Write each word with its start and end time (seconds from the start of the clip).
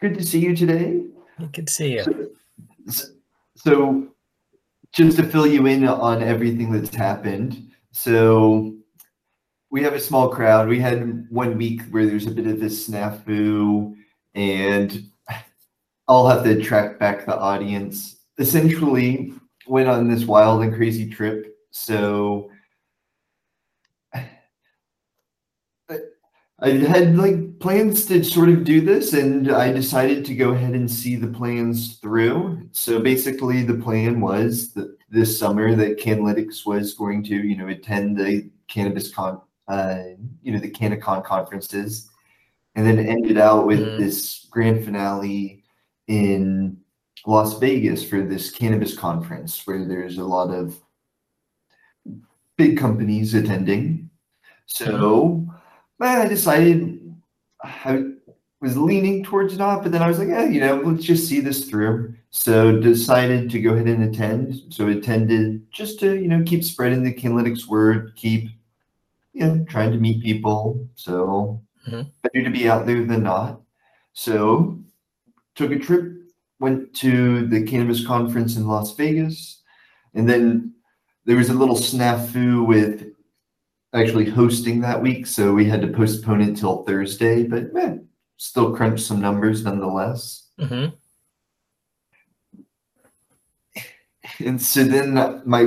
good 0.00 0.18
to 0.18 0.24
see 0.24 0.40
you 0.40 0.56
today. 0.56 1.04
Good 1.52 1.66
to 1.66 1.72
see 1.72 1.92
you. 1.94 2.34
So, 2.88 3.04
so, 3.56 4.08
just 4.92 5.16
to 5.18 5.22
fill 5.22 5.46
you 5.46 5.66
in 5.66 5.86
on 5.86 6.22
everything 6.22 6.72
that's 6.72 6.94
happened. 6.94 7.70
So, 7.92 8.74
we 9.70 9.82
have 9.82 9.94
a 9.94 10.00
small 10.00 10.28
crowd. 10.28 10.68
We 10.68 10.80
had 10.80 11.26
one 11.30 11.56
week 11.56 11.82
where 11.90 12.06
there's 12.06 12.26
a 12.26 12.32
bit 12.32 12.46
of 12.46 12.60
this 12.60 12.88
snafu, 12.88 13.94
and 14.34 15.04
I'll 16.08 16.26
have 16.26 16.44
to 16.44 16.60
track 16.60 16.98
back 16.98 17.24
the 17.24 17.38
audience. 17.38 18.16
Essentially, 18.38 19.32
went 19.66 19.88
on 19.88 20.08
this 20.08 20.24
wild 20.24 20.62
and 20.62 20.74
crazy 20.74 21.08
trip. 21.08 21.56
So, 21.70 22.49
I 26.62 26.70
had 26.70 27.16
like 27.16 27.58
plans 27.58 28.04
to 28.06 28.22
sort 28.22 28.50
of 28.50 28.64
do 28.64 28.82
this, 28.82 29.14
and 29.14 29.50
I 29.50 29.72
decided 29.72 30.24
to 30.26 30.34
go 30.34 30.50
ahead 30.50 30.74
and 30.74 30.90
see 30.90 31.16
the 31.16 31.28
plans 31.28 31.96
through. 31.96 32.68
So 32.72 33.00
basically, 33.00 33.62
the 33.62 33.74
plan 33.74 34.20
was 34.20 34.72
that 34.74 34.94
this 35.08 35.38
summer 35.38 35.74
that 35.74 35.98
Cannlytics 35.98 36.66
was 36.66 36.94
going 36.94 37.24
to, 37.24 37.34
you 37.34 37.56
know, 37.56 37.68
attend 37.68 38.18
the 38.18 38.50
cannabis 38.68 39.12
con, 39.12 39.40
uh, 39.68 40.00
you 40.42 40.52
know, 40.52 40.58
the 40.58 40.70
CannaCon 40.70 41.24
conferences, 41.24 42.10
and 42.74 42.86
then 42.86 42.98
ended 42.98 43.38
out 43.38 43.66
with 43.66 43.80
mm. 43.80 43.98
this 43.98 44.46
grand 44.50 44.84
finale 44.84 45.64
in 46.08 46.76
Las 47.26 47.58
Vegas 47.58 48.04
for 48.04 48.20
this 48.22 48.50
cannabis 48.50 48.96
conference, 48.96 49.66
where 49.66 49.86
there's 49.86 50.18
a 50.18 50.24
lot 50.24 50.50
of 50.50 50.78
big 52.58 52.76
companies 52.76 53.32
attending. 53.32 54.10
So. 54.66 55.46
Mm 55.48 55.59
I 56.00 56.26
decided 56.26 57.14
I 57.62 58.04
was 58.60 58.76
leaning 58.76 59.24
towards 59.24 59.58
not, 59.58 59.82
but 59.82 59.92
then 59.92 60.02
I 60.02 60.08
was 60.08 60.18
like, 60.18 60.28
yeah, 60.28 60.44
you 60.44 60.60
know, 60.60 60.76
let's 60.76 61.04
just 61.04 61.28
see 61.28 61.40
this 61.40 61.68
through. 61.68 62.14
So 62.30 62.78
decided 62.78 63.50
to 63.50 63.60
go 63.60 63.74
ahead 63.74 63.86
and 63.86 64.04
attend. 64.04 64.62
So 64.70 64.88
attended 64.88 65.70
just 65.72 65.98
to, 66.00 66.16
you 66.16 66.28
know, 66.28 66.42
keep 66.44 66.62
spreading 66.64 67.02
the 67.02 67.14
Cannlytics 67.14 67.66
word, 67.66 68.12
keep, 68.16 68.50
you 69.32 69.46
know, 69.46 69.64
trying 69.68 69.92
to 69.92 69.98
meet 69.98 70.22
people. 70.22 70.88
So 70.94 71.62
mm-hmm. 71.88 72.08
better 72.22 72.44
to 72.44 72.50
be 72.50 72.68
out 72.68 72.86
there 72.86 73.04
than 73.04 73.22
not. 73.22 73.60
So 74.12 74.78
took 75.54 75.72
a 75.72 75.78
trip, 75.78 76.12
went 76.60 76.94
to 76.94 77.46
the 77.46 77.64
cannabis 77.64 78.06
conference 78.06 78.56
in 78.56 78.66
Las 78.66 78.94
Vegas, 78.94 79.62
and 80.14 80.28
then 80.28 80.74
there 81.24 81.36
was 81.36 81.48
a 81.48 81.54
little 81.54 81.76
snafu 81.76 82.66
with 82.66 83.06
actually 83.92 84.30
hosting 84.30 84.80
that 84.80 85.02
week, 85.02 85.26
so 85.26 85.52
we 85.52 85.64
had 85.64 85.82
to 85.82 85.88
postpone 85.88 86.40
it 86.42 86.56
till 86.56 86.84
Thursday, 86.84 87.42
but 87.42 87.72
man, 87.72 88.06
still 88.36 88.74
crunch 88.74 89.00
some 89.00 89.20
numbers 89.20 89.64
nonetheless. 89.64 90.48
Mm-hmm. 90.60 90.94
And 94.46 94.62
so 94.62 94.84
then 94.84 95.14
my 95.44 95.64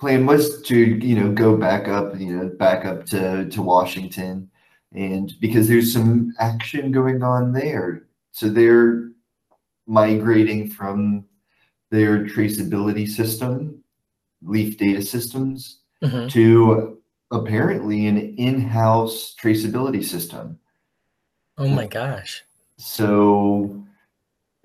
plan 0.00 0.26
was 0.26 0.62
to, 0.62 0.76
you 0.76 1.14
know, 1.20 1.30
go 1.30 1.56
back 1.56 1.86
up, 1.86 2.18
you 2.18 2.34
know, 2.34 2.48
back 2.48 2.84
up 2.84 3.06
to, 3.06 3.48
to 3.48 3.62
Washington. 3.62 4.50
And 4.92 5.32
because 5.40 5.68
there's 5.68 5.92
some 5.92 6.32
action 6.40 6.90
going 6.90 7.22
on 7.22 7.52
there. 7.52 8.06
So 8.32 8.48
they're 8.48 9.10
migrating 9.86 10.68
from 10.68 11.24
their 11.90 12.24
traceability 12.24 13.08
system, 13.08 13.82
Leaf 14.42 14.76
data 14.78 15.02
systems, 15.02 15.82
mm-hmm. 16.02 16.28
to 16.28 16.95
apparently 17.30 18.06
an 18.06 18.18
in-house 18.36 19.34
traceability 19.40 20.04
system. 20.04 20.58
Oh 21.58 21.68
my 21.68 21.86
gosh. 21.86 22.44
So 22.76 23.86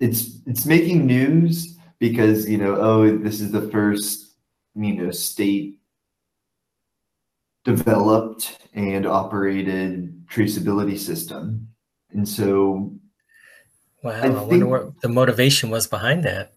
it's 0.02 0.40
it's 0.46 0.66
making 0.66 1.06
news 1.06 1.78
because 2.00 2.50
you 2.50 2.58
know 2.58 2.74
oh 2.74 3.16
this 3.16 3.40
is 3.40 3.52
the 3.52 3.68
first 3.70 4.34
you 4.74 4.94
know 4.94 5.10
state 5.12 5.78
developed 7.64 8.58
and 8.74 9.06
operated 9.06 10.26
traceability 10.26 10.98
system 10.98 11.68
and 12.10 12.28
so 12.28 12.92
wow 14.02 14.10
i, 14.10 14.26
I 14.26 14.28
wonder 14.30 14.66
what 14.66 15.00
the 15.00 15.08
motivation 15.08 15.70
was 15.70 15.86
behind 15.86 16.24
that 16.24 16.52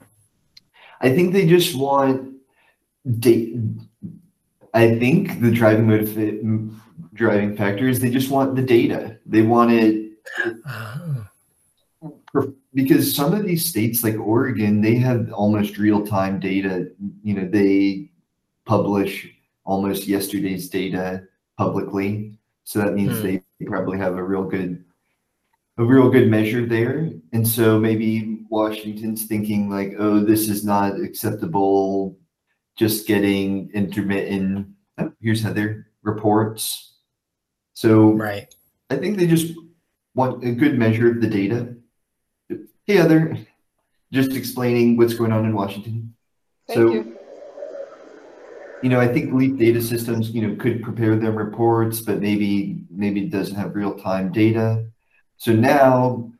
i 1.01 1.13
think 1.13 1.31
they 1.31 1.45
just 1.45 1.77
want 1.77 2.33
data 3.19 3.61
I 4.75 4.99
think 4.99 5.39
the 5.39 5.51
driving 5.51 5.87
motive, 5.87 6.75
driving 7.13 7.55
factor 7.55 7.87
is 7.87 7.99
they 7.99 8.09
just 8.09 8.29
want 8.29 8.55
the 8.55 8.61
data. 8.61 9.17
They 9.25 9.41
want 9.41 9.71
it 9.71 10.11
oh. 10.67 11.27
because 12.73 13.15
some 13.15 13.33
of 13.33 13.45
these 13.45 13.65
states, 13.65 14.03
like 14.03 14.19
Oregon, 14.19 14.81
they 14.81 14.95
have 14.95 15.31
almost 15.31 15.77
real 15.77 16.05
time 16.05 16.41
data. 16.41 16.89
You 17.23 17.35
know, 17.35 17.47
they 17.47 18.11
publish 18.65 19.31
almost 19.63 20.07
yesterday's 20.07 20.67
data 20.67 21.23
publicly, 21.57 22.37
so 22.65 22.79
that 22.79 22.95
means 22.95 23.17
hmm. 23.19 23.23
they 23.23 23.41
probably 23.65 23.97
have 23.97 24.17
a 24.17 24.23
real 24.23 24.43
good 24.43 24.83
a 25.77 25.85
real 25.85 26.09
good 26.09 26.29
measure 26.29 26.65
there. 26.65 27.11
And 27.31 27.47
so 27.47 27.79
maybe 27.79 28.43
Washington's 28.49 29.23
thinking 29.23 29.69
like, 29.69 29.93
oh, 29.97 30.19
this 30.19 30.49
is 30.49 30.65
not 30.65 30.99
acceptable 30.99 32.17
just 32.75 33.07
getting 33.07 33.69
intermittent. 33.73 34.67
Oh, 34.97 35.11
here's 35.21 35.41
Heather 35.41 35.87
reports. 36.03 36.93
So 37.73 38.11
right. 38.11 38.53
I 38.89 38.97
think 38.97 39.17
they 39.17 39.27
just 39.27 39.53
want 40.13 40.43
a 40.43 40.51
good 40.51 40.77
measure 40.77 41.11
of 41.11 41.21
the 41.21 41.27
data. 41.27 41.75
Hey 42.85 42.95
Heather, 42.95 43.37
just 44.13 44.31
explaining 44.31 44.97
what's 44.97 45.13
going 45.13 45.31
on 45.31 45.45
in 45.45 45.53
Washington. 45.53 46.13
Thank 46.67 46.77
so, 46.77 46.93
you. 46.93 47.17
You 48.83 48.89
know, 48.89 48.99
I 48.99 49.07
think 49.07 49.33
Leaf 49.33 49.57
Data 49.57 49.81
Systems, 49.81 50.29
you 50.29 50.45
know, 50.47 50.55
could 50.55 50.83
prepare 50.83 51.15
them 51.15 51.35
reports, 51.35 52.01
but 52.01 52.21
maybe 52.21 52.83
maybe 52.91 53.23
it 53.23 53.31
doesn't 53.31 53.55
have 53.55 53.75
real 53.75 53.97
time 53.97 54.31
data. 54.31 54.85
So 55.37 55.53
now 55.53 56.31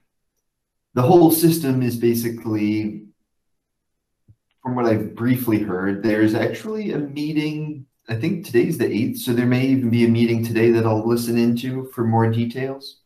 the 0.94 1.02
whole 1.02 1.32
system 1.32 1.82
is 1.82 1.98
basically 1.98 3.05
from 4.66 4.74
what 4.74 4.88
I've 4.88 5.14
briefly 5.14 5.60
heard, 5.60 6.02
there's 6.02 6.34
actually 6.34 6.94
a 6.94 6.98
meeting. 6.98 7.86
I 8.10 8.16
think 8.16 8.44
today's 8.44 8.80
the 8.80 8.86
8th, 8.86 9.20
so 9.20 9.32
there 9.32 9.46
may 9.46 9.64
even 9.68 9.92
be 9.92 10.06
a 10.06 10.10
meeting 10.10 10.44
today 10.44 10.72
that 10.72 10.88
I'll 10.88 11.08
listen 11.08 11.38
into 11.38 11.86
for 11.94 12.04
more 12.04 12.32
details. 12.32 13.02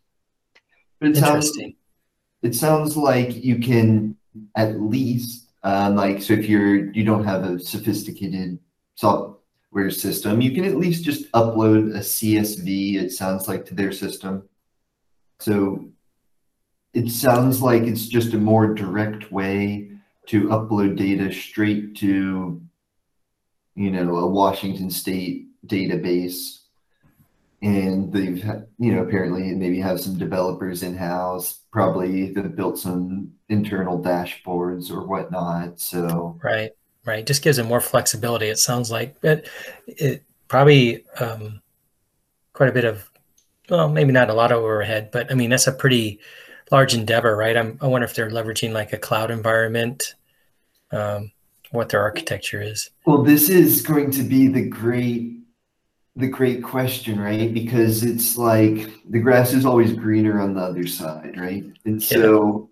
But 1.02 1.10
it 1.10 1.18
Interesting. 1.18 1.76
Sounds, 2.42 2.56
it 2.56 2.56
sounds 2.56 2.96
like 2.96 3.44
you 3.44 3.60
can 3.60 4.16
at 4.56 4.80
least, 4.80 5.50
um, 5.64 5.98
like, 5.98 6.22
so 6.22 6.32
if 6.32 6.48
you're, 6.48 6.94
you 6.94 7.04
don't 7.04 7.26
have 7.26 7.44
a 7.44 7.60
sophisticated 7.60 8.58
software 8.96 9.92
system, 9.92 10.40
you 10.40 10.52
can 10.52 10.64
at 10.64 10.78
least 10.78 11.04
just 11.04 11.30
upload 11.34 11.94
a 11.94 12.00
CSV, 12.00 13.02
it 13.02 13.12
sounds 13.12 13.50
like, 13.50 13.66
to 13.66 13.76
their 13.76 13.92
system. 13.92 14.48
So 15.42 15.90
it 16.94 17.10
sounds 17.10 17.62
like 17.62 17.84
it's 17.84 18.08
just 18.08 18.34
a 18.34 18.38
more 18.38 18.74
direct 18.74 19.30
way 19.30 19.90
to 20.30 20.44
upload 20.50 20.96
data 20.96 21.32
straight 21.34 21.96
to, 21.98 22.62
you 23.76 23.92
know, 23.92 24.18
a 24.18 24.28
Washington 24.28 24.90
State 24.92 25.48
database. 25.66 26.60
And 27.62 28.14
they've, 28.14 28.38
you 28.78 28.94
know, 28.94 29.02
apparently 29.02 29.54
maybe 29.56 29.82
have 29.82 30.00
some 30.00 30.18
developers 30.18 30.84
in 30.84 30.96
house, 30.96 31.62
probably 31.72 32.32
that 32.34 32.56
built 32.56 32.78
some 32.78 33.34
internal 33.50 34.02
dashboards 34.02 34.92
or 34.92 35.06
whatnot. 35.06 35.80
So, 35.80 36.40
right, 36.44 36.72
right. 37.06 37.26
Just 37.26 37.42
gives 37.42 37.58
it 37.58 37.66
more 37.66 37.82
flexibility. 37.82 38.48
It 38.48 38.60
sounds 38.60 38.92
like, 38.92 39.20
but 39.22 39.48
it 39.88 40.24
probably 40.48 41.04
um, 41.20 41.62
quite 42.54 42.70
a 42.70 42.74
bit 42.74 42.86
of, 42.86 43.10
well, 43.70 43.90
maybe 43.90 44.12
not 44.12 44.30
a 44.30 44.34
lot 44.34 44.52
of 44.52 44.60
overhead, 44.60 45.10
but 45.12 45.32
I 45.32 45.34
mean, 45.34 45.50
that's 45.50 45.68
a 45.68 45.72
pretty 45.72 46.20
large 46.72 46.94
endeavor, 46.94 47.36
right? 47.36 47.58
I'm, 47.58 47.80
I 47.82 47.88
wonder 47.88 48.06
if 48.06 48.14
they're 48.14 48.30
leveraging 48.30 48.74
like 48.74 48.94
a 48.94 48.98
cloud 48.98 49.32
environment 49.32 50.16
um, 50.92 51.32
what 51.72 51.90
their 51.90 52.02
architecture 52.02 52.62
is. 52.62 52.90
Well, 53.06 53.24
this 53.24 53.50
is 53.50 53.82
going 53.82 54.12
to 54.12 54.24
be 54.24 54.48
the 54.48 54.68
great 54.68 55.40
the 56.16 56.28
great 56.28 56.62
question, 56.62 57.20
right? 57.20 57.54
Because 57.54 58.04
it's 58.04 58.38
like 58.38 58.90
the 59.10 59.20
grass 59.20 59.54
is 59.54 59.66
always 59.66 59.94
greener 59.94 60.42
on 60.42 60.54
the 60.54 60.62
other 60.62 60.86
side, 60.86 61.38
right? 61.38 61.64
And 61.86 62.02
so 62.02 62.70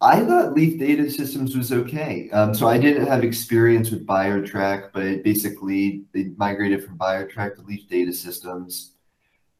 yeah. 0.00 0.08
I 0.08 0.24
thought 0.24 0.54
Leaf 0.54 0.78
Data 0.78 1.10
Systems 1.10 1.56
was 1.56 1.72
okay. 1.72 2.30
Um, 2.30 2.54
so 2.54 2.68
I 2.68 2.78
didn't 2.78 3.06
have 3.06 3.24
experience 3.24 3.90
with 3.90 4.06
BioTrack, 4.06 4.90
but 4.92 5.24
basically 5.24 6.04
they 6.12 6.30
migrated 6.36 6.84
from 6.84 6.96
BioTrack 6.96 7.56
to 7.56 7.62
Leaf 7.62 7.88
Data 7.88 8.12
Systems, 8.12 8.92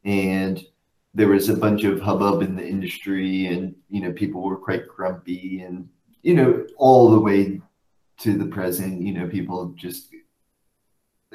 and 0.05 0.63
there 1.13 1.27
was 1.27 1.49
a 1.49 1.57
bunch 1.57 1.83
of 1.83 1.99
hubbub 2.01 2.41
in 2.43 2.55
the 2.55 2.65
industry, 2.65 3.47
and 3.47 3.75
you 3.89 4.01
know 4.01 4.13
people 4.13 4.41
were 4.41 4.57
quite 4.57 4.87
grumpy, 4.87 5.61
and 5.61 5.89
you 6.23 6.33
know, 6.33 6.65
all 6.77 7.11
the 7.11 7.19
way 7.19 7.61
to 8.19 8.37
the 8.37 8.45
present, 8.45 9.01
you 9.01 9.13
know, 9.13 9.27
people 9.27 9.73
just, 9.75 10.11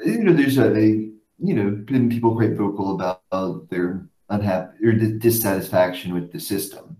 you 0.03 0.23
know, 0.23 0.33
there's 0.33 0.57
a, 0.57 0.73
you 0.81 1.53
know, 1.53 1.69
been 1.69 2.09
people 2.09 2.35
quite 2.35 2.57
vocal 2.57 2.95
about 2.95 3.69
their 3.69 4.05
unhappy 4.29 4.85
or 4.85 4.91
dissatisfaction 4.93 6.13
with 6.13 6.31
the 6.31 6.39
system. 6.39 6.97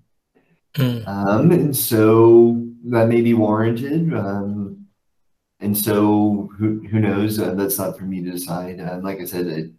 Mm. 0.76 1.08
Um, 1.08 1.52
and 1.52 1.76
so 1.76 2.64
that 2.86 3.08
may 3.08 3.22
be 3.22 3.34
warranted. 3.34 4.14
Um, 4.14 4.86
and 5.60 5.78
so 5.78 6.50
who, 6.58 6.88
who 6.88 7.00
knows? 7.00 7.40
Uh, 7.40 7.54
that's 7.56 7.78
not 7.78 7.98
for 7.98 8.06
me 8.06 8.24
to 8.24 8.32
decide. 8.32 8.80
Uh, 8.80 9.00
like 9.02 9.20
I 9.20 9.26
said, 9.26 9.48
it, 9.48 9.72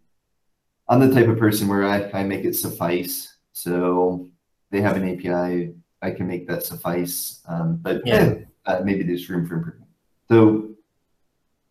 I'm 0.88 1.00
the 1.00 1.14
type 1.14 1.28
of 1.28 1.38
person 1.38 1.68
where 1.68 1.84
I, 1.84 2.10
I 2.12 2.24
make 2.24 2.44
it 2.44 2.56
suffice. 2.56 3.36
So 3.52 4.28
they 4.70 4.80
have 4.80 4.96
an 4.96 5.08
API, 5.08 5.74
I 6.02 6.10
can 6.10 6.26
make 6.26 6.48
that 6.48 6.62
suffice. 6.64 7.40
Um, 7.46 7.76
but 7.76 8.02
Yeah. 8.06 8.24
yeah, 8.24 8.34
uh, 8.66 8.80
maybe 8.84 9.02
there's 9.02 9.28
room 9.28 9.46
for 9.46 9.56
improvement. 9.56 9.90
So 10.30 10.70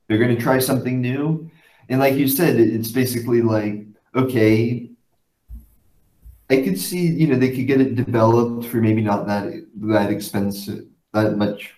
they're 0.07 0.17
going 0.19 0.35
to 0.35 0.41
try 0.41 0.59
something 0.59 1.01
new. 1.01 1.49
And 1.89 1.99
like 1.99 2.15
you 2.15 2.27
said, 2.27 2.59
it's 2.59 2.91
basically 2.91 3.41
like, 3.41 3.85
okay, 4.15 4.91
I 6.51 6.61
could 6.61 6.79
see, 6.79 7.07
you 7.07 7.27
know, 7.27 7.35
they 7.37 7.55
could 7.55 7.67
get 7.67 7.81
it 7.81 7.95
developed 7.95 8.65
for 8.65 8.77
maybe 8.77 9.01
not 9.01 9.27
that 9.27 9.53
that 9.81 10.09
expensive, 10.11 10.85
that 11.13 11.37
much, 11.37 11.73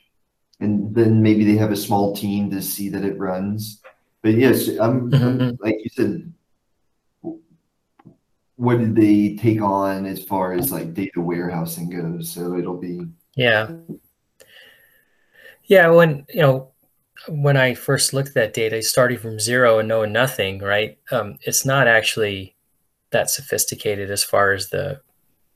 and 0.62 0.96
then 0.96 1.22
maybe 1.22 1.44
they 1.44 1.58
have 1.58 1.72
a 1.72 1.76
small 1.76 2.16
team 2.16 2.50
to 2.52 2.62
see 2.62 2.88
that 2.90 3.04
it 3.04 3.18
runs. 3.18 3.82
But 4.24 4.36
yes, 4.36 4.68
I'm, 4.70 4.78
I'm 4.80 5.40
Mhm. 5.40 5.58
like 5.60 5.76
you 5.84 5.90
said, 5.92 6.32
what 8.62 8.78
did 8.78 8.96
they 8.96 9.36
take 9.38 9.60
on 9.60 10.06
as 10.06 10.24
far 10.24 10.54
as 10.54 10.72
like 10.72 10.94
data 10.94 11.20
warehousing 11.20 11.90
goes? 11.90 12.30
So 12.30 12.56
it'll 12.56 12.78
be 12.78 13.08
Yeah. 13.36 13.72
Yeah, 15.64 15.90
when 15.90 16.28
you 16.30 16.42
know 16.42 16.70
when 17.28 17.58
I 17.58 17.74
first 17.74 18.14
looked 18.14 18.30
at 18.30 18.34
that 18.36 18.54
data, 18.54 18.84
starting 18.84 19.18
from 19.18 19.40
zero 19.40 19.80
and 19.80 19.88
knowing 19.88 20.12
nothing, 20.12 20.60
right? 20.60 21.00
Um, 21.12 21.40
it's 21.42 21.66
not 21.66 21.88
actually 21.88 22.56
that 23.10 23.32
sophisticated 23.32 24.12
as 24.12 24.24
far 24.24 24.52
as 24.54 24.70
the 24.70 25.02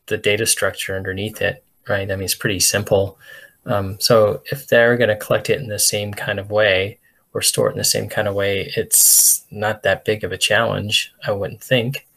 the 0.08 0.18
data 0.18 0.48
structure 0.48 0.96
underneath 0.96 1.44
it, 1.44 1.64
right? 1.88 2.10
I 2.12 2.16
mean, 2.16 2.26
it's 2.26 2.34
pretty 2.34 2.60
simple. 2.60 3.20
Um, 3.68 4.00
so 4.00 4.42
if 4.52 4.68
they're 4.68 4.98
going 4.98 5.10
to 5.10 5.16
collect 5.16 5.52
it 5.52 5.62
in 5.62 5.68
the 5.68 5.78
same 5.78 6.12
kind 6.12 6.40
of 6.40 6.50
way 6.50 6.98
or 7.36 7.44
store 7.44 7.70
it 7.70 7.74
in 7.74 7.78
the 7.78 7.84
same 7.84 8.10
kind 8.10 8.28
of 8.28 8.34
way, 8.34 8.74
it's 8.76 9.46
not 9.52 9.84
that 9.84 10.06
big 10.06 10.24
of 10.24 10.32
a 10.32 10.40
challenge, 10.40 11.14
I 11.28 11.34
wouldn't 11.34 11.64
think. 11.64 12.08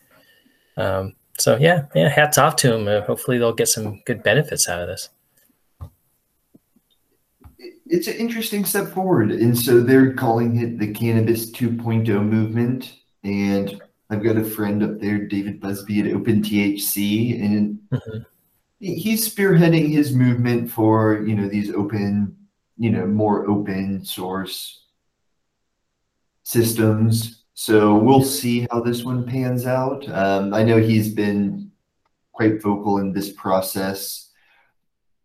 Um, 0.78 1.14
so 1.38 1.56
yeah, 1.56 1.84
yeah, 1.94 2.08
hats 2.08 2.38
off 2.38 2.56
to 2.56 2.70
them. 2.70 2.88
Uh, 2.88 3.02
hopefully, 3.02 3.38
they'll 3.38 3.52
get 3.52 3.69
some 3.69 4.00
good 4.06 4.22
benefits 4.22 4.69
out 4.69 4.80
of 4.80 4.88
this. 4.88 5.10
it's 7.90 8.06
an 8.06 8.14
interesting 8.14 8.64
step 8.64 8.88
forward. 8.88 9.30
And 9.32 9.56
so 9.58 9.80
they're 9.80 10.12
calling 10.12 10.60
it 10.60 10.78
the 10.78 10.92
Cannabis 10.92 11.50
2.0 11.50 12.22
movement. 12.22 12.96
And 13.25 13.80
I've 14.10 14.22
got 14.22 14.36
a 14.36 14.44
friend 14.44 14.82
up 14.82 15.00
there, 15.00 15.26
David 15.26 15.60
Busby 15.60 16.00
at 16.00 16.06
OpenTHC, 16.06 17.40
and 17.42 17.78
Mhm. 17.90 18.26
he's 18.78 19.34
spearheading 19.34 19.90
his 19.90 20.14
movement 20.14 20.70
for, 20.70 21.26
you 21.26 21.34
know, 21.34 21.48
these 21.48 21.70
open, 21.72 22.36
you 22.76 22.90
know, 22.90 23.06
more 23.06 23.48
open 23.48 24.04
source 24.04 24.84
systems. 26.42 27.38
So 27.60 27.96
we'll 27.96 28.22
see 28.22 28.69
how 28.70 28.81
this 28.81 29.02
one 29.02 29.26
pans 29.26 29.66
out. 29.66 30.08
Um, 30.10 30.55
I 30.55 30.62
know 30.62 30.78
he's 30.78 31.12
been 31.12 31.72
quite 32.31 32.62
vocal 32.62 32.99
in 32.99 33.12
this 33.12 33.32
process. 33.32 34.31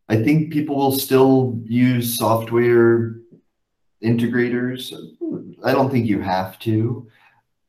I 0.09 0.15
think 0.15 0.51
people 0.51 0.75
will 0.75 0.97
still 0.97 1.61
use 1.63 2.17
software 2.17 3.17
integrators. 4.03 4.91
I 5.63 5.73
don't 5.73 5.91
think 5.91 6.07
you 6.07 6.21
have 6.21 6.57
to. 6.65 7.07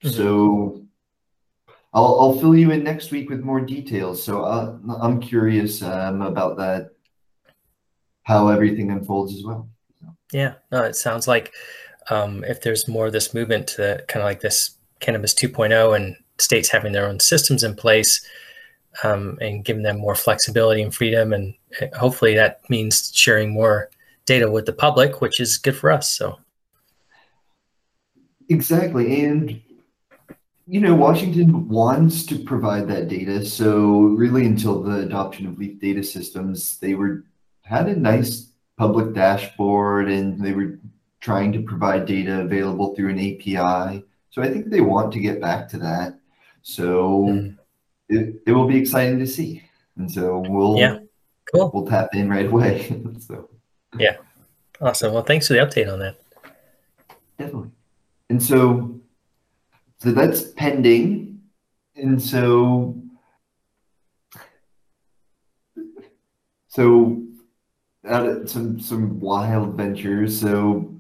Mhm. 0.03 0.11
So 0.11 0.87
I'll, 1.93 2.19
I'll 2.19 2.39
fill 2.39 2.57
you 2.57 2.71
in 2.71 2.83
next 2.83 3.11
week 3.11 3.29
with 3.29 3.41
more 3.41 3.61
details. 3.61 4.23
So 4.25 4.45
uh, 4.45 4.79
I'm 4.99 5.21
curious 5.21 5.83
um, 5.83 6.23
about 6.23 6.57
that, 6.57 6.93
how 8.23 8.49
everything 8.49 8.91
unfolds 8.91 9.35
as 9.35 9.45
well. 9.45 9.69
Yeah, 10.33 10.55
no, 10.73 10.83
it 10.85 10.97
sounds 10.97 11.29
like 11.29 11.53
um, 12.11 12.45
if 12.45 12.63
there's 12.63 12.89
more 12.89 13.07
of 13.07 13.13
this 13.13 13.35
movement 13.35 13.67
to 13.69 14.03
kind 14.09 14.23
of 14.23 14.27
like 14.27 14.41
this 14.41 14.77
cannabis 15.01 15.35
2.0 15.35 15.97
and 15.97 16.17
states 16.39 16.69
having 16.69 16.93
their 16.93 17.07
own 17.07 17.21
systems 17.21 17.63
in 17.63 17.75
place 17.75 18.27
um, 19.03 19.39
and 19.41 19.65
giving 19.65 19.83
them 19.83 19.99
more 19.99 20.15
flexibility 20.15 20.83
and 20.83 20.95
freedom, 20.95 21.33
and 21.33 21.55
hopefully 21.97 22.35
that 22.35 22.61
means 22.71 23.13
sharing 23.15 23.51
more 23.51 23.91
data 24.27 24.51
with 24.51 24.67
the 24.67 24.73
public, 24.73 25.21
which 25.21 25.41
is 25.41 25.59
good 25.59 25.77
for 25.77 25.91
us. 25.91 26.11
So 26.11 26.39
Exactly. 28.49 29.25
And, 29.25 29.61
you 30.67 30.81
know, 30.81 30.95
Washington 30.95 31.69
wants 31.69 32.25
to 32.27 32.39
provide 32.39 32.89
that 32.89 33.09
data. 33.09 33.45
So 33.45 33.79
really 33.91 34.47
until 34.47 34.83
the 34.83 35.01
adoption 35.01 35.47
of 35.47 35.59
Leaf 35.59 35.81
data 35.81 36.03
systems, 36.03 36.79
they 36.79 36.95
were 36.95 37.25
had 37.63 37.89
a 37.89 37.97
nice 37.97 38.51
public 38.77 39.15
dashboard 39.15 40.11
and 40.11 40.39
they 40.41 40.53
were 40.53 40.79
trying 41.25 41.51
to 41.51 41.63
provide 41.63 42.05
data 42.05 42.43
available 42.43 42.95
through 42.95 43.09
an 43.09 43.19
API. 43.19 44.05
So 44.29 44.43
I 44.43 44.49
think 44.51 44.69
they 44.69 44.83
want 44.83 45.11
to 45.15 45.19
get 45.21 45.41
back 45.41 45.67
to 45.71 45.79
that. 45.79 46.19
So 46.61 47.25
Mm. 47.25 47.57
it, 48.11 48.43
it 48.47 48.53
will 48.53 48.69
be 48.69 48.77
exciting 48.77 49.19
to 49.21 49.27
see. 49.27 49.63
And 49.97 50.11
so 50.11 50.45
we'll 50.47 50.77
Yeah. 50.77 50.99
cool, 51.51 51.71
we'll 51.73 51.87
tap 51.87 52.11
in 52.15 52.29
right 52.29 52.45
away. 52.47 53.03
so 53.21 53.49
yeah. 53.99 54.17
awesome. 54.83 55.15
Well, 55.15 55.23
thanks 55.23 55.47
for 55.49 55.55
the 55.55 55.61
update 55.61 55.91
on 55.91 55.99
that. 56.01 56.17
Definitely. 57.39 57.71
And 58.29 58.43
so, 58.43 59.01
so 60.01 60.13
that's 60.13 60.51
pending. 60.53 61.41
And 61.97 62.21
so, 62.21 63.01
so 66.69 67.23
out 68.07 68.27
of 68.27 68.51
some 68.51 68.79
some 68.79 69.21
wild 69.21 69.75
ventures. 69.77 70.39
So, 70.39 70.94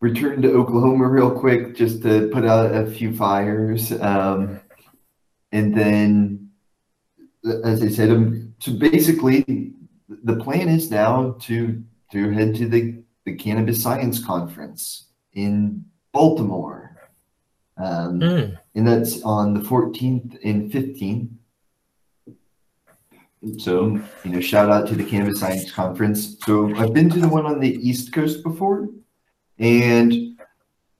return 0.00 0.42
to 0.42 0.52
Oklahoma 0.52 1.08
real 1.08 1.30
quick, 1.30 1.76
just 1.76 2.02
to 2.02 2.28
put 2.32 2.44
out 2.44 2.74
a 2.74 2.86
few 2.86 3.14
fires, 3.14 3.92
um, 4.00 4.60
and 5.52 5.74
then, 5.74 6.50
as 7.64 7.82
I 7.82 7.88
said, 7.88 8.10
um, 8.10 8.54
so 8.58 8.72
basically, 8.72 9.72
the 10.08 10.36
plan 10.36 10.68
is 10.68 10.90
now 10.90 11.36
to 11.42 11.82
to 12.12 12.30
head 12.30 12.54
to 12.56 12.68
the 12.68 13.02
the 13.24 13.34
Cannabis 13.34 13.82
Science 13.82 14.24
Conference 14.24 15.08
in 15.32 15.84
Baltimore. 16.12 16.96
Um, 17.78 18.20
Mm, 18.20 18.58
and 18.74 18.88
that's 18.88 19.22
on 19.22 19.52
the 19.52 19.60
14th 19.60 20.38
and 20.42 20.72
15th. 20.72 21.28
So, 23.58 24.00
you 24.24 24.30
know, 24.30 24.40
shout 24.40 24.70
out 24.70 24.88
to 24.88 24.94
the 24.94 25.04
Cannabis 25.04 25.40
Science 25.40 25.70
Conference. 25.70 26.38
So, 26.46 26.74
I've 26.76 26.94
been 26.94 27.10
to 27.10 27.20
the 27.20 27.28
one 27.28 27.44
on 27.44 27.60
the 27.60 27.74
East 27.86 28.12
Coast 28.12 28.42
before, 28.42 28.88
and 29.58 30.38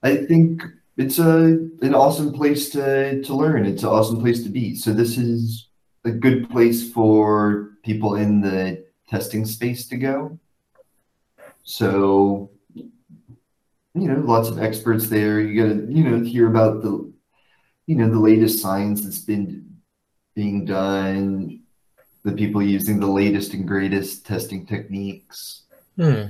I 0.02 0.16
think 0.16 0.62
it's 0.96 1.18
a 1.18 1.58
an 1.82 1.94
awesome 1.94 2.32
place 2.32 2.70
to 2.70 3.22
to 3.22 3.34
learn. 3.34 3.66
It's 3.66 3.82
an 3.82 3.88
awesome 3.88 4.20
place 4.20 4.42
to 4.44 4.48
be. 4.48 4.74
So, 4.74 4.92
this 4.92 5.18
is 5.18 5.68
a 6.04 6.10
good 6.10 6.48
place 6.50 6.90
for 6.92 7.72
people 7.82 8.16
in 8.16 8.40
the 8.40 8.84
testing 9.08 9.44
space 9.44 9.86
to 9.88 9.96
go. 9.96 10.38
So, 11.64 12.50
you 12.74 12.92
know, 13.94 14.20
lots 14.20 14.48
of 14.48 14.62
experts 14.62 15.08
there. 15.08 15.40
You 15.40 15.62
got 15.62 15.74
to, 15.74 15.92
you 15.92 16.04
know, 16.04 16.24
hear 16.24 16.48
about 16.48 16.82
the, 16.82 17.12
you 17.86 17.96
know, 17.96 18.08
the 18.08 18.18
latest 18.18 18.60
science 18.60 19.02
that's 19.02 19.18
been 19.18 19.76
being 20.34 20.64
done, 20.64 21.60
the 22.24 22.32
people 22.32 22.62
using 22.62 23.00
the 23.00 23.06
latest 23.06 23.54
and 23.54 23.66
greatest 23.66 24.26
testing 24.26 24.66
techniques. 24.66 25.62
hmm. 25.96 26.26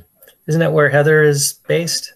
Isn't 0.46 0.60
that 0.60 0.72
where 0.72 0.88
Heather 0.88 1.22
is 1.22 1.54
based? 1.66 2.14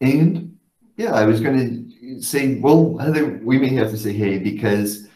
And 0.00 0.58
yeah, 0.96 1.12
I 1.12 1.24
was 1.24 1.40
going 1.40 1.58
to 1.58 2.22
say, 2.22 2.56
well, 2.56 2.96
Heather, 2.98 3.40
we 3.42 3.58
may 3.58 3.68
have 3.70 3.90
to 3.90 3.98
say 3.98 4.12
hey 4.12 4.38
because, 4.38 5.08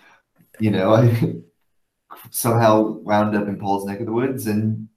you 0.59 0.71
know, 0.71 0.95
I 0.95 1.35
somehow 2.31 2.83
wound 2.83 3.37
up 3.37 3.49
in 3.49 3.59
Paul's 3.59 3.87
neck 3.87 4.01
of 4.01 4.07
the 4.07 4.13
woods 4.13 4.47
and 4.47 4.89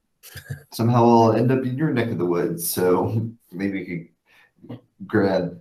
somehow 0.72 1.04
I'll 1.04 1.34
end 1.34 1.51
up 1.51 1.63
in 1.63 1.77
your 1.77 1.92
neck 1.92 2.10
of 2.10 2.18
the 2.18 2.25
woods. 2.25 2.70
So 2.70 3.30
maybe 3.51 4.10
we 4.60 4.70
could 4.70 4.80
grab. 5.08 5.60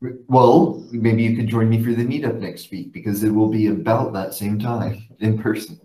Well, 0.00 0.84
maybe 0.92 1.22
you 1.22 1.36
could 1.36 1.46
join 1.46 1.70
me 1.70 1.82
for 1.82 1.92
the 1.92 2.04
meetup 2.04 2.38
next 2.38 2.70
week 2.70 2.92
because 2.92 3.22
it 3.22 3.30
will 3.30 3.48
be 3.48 3.68
about 3.68 4.12
that 4.12 4.34
same 4.34 4.58
time 4.58 5.06
in 5.20 5.38
person. 5.38 5.80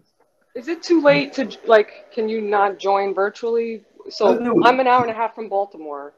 Is 0.55 0.67
it 0.67 0.83
too 0.83 1.01
late 1.01 1.31
to 1.33 1.49
like? 1.65 2.11
Can 2.11 2.27
you 2.27 2.41
not 2.41 2.79
join 2.79 3.13
virtually? 3.13 3.85
So 4.09 4.27
Oh, 4.27 4.33
no. 4.33 4.63
I'm 4.65 4.79
an 4.81 4.87
hour 4.87 5.03
and 5.03 5.11
a 5.11 5.13
half 5.13 5.35
from 5.35 5.47
Baltimore. 5.47 6.13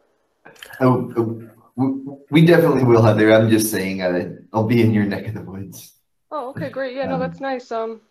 Oh, 0.79 1.13
oh, 1.17 1.49
we- 1.75 2.17
we 2.31 2.45
definitely 2.45 2.83
will, 2.83 3.01
Heather. 3.01 3.31
I'm 3.31 3.49
just 3.49 3.71
saying, 3.71 4.01
uh, 4.01 4.35
I'll 4.53 4.67
be 4.67 4.81
in 4.81 4.93
your 4.93 5.05
neck 5.05 5.27
of 5.27 5.33
the 5.35 5.41
woods. 5.41 5.93
Oh, 6.31 6.49
okay, 6.49 6.69
great. 6.69 6.95
Yeah, 6.95 7.05
no, 7.05 7.15
Um, 7.15 7.19
that's 7.19 7.39
nice. 7.39 7.71
Um, 7.71 8.01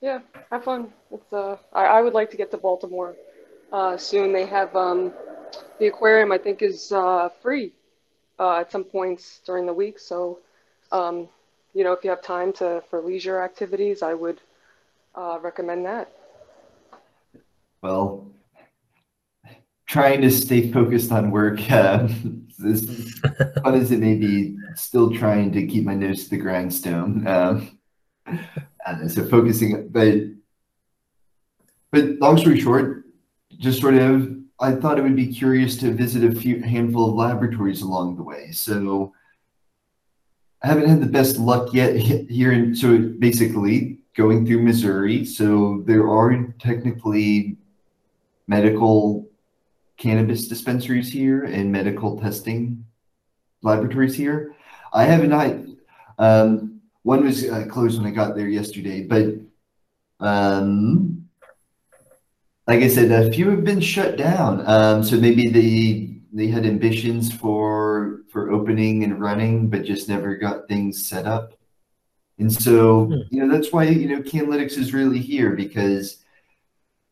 yeah, 0.00 0.20
have 0.50 0.64
fun. 0.64 0.92
It's 1.10 1.32
uh, 1.32 1.56
I, 1.72 1.84
I 1.86 2.02
would 2.02 2.14
like 2.14 2.30
to 2.30 2.36
get 2.36 2.50
to 2.52 2.56
Baltimore 2.56 3.14
uh, 3.72 3.96
soon. 3.96 4.32
They 4.32 4.46
have 4.46 4.74
um, 4.76 5.12
the 5.78 5.86
aquarium. 5.88 6.32
I 6.32 6.38
think 6.38 6.62
is 6.62 6.92
uh, 6.92 7.28
free 7.42 7.72
uh, 8.38 8.60
at 8.60 8.70
some 8.72 8.84
points 8.84 9.40
during 9.44 9.66
the 9.66 9.74
week. 9.74 9.98
So, 9.98 10.38
um, 10.92 11.28
you 11.74 11.84
know, 11.84 11.92
if 11.92 12.02
you 12.04 12.10
have 12.10 12.22
time 12.22 12.52
to 12.54 12.82
for 12.88 13.00
leisure 13.02 13.42
activities, 13.42 14.02
I 14.02 14.14
would 14.14 14.40
uh, 15.14 15.38
recommend 15.42 15.84
that. 15.86 16.10
Well, 17.82 18.29
trying 19.90 20.22
to 20.22 20.30
stay 20.30 20.70
focused 20.70 21.10
on 21.10 21.32
work, 21.32 21.58
uh, 21.72 22.08
as 22.64 22.84
fun 23.64 23.74
as 23.74 23.90
it 23.90 23.98
may 23.98 24.14
be, 24.14 24.56
still 24.76 25.12
trying 25.12 25.50
to 25.50 25.66
keep 25.66 25.84
my 25.84 25.94
nose 25.94 26.24
to 26.24 26.30
the 26.30 26.36
grindstone. 26.36 27.26
Um, 27.26 27.78
uh, 28.86 29.08
so 29.08 29.26
focusing, 29.26 29.88
but 29.88 30.14
but 31.90 32.04
long 32.20 32.38
story 32.38 32.60
short, 32.60 33.04
just 33.58 33.80
sort 33.80 33.94
of, 33.94 34.32
I 34.60 34.76
thought 34.76 34.96
it 34.96 35.02
would 35.02 35.16
be 35.16 35.26
curious 35.26 35.76
to 35.78 35.92
visit 35.92 36.22
a 36.22 36.38
few 36.38 36.62
handful 36.62 37.08
of 37.08 37.16
laboratories 37.16 37.82
along 37.82 38.16
the 38.16 38.22
way. 38.22 38.52
So 38.52 39.12
I 40.62 40.68
haven't 40.68 40.88
had 40.88 41.00
the 41.00 41.06
best 41.06 41.38
luck 41.38 41.74
yet 41.74 41.96
here. 41.96 42.52
In, 42.52 42.76
so 42.76 42.96
basically, 42.96 43.98
going 44.14 44.46
through 44.46 44.62
Missouri. 44.62 45.24
So 45.24 45.82
there 45.84 46.08
are 46.08 46.54
technically 46.60 47.56
medical 48.46 49.29
cannabis 50.00 50.48
dispensaries 50.48 51.12
here 51.12 51.44
and 51.44 51.70
medical 51.70 52.18
testing 52.18 52.84
laboratories 53.62 54.16
here. 54.16 54.56
I 54.92 55.04
have 55.04 55.22
not. 55.28 55.54
Um, 56.18 56.80
one 57.02 57.24
was 57.24 57.48
uh, 57.48 57.66
closed 57.68 57.98
when 57.98 58.10
I 58.10 58.14
got 58.14 58.34
there 58.34 58.48
yesterday, 58.48 59.02
but 59.02 59.34
um, 60.18 61.28
like 62.66 62.80
I 62.80 62.88
said, 62.88 63.12
a 63.12 63.30
few 63.30 63.50
have 63.50 63.62
been 63.62 63.80
shut 63.80 64.16
down. 64.16 64.66
Um, 64.66 65.04
so 65.04 65.16
maybe 65.16 65.48
they 65.48 66.16
they 66.32 66.48
had 66.48 66.64
ambitions 66.64 67.32
for 67.32 68.20
for 68.30 68.50
opening 68.50 69.04
and 69.04 69.20
running, 69.20 69.68
but 69.68 69.84
just 69.84 70.08
never 70.08 70.34
got 70.36 70.66
things 70.66 71.06
set 71.06 71.26
up. 71.26 71.52
And 72.38 72.50
so, 72.50 73.04
hmm. 73.04 73.20
you 73.30 73.44
know, 73.44 73.52
that's 73.52 73.72
why 73.72 73.84
you 73.84 74.08
know 74.08 74.22
Cannlytics 74.22 74.78
is 74.78 74.94
really 74.94 75.18
here 75.18 75.50
because 75.50 76.24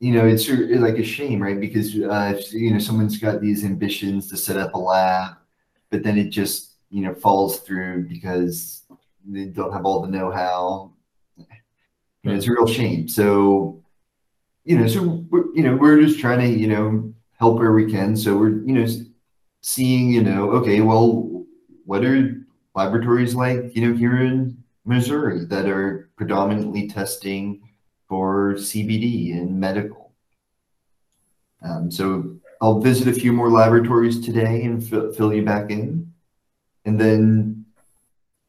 you 0.01 0.13
know 0.13 0.27
it's 0.27 0.49
like 0.49 0.99
a 0.99 1.05
shame, 1.05 1.43
right? 1.43 1.61
Because 1.61 1.95
uh, 1.95 2.41
you 2.51 2.73
know 2.73 2.79
someone's 2.79 3.19
got 3.19 3.41
these 3.41 3.65
ambitions 3.65 4.29
to 4.31 4.37
set 4.37 4.57
up 4.57 4.75
a 4.75 4.79
lab, 4.79 5.37
but 5.91 6.03
then 6.03 6.19
it 6.19 6.31
just 6.31 6.77
you 6.91 7.03
know 7.03 7.15
falls 7.15 7.61
through 7.61 8.09
because 8.09 8.83
they 9.27 9.47
don't 9.47 9.73
have 9.73 9.85
all 9.85 10.01
the 10.03 10.09
know-how. 10.09 10.93
You 11.37 12.31
know, 12.31 12.35
it's 12.35 12.47
a 12.47 12.53
real 12.53 12.67
shame. 12.67 13.09
So 13.09 13.83
you 14.69 14.79
know, 14.79 14.87
so 14.87 15.25
we're, 15.31 15.47
you 15.55 15.63
know, 15.63 15.77
we're 15.77 15.99
just 16.03 16.21
trying 16.21 16.41
to, 16.41 16.47
you 16.47 16.67
know, 16.67 17.15
help 17.39 17.59
where 17.59 17.73
we 17.73 17.91
can. 17.91 18.15
So 18.15 18.37
we're, 18.37 18.63
you 18.65 18.75
know, 18.75 18.87
seeing, 19.63 20.11
you 20.11 20.23
know, 20.23 20.51
okay, 20.51 20.83
well, 20.83 21.47
what 21.87 22.05
are 22.05 22.47
laboratories 22.75 23.35
like, 23.35 23.75
you 23.75 23.89
know, 23.89 23.97
here 23.97 24.21
in 24.21 24.63
Missouri 24.85 25.47
that 25.47 25.67
are 25.67 26.11
predominantly 26.17 26.87
testing 26.87 27.63
for 28.09 28.55
CBD 28.55 29.33
and 29.33 29.59
medical. 29.61 30.13
Um, 31.63 31.91
so 31.91 32.37
I'll 32.61 32.81
visit 32.81 33.09
a 33.09 33.19
few 33.19 33.33
more 33.33 33.51
laboratories 33.51 34.21
today 34.21 34.63
and 34.63 34.83
fill 34.87 35.33
you 35.33 35.45
back 35.45 35.71
in. 35.71 36.13
And 36.85 37.01
then 37.01 37.67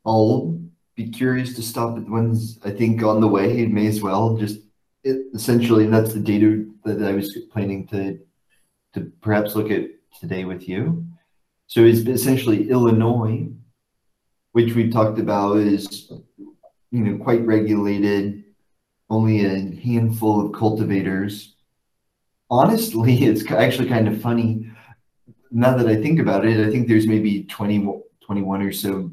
I'll 0.06 0.60
be 0.96 1.10
curious 1.10 1.56
to 1.56 1.62
stop 1.62 1.98
at 1.98 2.10
ones 2.10 2.60
I 2.63 2.72
think 2.72 3.04
on 3.04 3.22
the 3.22 3.28
way. 3.28 3.66
May 3.68 3.88
as 3.88 4.01
well 4.01 4.38
just 4.38 4.60
it, 5.04 5.28
essentially, 5.34 5.86
and 5.86 5.94
that's 5.94 6.13
the 6.13 6.20
data 6.20 6.66
that 6.84 7.01
I 7.01 7.13
was 7.13 7.38
planning 7.51 7.88
to 7.88 8.20
to 8.94 9.12
perhaps 9.22 9.56
look 9.56 9.72
at 9.72 9.86
today 10.20 10.46
with 10.46 10.68
you. 10.68 11.06
So 11.68 11.84
it's 11.84 12.00
essentially 12.00 12.70
Illinois, 12.70 13.48
which 14.54 14.74
we've 14.74 14.92
talked 14.92 15.20
about 15.20 15.58
is 15.58 16.12
you 16.92 17.04
know 17.04 17.24
quite 17.24 17.46
regulated, 17.46 18.38
only 19.10 19.46
a 19.46 19.75
handful 19.82 20.46
of 20.46 20.54
cultivators. 20.54 21.56
Honestly, 22.50 23.24
it's 23.25 23.50
actually 23.51 23.89
kind 23.89 24.08
of 24.08 24.22
funny. 24.22 24.72
Now 25.51 25.75
that 25.78 25.88
I 25.88 25.96
think 25.96 26.20
about 26.20 26.46
it, 26.46 26.66
I 26.66 26.70
think 26.70 26.88
there's 26.88 27.08
maybe 27.08 27.44
20, 27.46 28.01
21 28.22 28.62
or 28.62 28.72
so 28.72 29.12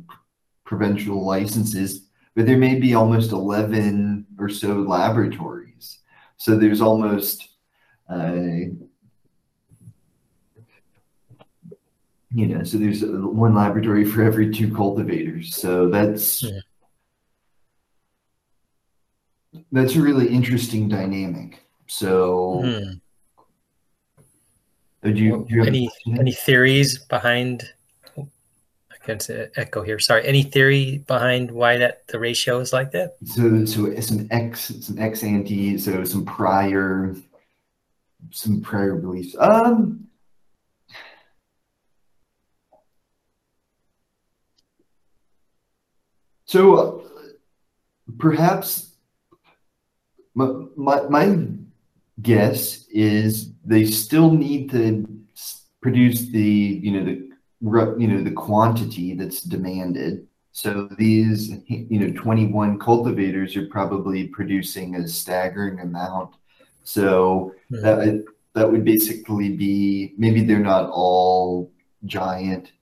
provincial 0.65 1.25
licenses, 1.25 2.09
but 2.35 2.45
there 2.45 2.59
may 2.59 2.79
be 2.79 2.95
almost 2.95 3.33
11 3.33 4.27
or 4.39 4.49
so 4.49 4.75
laboratories. 4.75 6.01
So 6.37 6.59
there's 6.59 6.83
almost, 6.83 7.49
uh, 8.11 8.35
you 12.35 12.47
know, 12.47 12.63
so 12.65 12.77
there's 12.77 13.03
one 13.03 13.55
laboratory 13.55 14.05
for 14.05 14.23
every 14.23 14.53
two 14.53 14.75
cultivators. 14.75 15.57
So 15.57 15.89
that's 15.89 16.43
yeah. 16.43 16.61
That's 19.73 19.97
a 19.97 20.01
really 20.01 20.29
interesting 20.29 20.89
dynamic. 20.89 21.63
So, 21.87 22.63
hmm. 22.65 22.93
do 25.03 25.23
you, 25.23 25.47
do 25.49 25.55
you 25.55 25.65
any 25.65 25.91
any 26.19 26.33
theories 26.33 26.99
behind? 26.99 27.71
Against 29.03 29.31
echo 29.55 29.85
here. 29.85 30.01
Sorry. 30.01 30.27
Any 30.27 30.43
theory 30.43 30.99
behind 31.07 31.53
why 31.53 31.79
that 31.79 32.09
the 32.09 32.19
ratio 32.19 32.59
is 32.59 32.73
like 32.73 32.91
that? 32.91 33.15
So, 33.25 33.65
so 33.65 33.95
some 34.01 34.27
ex, 34.33 34.73
some 34.81 34.99
ex 34.99 35.23
ante, 35.23 35.79
so 35.79 36.03
some 36.03 36.25
prior, 36.25 37.15
some 38.33 38.61
prior 38.61 38.97
beliefs. 38.97 39.37
Um, 39.39 40.09
so 46.47 46.75
uh, 46.75 47.01
perhaps 48.19 48.96
my, 50.37 50.53
my, 50.77 51.03
my 51.09 51.49
guess 52.23 52.87
is 52.91 53.53
they 53.65 53.87
still 53.87 54.31
need 54.31 54.71
to 54.71 55.07
produce 55.81 56.29
the 56.29 56.81
you 56.83 56.93
know 56.93 57.05
the 57.05 57.97
you 57.99 58.09
know 58.09 58.23
the 58.23 58.31
quantity 58.31 59.15
that's 59.15 59.41
demanded 59.41 60.27
so 60.53 60.89
these 60.99 61.51
you 61.69 61.99
know 62.01 62.13
21 62.21 62.79
cultivators 62.79 63.57
are 63.57 63.67
probably 63.67 64.29
producing 64.29 64.97
a 64.97 65.09
staggering 65.09 65.81
amount 65.81 66.35
so 66.83 67.55
mm-hmm. 67.73 67.83
that 67.83 68.25
that 68.55 68.71
would 68.71 68.85
basically 68.85 69.51
be 69.51 70.15
maybe 70.19 70.43
they're 70.43 70.59
not 70.59 70.91
all 70.91 71.71
giant 72.05 72.73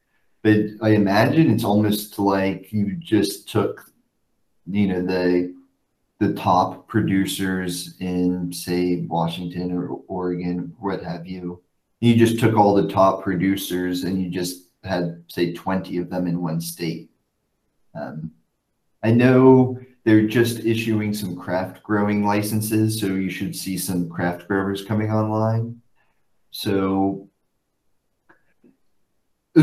but 0.43 0.57
i 0.83 0.91
imagine 0.91 1.51
it's 1.51 1.65
almost 1.65 2.19
like 2.19 2.73
you 2.73 2.95
just 2.97 3.49
took 3.49 3.91
you 4.67 4.87
know 4.87 5.03
the 5.03 5.55
the 6.21 6.33
top 6.35 6.87
producers 6.87 7.97
in 8.01 8.53
say 8.53 9.05
washington 9.09 9.73
or 9.73 10.01
oregon 10.09 10.75
what 10.79 11.03
have 11.03 11.27
you 11.27 11.61
you 12.05 12.17
just 12.17 12.39
took 12.39 12.57
all 12.57 12.75
the 12.75 12.89
top 12.89 13.23
producers 13.23 14.05
and 14.05 14.23
you 14.23 14.29
just 14.29 14.69
had 14.85 15.25
say 15.29 15.53
20 15.53 15.99
of 15.99 16.11
them 16.11 16.27
in 16.27 16.43
one 16.43 16.61
state. 16.61 17.11
Um, 17.95 18.31
I 19.03 19.11
know 19.11 19.79
they're 20.05 20.27
just 20.27 20.61
issuing 20.61 21.15
some 21.15 21.37
craft 21.37 21.83
growing 21.83 22.25
licenses, 22.25 23.01
so 23.01 23.07
you 23.07 23.31
should 23.31 23.57
see 23.57 23.79
some 23.79 24.09
craft 24.09 24.47
growers 24.49 24.85
coming 24.85 25.11
online. 25.11 25.81
So, 26.51 27.29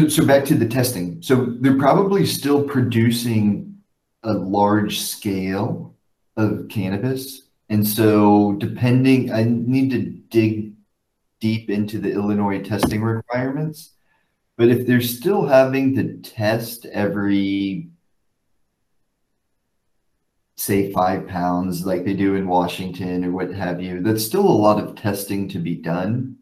so 0.10 0.26
back 0.26 0.46
to 0.46 0.56
the 0.56 0.68
testing. 0.68 1.22
So 1.22 1.56
they're 1.60 1.78
probably 1.78 2.26
still 2.26 2.64
producing 2.64 3.78
a 4.24 4.34
large 4.34 5.00
scale 5.00 5.91
of 6.38 6.68
cannabis. 6.70 7.44
And 7.70 7.88
so 7.88 8.54
depending, 8.54 9.32
I 9.32 9.44
need 9.44 9.92
to 9.92 10.10
dig 10.30 10.74
deep 11.40 11.70
into 11.70 12.00
the 12.00 12.12
Illinois 12.12 12.62
testing 12.62 13.02
requirements 13.02 13.92
but 14.62 14.70
if 14.70 14.86
they're 14.86 15.02
still 15.02 15.48
having 15.48 15.96
to 15.96 16.18
test 16.18 16.86
every, 16.86 17.90
say, 20.56 20.92
five 20.92 21.28
pounds 21.28 21.84
like 21.84 22.06
they 22.06 22.14
do 22.14 22.36
in 22.36 22.48
Washington 22.48 23.26
or 23.26 23.32
what 23.32 23.52
have 23.52 23.82
you, 23.82 24.02
that's 24.02 24.24
still 24.24 24.48
a 24.48 24.62
lot 24.68 24.80
of 24.80 24.96
testing 24.96 25.50
to 25.50 25.58
be 25.58 25.74
done. 25.74 26.36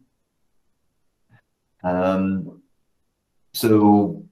Um, 1.82 2.60
so 3.54 4.26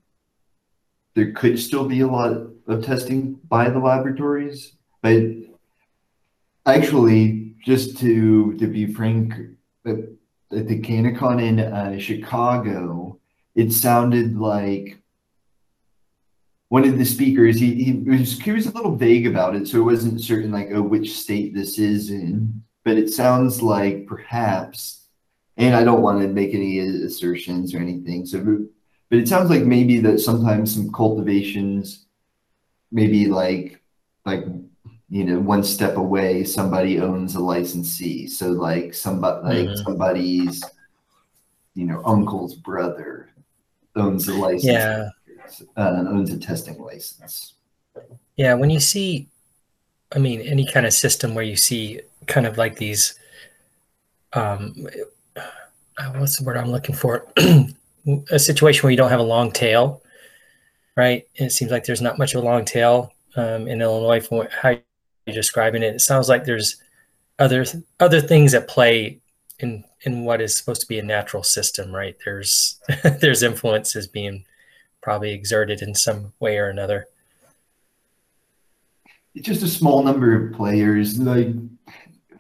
there 1.15 1.33
could 1.33 1.59
still 1.59 1.89
be 1.89 2.01
a 2.01 2.07
lot 2.07 2.37
of 2.67 2.85
testing 2.85 3.41
by 3.49 3.71
the 3.71 3.79
laboratories, 3.79 4.75
but 5.01 5.23
actually, 6.75 7.55
just 7.65 7.99
to 7.99 8.57
to 8.59 8.67
be 8.67 8.93
frank, 8.93 9.35
at 9.87 9.97
the 10.51 10.81
CannaCon 10.81 11.43
in 11.43 11.61
uh, 11.61 11.99
Chicago, 11.99 13.19
it 13.55 13.73
sounded 13.73 14.37
like 14.37 14.99
one 16.69 16.85
of 16.85 16.99
the 16.99 17.05
speakers 17.05 17.59
he, 17.59 17.83
he 17.83 17.93
was 17.93 18.39
he 18.41 18.53
was 18.53 18.67
a 18.67 18.73
little 18.73 18.95
vague 18.95 19.27
about 19.27 19.57
it 19.57 19.67
so 19.67 19.79
it 19.79 19.85
wasn't 19.85 20.21
certain 20.21 20.53
like 20.53 20.69
oh 20.73 20.83
which 20.83 21.19
state 21.19 21.55
this 21.55 21.79
is 21.79 22.11
in 22.11 22.63
but 22.85 22.99
it 22.99 23.11
sounds 23.11 23.63
like 23.63 24.07
perhaps 24.07 25.07
and 25.57 25.75
i 25.75 25.83
don't 25.83 26.03
want 26.03 26.21
to 26.21 26.29
make 26.29 26.55
any 26.55 26.79
assertions 26.79 27.75
or 27.75 27.79
anything 27.79 28.27
so 28.27 28.39
but 29.11 29.19
it 29.19 29.29
sounds 29.29 29.49
like 29.49 29.63
maybe 29.63 29.99
that 29.99 30.21
sometimes 30.21 30.75
some 30.75 30.93
cultivations 30.93 32.07
maybe 32.93 33.27
like 33.27 33.81
like 34.27 34.45
you 35.11 35.25
know, 35.25 35.39
one 35.39 35.65
step 35.65 35.97
away, 35.97 36.45
somebody 36.45 37.01
owns 37.01 37.35
a 37.35 37.41
licensee. 37.41 38.27
So 38.27 38.51
like 38.51 38.93
somebody, 38.93 39.63
like 39.63 39.69
Mhm. 39.69 39.85
somebody's, 39.85 40.63
you 41.75 41.87
know, 41.87 42.03
uncle's 42.05 42.55
brother 42.55 43.31
owns 43.97 44.29
a 44.29 44.35
license, 44.35 44.65
Yeah. 44.67 45.11
uh, 45.77 46.05
owns 46.09 46.31
a 46.31 46.39
testing 46.39 46.79
license. 46.79 47.55
Yeah, 48.37 48.55
when 48.55 48.71
you 48.71 48.81
see, 48.81 49.29
I 50.15 50.19
mean, 50.19 50.41
any 50.43 50.67
kind 50.67 50.87
of 50.87 50.93
system 50.93 51.35
where 51.35 51.45
you 51.45 51.57
see 51.57 52.01
kind 52.27 52.47
of 52.47 52.59
like 52.59 52.77
these, 52.77 53.15
um, 54.35 54.89
uh, 55.37 56.13
what's 56.17 56.39
the 56.39 56.45
word 56.45 56.57
I'm 56.57 56.71
looking 56.71 56.95
for? 56.95 57.27
a 58.31 58.39
situation 58.39 58.83
where 58.83 58.91
you 58.91 58.97
don't 58.97 59.11
have 59.11 59.21
a 59.21 59.25
long 59.25 59.53
tail, 59.53 60.03
right? 60.97 61.27
And 61.39 61.47
it 61.49 61.51
seems 61.51 61.71
like 61.71 61.85
there's 61.85 62.03
not 62.03 62.19
much 62.19 62.35
of 62.35 62.43
a 62.43 62.45
long 62.45 62.65
tail 62.65 63.13
um, 63.37 63.69
in 63.69 63.81
Illinois 63.83 64.21
from 64.21 64.47
how 64.51 64.77
describing 65.33 65.83
it. 65.83 65.95
It 65.97 66.01
sounds 66.01 66.29
like 66.29 66.45
there's 66.45 66.77
other 67.39 67.65
other 68.01 68.21
things 68.21 68.55
at 68.55 68.69
play 68.69 69.21
in 69.59 69.85
in 70.03 70.25
what 70.25 70.41
is 70.41 70.57
supposed 70.57 70.81
to 70.81 70.89
be 70.89 70.99
a 70.99 71.03
natural 71.03 71.43
system, 71.43 71.93
right? 71.93 72.17
There's 72.25 72.81
there's 73.21 73.43
influences 73.43 74.07
being 74.07 74.45
probably 75.01 75.33
exerted 75.33 75.83
in 75.83 75.95
some 75.95 76.33
way 76.41 76.59
or 76.59 76.69
another. 76.69 77.07
It's 79.35 79.47
just 79.47 79.63
a 79.63 79.69
small 79.69 80.03
number 80.03 80.35
of 80.35 80.55
players. 80.55 81.19
Like 81.19 81.49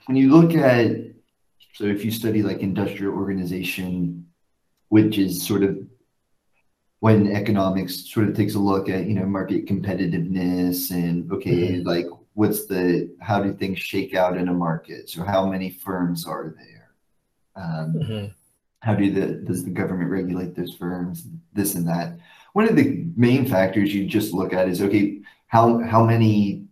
when 0.06 0.16
you 0.16 0.30
look 0.30 0.54
at, 0.54 0.90
so 1.74 1.84
if 1.84 2.04
you 2.04 2.10
study 2.10 2.42
like 2.42 2.58
industrial 2.58 3.14
organization, 3.14 4.26
which 4.88 5.18
is 5.18 5.46
sort 5.46 5.62
of 5.62 5.78
when 7.00 7.30
economics 7.30 8.10
sort 8.10 8.28
of 8.28 8.34
takes 8.34 8.54
a 8.54 8.58
look 8.58 8.88
at, 8.88 9.06
you 9.06 9.14
know, 9.14 9.26
market 9.26 9.66
competitiveness 9.66 10.90
and 10.90 11.30
okay, 11.30 11.74
mm-hmm. 11.74 11.86
like 11.86 12.06
what's 12.38 12.66
the, 12.66 13.10
how 13.20 13.42
do 13.42 13.52
things 13.52 13.80
shake 13.80 14.14
out 14.14 14.36
in 14.36 14.46
a 14.48 14.54
market? 14.54 15.10
So 15.10 15.24
how 15.24 15.44
many 15.44 15.70
firms 15.70 16.24
are 16.24 16.54
there? 16.56 16.86
Um, 17.56 17.94
Mhm. 17.94 18.30
how 18.80 18.94
do 18.94 19.10
the 19.10 19.26
does 19.48 19.64
the 19.64 19.70
government 19.80 20.08
regulate 20.18 20.54
those 20.54 20.74
firms 20.82 21.26
this 21.52 21.74
and 21.74 21.86
that 21.88 22.16
one 22.52 22.68
of 22.68 22.76
the 22.76 22.88
main 23.16 23.44
factors 23.44 23.92
you 23.92 24.06
just 24.06 24.32
look 24.32 24.52
at 24.52 24.68
is 24.68 24.80
okay 24.80 25.20
how 25.48 25.64
how 25.92 26.02
many 26.12 26.62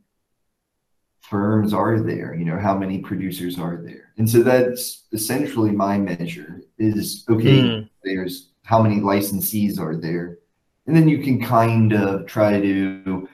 firms 1.20 1.74
are 1.74 1.98
there 2.10 2.32
you 2.38 2.44
know 2.44 2.58
how 2.66 2.74
many 2.78 2.98
producers 3.00 3.58
are 3.58 3.78
there 3.88 4.12
and 4.18 4.30
so 4.30 4.38
that's 4.44 4.82
essentially 5.18 5.72
my 5.72 5.98
measure 5.98 6.60
is 6.78 7.24
okay 7.28 7.62
Mm. 7.62 7.88
there's 8.04 8.34
how 8.62 8.80
many 8.80 8.98
licensees 9.00 9.80
are 9.80 9.96
there 10.06 10.38
and 10.86 10.94
then 10.96 11.08
you 11.08 11.18
can 11.26 11.36
kind 11.42 11.92
of 11.92 12.24
try 12.36 12.60
to 12.60 13.28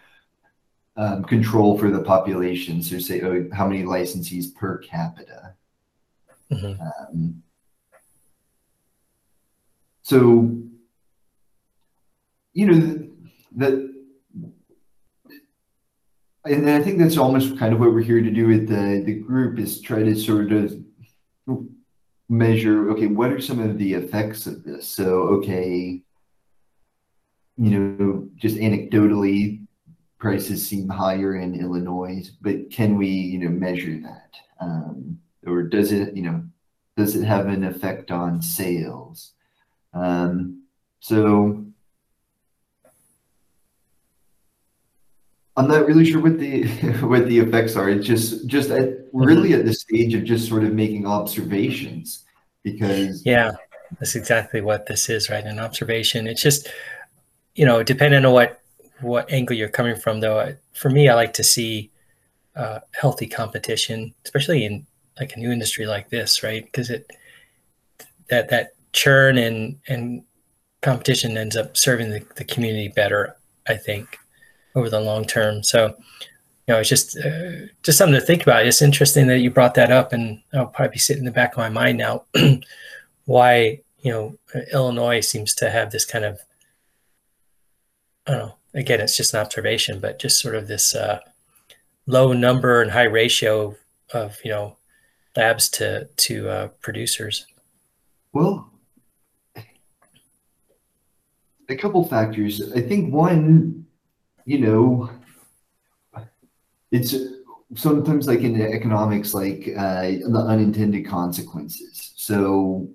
um, 0.97 1.25
control 1.25 1.79
for 1.79 1.91
the 1.91 2.03
population 2.03 2.83
so 2.83 2.99
say 2.99 3.21
oh 3.23 3.49
how 3.53 3.67
many 3.67 3.83
licensees 3.83 4.55
per 4.55 4.79
capita 4.79 5.55
Mhm. 6.53 6.79
um, 6.81 7.43
so, 10.03 10.59
you 12.53 12.67
know, 12.67 13.09
that, 13.57 13.95
and 16.45 16.69
I 16.69 16.83
think 16.83 16.99
that's 16.99 17.17
almost 17.17 17.57
kind 17.59 17.73
of 17.73 17.81
what 17.81 17.95
we're 17.95 18.03
here 18.03 18.21
to 18.21 18.31
do 18.31 18.49
with 18.49 18.69
the, 18.69 19.03
the 19.07 19.15
group 19.15 19.59
is 19.59 19.81
try 19.81 20.03
to 20.03 20.15
sort 20.15 20.53
of 20.53 20.77
measure, 22.29 22.91
okay, 22.91 23.07
what 23.07 23.31
are 23.31 23.41
some 23.41 23.61
of 23.61 23.79
the 23.79 23.95
effects 23.95 24.47
of 24.47 24.65
this? 24.65 24.89
So, 24.89 25.23
okay, 25.39 26.03
you 27.57 27.71
know, 27.79 28.29
just 28.37 28.57
anecdotally, 28.57 29.62
prices 30.23 30.65
seem 30.65 30.89
higher 30.89 31.35
in 31.35 31.61
Illinois, 31.61 32.31
but 32.41 32.71
can 32.71 32.97
we, 32.97 33.09
you 33.09 33.41
know, 33.41 33.49
measure 33.49 33.99
that? 33.99 34.31
Um, 34.61 35.19
or 35.45 35.65
does 35.65 35.91
it, 35.91 36.17
you 36.17 36.23
know, 36.23 36.45
does 36.97 37.17
it 37.17 37.25
have 37.25 37.49
an 37.49 37.65
effect 37.65 38.13
on 38.13 38.41
sales? 38.41 39.33
Um, 39.93 40.63
so 41.01 41.67
I'm 45.57 45.67
not 45.67 45.87
really 45.87 46.05
sure 46.05 46.21
what 46.21 46.39
the 46.39 46.63
what 47.03 47.27
the 47.27 47.41
effects 47.41 47.75
are. 47.75 47.91
It's 47.91 48.07
just 48.07 48.47
just 48.47 48.71
at 48.71 48.91
really 49.13 49.55
at 49.55 49.65
the 49.65 49.75
stage 49.75 50.15
of 50.15 50.23
just 50.23 50.49
sort 50.49 50.63
of 50.63 50.73
making 50.73 51.05
observations 51.05 52.25
because 52.63 53.27
Yeah, 53.27 53.51
that's 53.99 54.15
exactly 54.15 54.61
what 54.61 54.87
this 54.87 55.09
is, 55.09 55.29
right? 55.29 55.45
An 55.45 55.59
observation. 55.59 56.29
It's 56.29 56.43
just, 56.43 56.69
you 57.57 57.67
know, 57.67 57.83
depending 57.83 58.25
on 58.25 58.33
what 58.33 58.62
what 59.03 59.31
angle 59.31 59.57
you're 59.57 59.69
coming 59.69 59.97
from, 59.97 60.21
though. 60.21 60.55
For 60.75 60.91
me, 60.91 61.09
I 61.09 61.15
like 61.15 61.33
to 61.35 61.45
see 61.45 61.91
uh, 62.57 62.81
healthy 62.93 63.27
competition, 63.27 64.15
especially 64.25 64.65
in 64.65 64.87
like 65.19 65.35
a 65.37 65.41
new 65.41 65.51
industry 65.51 65.87
like 65.87 66.09
this, 66.11 66.43
right? 66.43 66.65
Because 66.65 66.91
it 66.91 67.11
that 68.29 68.49
that 68.51 68.73
churn 68.93 69.39
and 69.39 69.79
and 69.89 70.25
competition 70.81 71.37
ends 71.37 71.57
up 71.57 71.77
serving 71.77 72.11
the, 72.11 72.25
the 72.37 72.45
community 72.45 72.89
better, 72.89 73.37
I 73.69 73.77
think, 73.77 74.19
over 74.75 74.91
the 74.91 75.01
long 75.01 75.25
term. 75.25 75.63
So, 75.63 75.95
you 76.67 76.75
know, 76.75 76.81
it's 76.81 76.89
just 76.89 77.17
uh, 77.17 77.67
just 77.83 77.99
something 77.99 78.19
to 78.19 78.27
think 78.27 78.43
about. 78.43 78.67
It's 78.67 78.83
interesting 78.83 79.27
that 79.29 79.39
you 79.39 79.51
brought 79.51 79.75
that 79.75 79.93
up, 79.93 80.13
and 80.13 80.41
I'll 80.53 80.67
probably 80.67 80.95
be 80.95 80.99
sitting 80.99 81.23
in 81.23 81.27
the 81.27 81.31
back 81.31 81.53
of 81.53 81.59
my 81.59 81.69
mind 81.69 81.99
now. 81.99 82.25
why 83.25 83.81
you 84.01 84.11
know 84.11 84.37
Illinois 84.73 85.21
seems 85.21 85.55
to 85.55 85.71
have 85.71 85.91
this 85.91 86.05
kind 86.05 86.25
of 86.25 86.41
I 88.27 88.33
don't 88.33 88.39
know. 88.41 88.55
Again, 88.75 89.01
it's 89.01 89.17
just 89.17 89.35
an 89.35 89.41
observation, 89.41 90.01
but 90.01 90.19
just 90.19 90.41
sort 90.41 90.55
of 90.55 90.67
this 90.67 90.95
uh, 90.95 91.21
low 92.07 92.33
number 92.33 92.81
and 92.81 92.91
high 92.91 93.05
ratio 93.05 93.77
of 94.13 94.39
you 94.45 94.51
know 94.51 94.77
labs 95.37 95.69
to 95.71 96.07
to 96.17 96.49
uh, 96.49 96.69
producers. 96.81 97.47
well 98.33 98.73
a 101.73 101.77
couple 101.77 102.07
factors. 102.07 102.73
I 102.73 102.81
think 102.81 103.13
one, 103.13 103.87
you 104.45 104.59
know, 104.59 105.11
it's 106.91 107.15
sometimes 107.75 108.27
like 108.27 108.41
in 108.41 108.61
economics, 108.61 109.35
like 109.35 109.71
uh, 109.77 110.03
the 110.03 110.45
unintended 110.47 111.07
consequences. 111.07 112.13
So, 112.17 112.89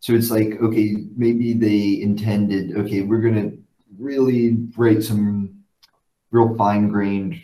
so 0.00 0.12
it's 0.12 0.30
like 0.30 0.60
okay, 0.60 0.96
maybe 1.16 1.54
they 1.54 2.02
intended 2.02 2.76
okay, 2.76 3.02
we're 3.02 3.20
gonna 3.20 3.52
really 4.02 4.56
write 4.76 5.02
some 5.02 5.62
real 6.30 6.56
fine 6.56 6.88
grained, 6.88 7.40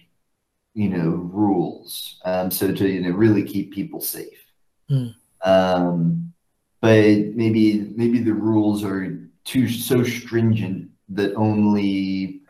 you 0.75 0.89
know, 0.89 1.11
rules, 1.11 2.21
um, 2.25 2.51
so 2.51 2.73
to 2.73 2.89
you 2.89 3.01
know 3.01 3.11
really 3.11 3.45
keep 3.45 3.73
people 3.73 4.01
safe. 4.01 4.45
Hmm. 4.89 5.09
Um, 5.45 6.33
but 6.81 6.91
maybe 7.35 7.93
maybe 7.97 8.21
the 8.21 8.35
rules 8.35 8.85
are 8.85 9.19
too 9.45 9.69
so 9.69 10.03
stringent 10.05 10.91
that 11.11 11.35
only 11.35 12.43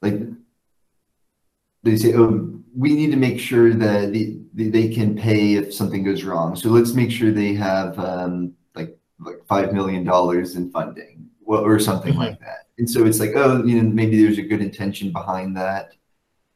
like 0.00 0.20
they 1.82 1.96
say, 1.96 2.14
oh, 2.14 2.50
we 2.76 2.94
need 2.94 3.10
to 3.10 3.16
make 3.16 3.38
sure 3.38 3.72
that 3.72 4.12
the, 4.12 4.38
the, 4.54 4.68
they 4.70 4.88
can 4.88 5.16
pay 5.16 5.54
if 5.54 5.72
something 5.72 6.02
goes 6.02 6.24
wrong. 6.24 6.56
So 6.56 6.70
let's 6.70 6.94
make 6.94 7.10
sure 7.10 7.30
they 7.30 7.54
have 7.54 7.98
um, 7.98 8.54
like 8.74 8.96
like 9.20 9.44
five 9.46 9.72
million 9.72 10.04
dollars 10.04 10.56
in 10.56 10.70
funding, 10.70 11.23
or 11.46 11.78
something 11.78 12.14
Mhm. 12.14 12.18
like 12.18 12.40
that. 12.40 12.68
And 12.78 12.88
so 12.88 13.04
it's 13.06 13.20
like, 13.20 13.32
oh, 13.36 13.64
you 13.64 13.80
know, 13.80 13.88
maybe 13.88 14.20
there's 14.22 14.38
a 14.38 14.42
good 14.42 14.60
intention 14.60 15.12
behind 15.12 15.56
that, 15.56 15.92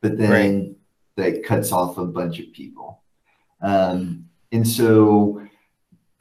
but 0.00 0.18
then 0.18 0.76
that 1.16 1.44
cuts 1.44 1.72
off 1.72 1.98
a 1.98 2.06
bunch 2.06 2.38
of 2.40 2.52
people. 2.52 3.02
Um, 3.60 4.26
and 4.52 4.66
so, 4.66 5.42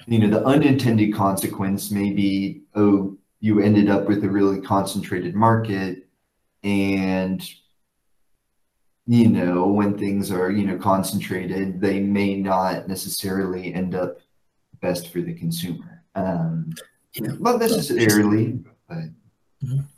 you 0.07 0.19
know, 0.19 0.29
the 0.29 0.45
unintended 0.45 1.13
consequence 1.13 1.91
may 1.91 2.11
be, 2.11 2.63
oh, 2.75 3.17
you 3.39 3.59
ended 3.59 3.89
up 3.89 4.07
with 4.07 4.23
a 4.23 4.29
really 4.29 4.59
concentrated 4.61 5.35
market 5.35 6.07
and 6.63 7.47
you 9.05 9.29
know 9.29 9.67
when 9.67 9.95
things 9.97 10.31
are 10.31 10.49
you 10.51 10.65
know 10.65 10.75
concentrated 10.77 11.79
they 11.79 11.99
may 11.99 12.35
not 12.35 12.87
necessarily 12.87 13.73
end 13.73 13.93
up 13.93 14.19
best 14.81 15.09
for 15.13 15.21
the 15.21 15.33
consumer 15.33 16.03
um 16.15 16.69
Yeah. 17.19 17.33
not 17.39 17.59
necessarily 17.59 18.59
but 18.87 18.97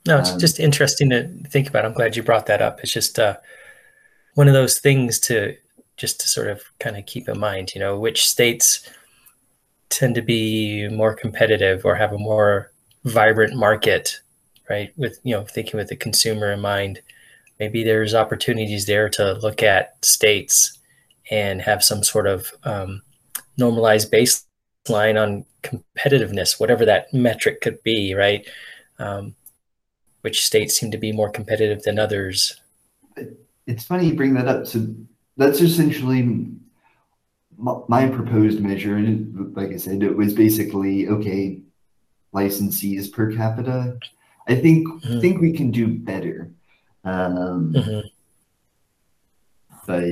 No, 0.06 0.20
it's 0.20 0.32
Um, 0.32 0.40
just 0.40 0.60
interesting 0.60 1.10
to 1.10 1.28
think 1.50 1.68
about. 1.68 1.86
I'm 1.86 1.94
glad 1.94 2.16
you 2.16 2.24
brought 2.24 2.46
that 2.46 2.62
up. 2.62 2.80
It's 2.82 2.94
just 2.94 3.20
uh, 3.20 3.38
one 4.36 4.48
of 4.48 4.54
those 4.54 4.80
things 4.80 5.20
to 5.22 5.56
just 5.98 6.22
to 6.22 6.28
sort 6.30 6.48
of 6.48 6.64
kind 6.80 6.96
of 6.98 7.06
keep 7.06 7.28
in 7.28 7.38
mind. 7.40 7.74
You 7.76 7.82
know, 7.82 8.00
which 8.00 8.28
states 8.28 8.90
tend 9.90 10.16
to 10.16 10.22
be 10.22 10.88
more 10.88 11.14
competitive 11.14 11.84
or 11.86 11.96
have 11.96 12.14
a 12.14 12.18
more 12.18 12.72
vibrant 13.04 13.56
market, 13.56 14.22
right? 14.70 14.94
With 14.98 15.20
you 15.24 15.36
know, 15.36 15.44
thinking 15.44 15.78
with 15.78 15.90
the 15.90 15.96
consumer 15.98 16.52
in 16.54 16.62
mind. 16.62 17.02
Maybe 17.60 17.84
there's 17.84 18.16
opportunities 18.16 18.86
there 18.86 19.10
to 19.10 19.34
look 19.34 19.62
at 19.62 20.04
states 20.06 20.80
and 21.30 21.62
have 21.62 21.84
some 21.84 22.04
sort 22.04 22.28
of 22.28 22.54
um, 22.64 23.02
normalized 23.58 24.10
baseline 24.10 25.22
on 25.22 25.46
competitiveness, 25.62 26.60
whatever 26.60 26.86
that 26.86 27.14
metric 27.14 27.62
could 27.62 27.82
be, 27.84 28.14
right? 28.14 28.48
Um, 28.98 29.36
which 30.22 30.46
states 30.46 30.78
seem 30.78 30.92
to 30.92 30.98
be 30.98 31.12
more 31.12 31.30
competitive 31.30 31.84
than 31.84 31.98
others. 32.00 32.60
it's 33.68 33.84
funny 33.84 34.08
you 34.08 34.16
bring 34.16 34.34
that 34.34 34.48
up. 34.48 34.66
So 34.68 34.88
that's 35.38 35.62
essentially 35.62 36.48
my, 37.58 38.08
proposed 38.08 38.60
measure. 38.62 38.96
And 38.98 39.56
Like 39.56 39.70
I 39.70 39.78
said, 39.78 40.04
it 40.04 40.16
was 40.16 40.34
basically 40.34 41.08
okay, 41.08 41.62
licensees 42.34 43.12
per 43.12 43.32
capita. 43.36 43.98
I 44.48 44.56
think 44.56 44.88
Mhm. 44.88 45.22
think 45.22 45.42
we 45.42 45.54
can 45.54 45.72
do 45.72 45.88
better. 45.88 46.52
Um, 47.04 47.74
Mhm. 47.74 48.12
but 49.86 50.04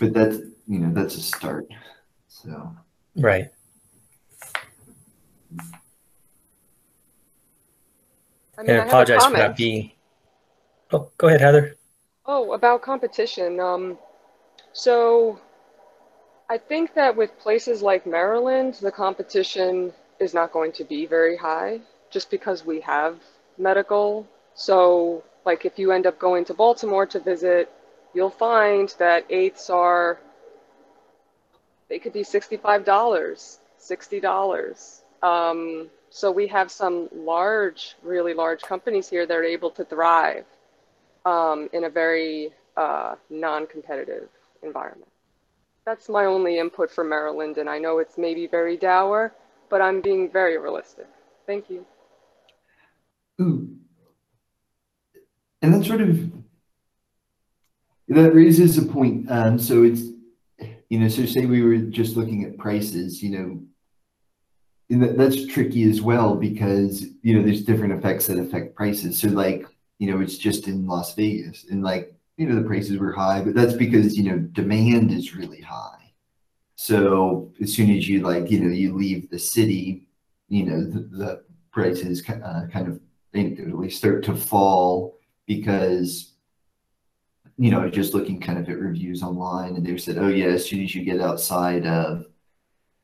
but 0.00 0.12
that's 0.12 0.36
you 0.66 0.78
know 0.78 0.92
that's 0.92 1.16
a 1.16 1.20
start. 1.20 1.66
So 2.28 2.74
Right. 3.16 3.50
I 8.56 8.58
And 8.58 8.70
I 8.70 8.72
I 8.72 8.76
have 8.76 8.86
a 8.86 8.88
apologize 8.88 9.26
for 9.26 9.36
not 9.36 9.56
being. 9.56 9.90
Oh, 10.92 11.10
go 11.18 11.28
ahead, 11.28 11.40
Heather. 11.40 11.76
Oh, 12.26 12.52
about 12.52 12.82
competition. 12.82 13.60
Um, 13.60 13.98
so 14.72 15.40
I 16.48 16.58
think 16.58 16.94
that 16.94 17.16
with 17.16 17.38
places 17.38 17.82
like 17.82 18.06
Maryland, 18.06 18.74
the 18.74 18.92
competition 18.92 19.92
is 20.20 20.34
not 20.34 20.52
going 20.52 20.72
to 20.72 20.84
be 20.84 21.06
very 21.06 21.36
high 21.36 21.80
just 22.10 22.30
because 22.30 22.64
we 22.64 22.80
have 22.80 23.18
medical. 23.58 24.26
So, 24.54 25.24
like, 25.44 25.64
if 25.64 25.78
you 25.78 25.90
end 25.90 26.06
up 26.06 26.18
going 26.18 26.44
to 26.46 26.54
Baltimore 26.54 27.06
to 27.06 27.18
visit, 27.18 27.72
you'll 28.14 28.30
find 28.30 28.94
that 28.98 29.26
eighths 29.30 29.68
are, 29.68 30.18
they 31.88 31.98
could 31.98 32.12
be 32.12 32.22
$65, 32.22 32.84
$60. 32.84 35.00
Um, 35.24 35.88
so 36.10 36.30
we 36.30 36.46
have 36.48 36.70
some 36.70 37.08
large, 37.12 37.96
really 38.02 38.34
large 38.34 38.60
companies 38.62 39.08
here 39.08 39.26
that 39.26 39.34
are 39.34 39.42
able 39.42 39.70
to 39.70 39.84
thrive 39.84 40.44
um, 41.24 41.68
in 41.72 41.84
a 41.84 41.90
very 41.90 42.52
uh, 42.76 43.14
non-competitive 43.30 44.28
environment. 44.62 45.10
That's 45.86 46.08
my 46.08 46.26
only 46.26 46.58
input 46.58 46.90
for 46.90 47.04
Maryland, 47.04 47.56
and 47.56 47.68
I 47.68 47.78
know 47.78 47.98
it's 47.98 48.18
maybe 48.18 48.46
very 48.46 48.76
dour, 48.76 49.34
but 49.70 49.80
I'm 49.80 50.02
being 50.02 50.30
very 50.30 50.58
realistic. 50.58 51.08
Thank 51.46 51.70
you. 51.70 51.86
Ooh. 53.40 53.68
And 55.62 55.72
that 55.72 55.84
sort 55.86 56.02
of 56.02 56.30
that 58.08 58.34
raises 58.34 58.76
a 58.76 58.82
point. 58.82 59.30
Um, 59.30 59.58
so 59.58 59.82
it's 59.82 60.02
you 60.90 60.98
know, 60.98 61.08
so 61.08 61.24
say 61.24 61.46
we 61.46 61.62
were 61.62 61.78
just 61.78 62.16
looking 62.16 62.44
at 62.44 62.58
prices, 62.58 63.22
you 63.22 63.30
know, 63.30 63.62
that's 65.00 65.46
tricky 65.46 65.88
as 65.88 66.02
well 66.02 66.36
because 66.36 67.06
you 67.22 67.36
know 67.36 67.42
there's 67.42 67.64
different 67.64 67.94
effects 67.94 68.26
that 68.26 68.38
affect 68.38 68.74
prices. 68.74 69.18
So 69.18 69.28
like 69.28 69.66
you 69.98 70.10
know, 70.10 70.20
it's 70.20 70.38
just 70.38 70.68
in 70.68 70.86
Las 70.86 71.14
Vegas, 71.14 71.66
and 71.70 71.82
like 71.82 72.14
you 72.36 72.46
know 72.46 72.56
the 72.56 72.66
prices 72.66 72.98
were 72.98 73.12
high, 73.12 73.40
but 73.42 73.54
that's 73.54 73.74
because 73.74 74.16
you 74.16 74.24
know 74.24 74.38
demand 74.38 75.12
is 75.12 75.34
really 75.34 75.60
high. 75.60 76.12
So 76.76 77.52
as 77.62 77.72
soon 77.72 77.90
as 77.90 78.08
you 78.08 78.20
like 78.20 78.50
you 78.50 78.60
know 78.60 78.70
you 78.70 78.94
leave 78.94 79.30
the 79.30 79.38
city, 79.38 80.06
you 80.48 80.64
know 80.64 80.84
the, 80.84 81.00
the 81.16 81.44
prices 81.72 82.22
uh, 82.28 82.66
kind 82.72 82.88
of 82.88 83.00
anecdotally 83.34 83.92
start 83.92 84.22
to 84.24 84.34
fall 84.34 85.18
because 85.46 86.34
you 87.56 87.70
know 87.70 87.88
just 87.88 88.14
looking 88.14 88.40
kind 88.40 88.58
of 88.58 88.68
at 88.68 88.78
reviews 88.78 89.22
online 89.22 89.76
and 89.76 89.86
they 89.86 89.96
said 89.96 90.18
oh 90.18 90.28
yeah 90.28 90.46
as 90.46 90.68
soon 90.68 90.82
as 90.82 90.94
you 90.94 91.04
get 91.04 91.20
outside 91.20 91.86
of 91.86 92.26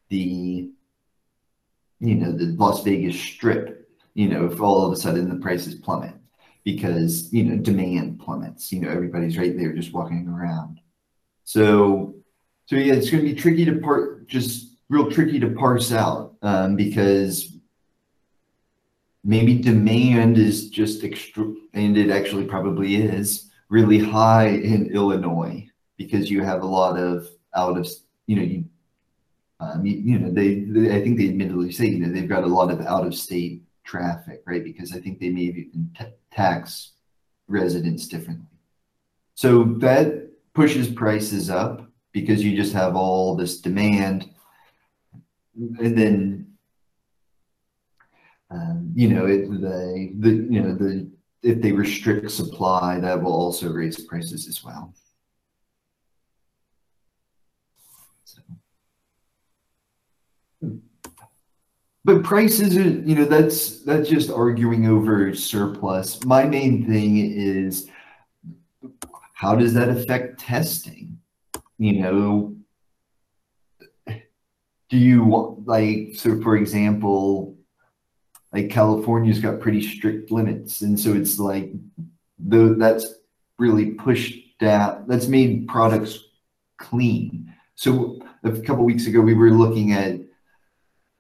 the 0.09 0.71
you 2.01 2.15
know 2.15 2.33
the 2.33 2.47
las 2.57 2.83
vegas 2.83 3.19
strip 3.19 3.89
you 4.15 4.29
know 4.29 4.47
if 4.47 4.61
all 4.61 4.87
of 4.87 4.93
a 4.93 4.97
sudden 4.97 5.29
the 5.29 5.37
prices 5.37 5.75
plummet 5.75 6.15
because 6.65 7.33
you 7.33 7.45
know 7.45 7.57
demand 7.57 8.19
plummets 8.19 8.73
you 8.73 8.81
know 8.81 8.89
everybody's 8.89 9.39
right 9.39 9.57
there 9.57 9.73
just 9.73 9.93
walking 9.93 10.29
around. 10.29 10.81
So 11.45 12.15
so 12.67 12.77
yeah 12.77 12.95
it's 12.95 13.11
going 13.11 13.25
to 13.25 13.31
be 13.33 13.39
tricky 13.39 13.65
to 13.65 13.79
part 13.79 14.27
just 14.29 14.77
real 14.89 15.11
tricky 15.11 15.39
to 15.41 15.51
parse 15.51 15.93
out 15.93 16.35
um, 16.43 16.77
because 16.77 17.57
maybe 19.23 19.59
demand 19.59 20.39
is 20.39 20.71
just 20.71 21.05
extra 21.05 21.53
and 21.75 21.97
it 21.97 22.11
actually 22.11 22.45
probably 22.45 22.97
is 22.97 23.51
really 23.69 23.99
high 23.99 24.49
in 24.49 24.91
illinois 24.93 25.65
because 25.97 26.31
you 26.31 26.43
have 26.43 26.63
a 26.63 26.67
lot 26.67 26.99
of 26.99 27.29
out 27.55 27.77
of 27.77 27.87
you 28.27 28.37
know 28.37 28.43
you 28.43 28.65
um, 29.61 29.85
you, 29.85 29.97
you 29.97 30.19
know 30.19 30.31
they, 30.31 30.61
they 30.61 30.95
i 30.95 31.03
think 31.03 31.19
they 31.19 31.29
admittedly 31.29 31.71
say 31.71 31.87
you 31.87 31.99
know 31.99 32.13
they've 32.13 32.29
got 32.29 32.45
a 32.45 32.47
lot 32.47 32.71
of 32.71 32.81
out 32.83 33.07
of 33.07 33.15
state 33.15 33.63
traffic 33.85 34.43
right? 34.47 34.65
Because 34.65 34.95
i 34.95 35.01
think 35.01 35.21
they 35.21 35.31
maybe 35.31 35.71
tax 36.31 36.93
residents 37.51 38.07
differently. 38.07 38.47
So 39.35 39.65
that 39.79 40.31
pushes 40.55 40.89
prices 40.89 41.51
up 41.51 41.87
because 42.13 42.43
you 42.43 42.57
just 42.57 42.73
have 42.73 42.97
all 42.97 43.37
this 43.37 43.61
demand. 43.61 44.31
And 45.55 45.99
then 45.99 46.47
um, 48.51 48.93
you 48.97 49.09
know, 49.09 49.27
it, 49.27 49.49
the, 49.49 50.13
the, 50.19 50.31
you 50.31 50.61
know, 50.61 50.75
the, 50.75 51.09
if 51.43 51.63
they 51.63 51.71
restrict 51.71 52.31
supply, 52.31 52.99
that 52.99 53.23
will 53.23 53.33
also 53.33 53.71
raise 53.71 54.05
prices 54.05 54.49
as 54.49 54.65
well. 54.65 54.93
So. 58.25 58.41
But 62.05 62.25
prices 62.25 62.77
are, 62.77 62.83
you 62.83 63.15
know, 63.15 63.25
that's, 63.25 63.83
that's 63.83 64.09
just 64.09 64.31
arguing 64.31 64.87
over 64.87 65.35
surplus. 65.35 66.25
My 66.25 66.45
main 66.45 66.87
thing 66.87 67.19
is, 67.19 67.89
how 69.35 69.55
does 69.55 69.75
that 69.75 69.89
affect 69.89 70.41
testing? 70.41 71.19
You 71.79 72.01
know, 72.01 72.57
do 74.07 74.97
you 74.97 75.25
want, 75.25 75.67
like, 75.67 76.15
so 76.15 76.41
for 76.41 76.57
example, 76.57 77.57
like 78.53 78.71
California's 78.71 79.39
got 79.39 79.61
pretty 79.61 79.81
strict 79.81 80.31
limits, 80.31 80.81
and 80.81 80.99
so 80.99 81.15
it's 81.15 81.39
like 81.39 81.73
the 82.39 82.75
that's 82.77 83.15
really 83.59 83.93
pushed 83.93 84.59
down. 84.59 85.05
That's 85.07 85.29
made 85.29 85.69
products 85.69 86.19
clean. 86.79 87.55
So 87.77 88.19
a 88.43 88.51
couple 88.51 88.85
weeks 88.85 89.07
ago, 89.07 89.21
we 89.21 89.35
were 89.35 89.51
looking 89.51 89.93
at 89.93 90.19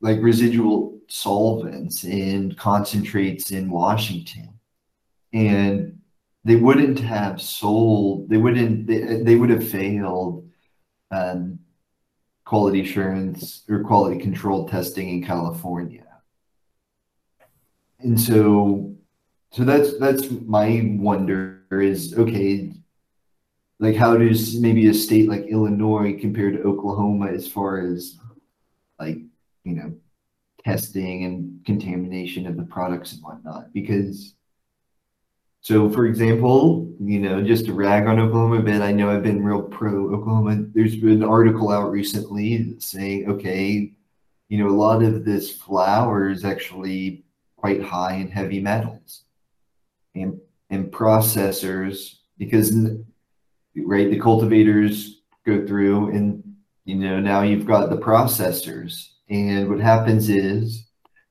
like 0.00 0.20
residual 0.20 0.98
solvents 1.08 2.04
and 2.04 2.56
concentrates 2.56 3.50
in 3.50 3.70
Washington, 3.70 4.58
and 5.32 6.00
they 6.44 6.56
wouldn't 6.56 6.98
have 7.00 7.40
sold. 7.40 8.28
They 8.28 8.38
wouldn't. 8.38 8.86
They, 8.86 9.22
they 9.22 9.36
would 9.36 9.50
have 9.50 9.68
failed. 9.68 10.48
Um, 11.10 11.58
quality 12.44 12.80
assurance 12.80 13.62
or 13.68 13.84
quality 13.84 14.20
control 14.20 14.68
testing 14.68 15.08
in 15.08 15.24
California 15.24 16.10
and 18.02 18.20
so 18.20 18.94
so 19.50 19.64
that's 19.64 19.98
that's 19.98 20.30
my 20.30 20.82
wonder 20.96 21.62
is 21.70 22.16
okay 22.16 22.72
like 23.78 23.96
how 23.96 24.16
does 24.16 24.58
maybe 24.60 24.88
a 24.88 24.94
state 24.94 25.28
like 25.28 25.44
illinois 25.46 26.18
compare 26.20 26.50
to 26.50 26.62
oklahoma 26.62 27.26
as 27.26 27.46
far 27.46 27.80
as 27.80 28.18
like 28.98 29.18
you 29.64 29.75
know 29.75 29.92
testing 30.64 31.25
and 31.25 31.64
contamination 31.64 32.46
of 32.46 32.57
the 32.57 32.62
products 32.64 33.12
and 33.12 33.23
whatnot 33.23 33.73
because 33.73 34.35
so 35.62 35.88
for 35.90 36.07
example 36.07 36.92
you 37.01 37.18
know 37.18 37.42
just 37.42 37.64
to 37.64 37.73
rag 37.73 38.07
on 38.07 38.18
oklahoma 38.18 38.59
a 38.59 38.62
bit 38.62 38.83
i 38.83 38.92
know 38.92 39.11
i've 39.11 39.23
been 39.23 39.44
real 39.44 39.62
pro 39.62 40.14
oklahoma. 40.14 40.64
There's 40.75 40.96
been 40.96 41.23
an 41.23 41.25
article 41.25 41.70
out 41.70 41.90
recently 41.90 42.79
saying 42.79 43.31
okay 43.31 43.92
you 44.49 44.59
know 44.59 44.68
a 44.68 44.77
lot 44.77 45.03
of 45.03 45.25
this 45.25 45.51
flower 45.51 46.31
is 46.31 46.44
actually 46.44 47.25
quite 47.57 47.83
high 47.83 48.14
in 48.14 48.31
heavy 48.31 48.61
metals 48.61 49.25
and 50.14 50.38
and 50.70 50.90
processors 50.90 52.16
because 52.38 52.75
right 53.77 54.11
the 54.11 54.18
cultivators 54.18 55.23
go 55.46 55.66
through 55.66 56.11
and 56.11 56.42
you 56.85 56.96
know 56.96 57.20
now 57.20 57.42
you've 57.42 57.66
got 57.66 57.90
the 57.90 57.96
processors 57.96 59.10
and 59.30 59.68
what 59.68 59.80
happens 59.80 60.28
is 60.28 60.84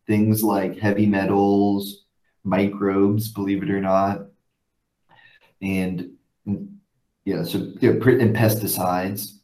things 0.08 0.44
like 0.44 0.80
heavy 0.80 1.06
metals 1.06 2.06
microbes 2.44 3.28
believe 3.28 3.62
it 3.62 3.70
or 3.70 3.82
not 3.82 4.22
and, 5.62 6.12
yeah 7.26 7.44
so 7.44 7.60
and 7.60 8.36
pesticides 8.36 9.40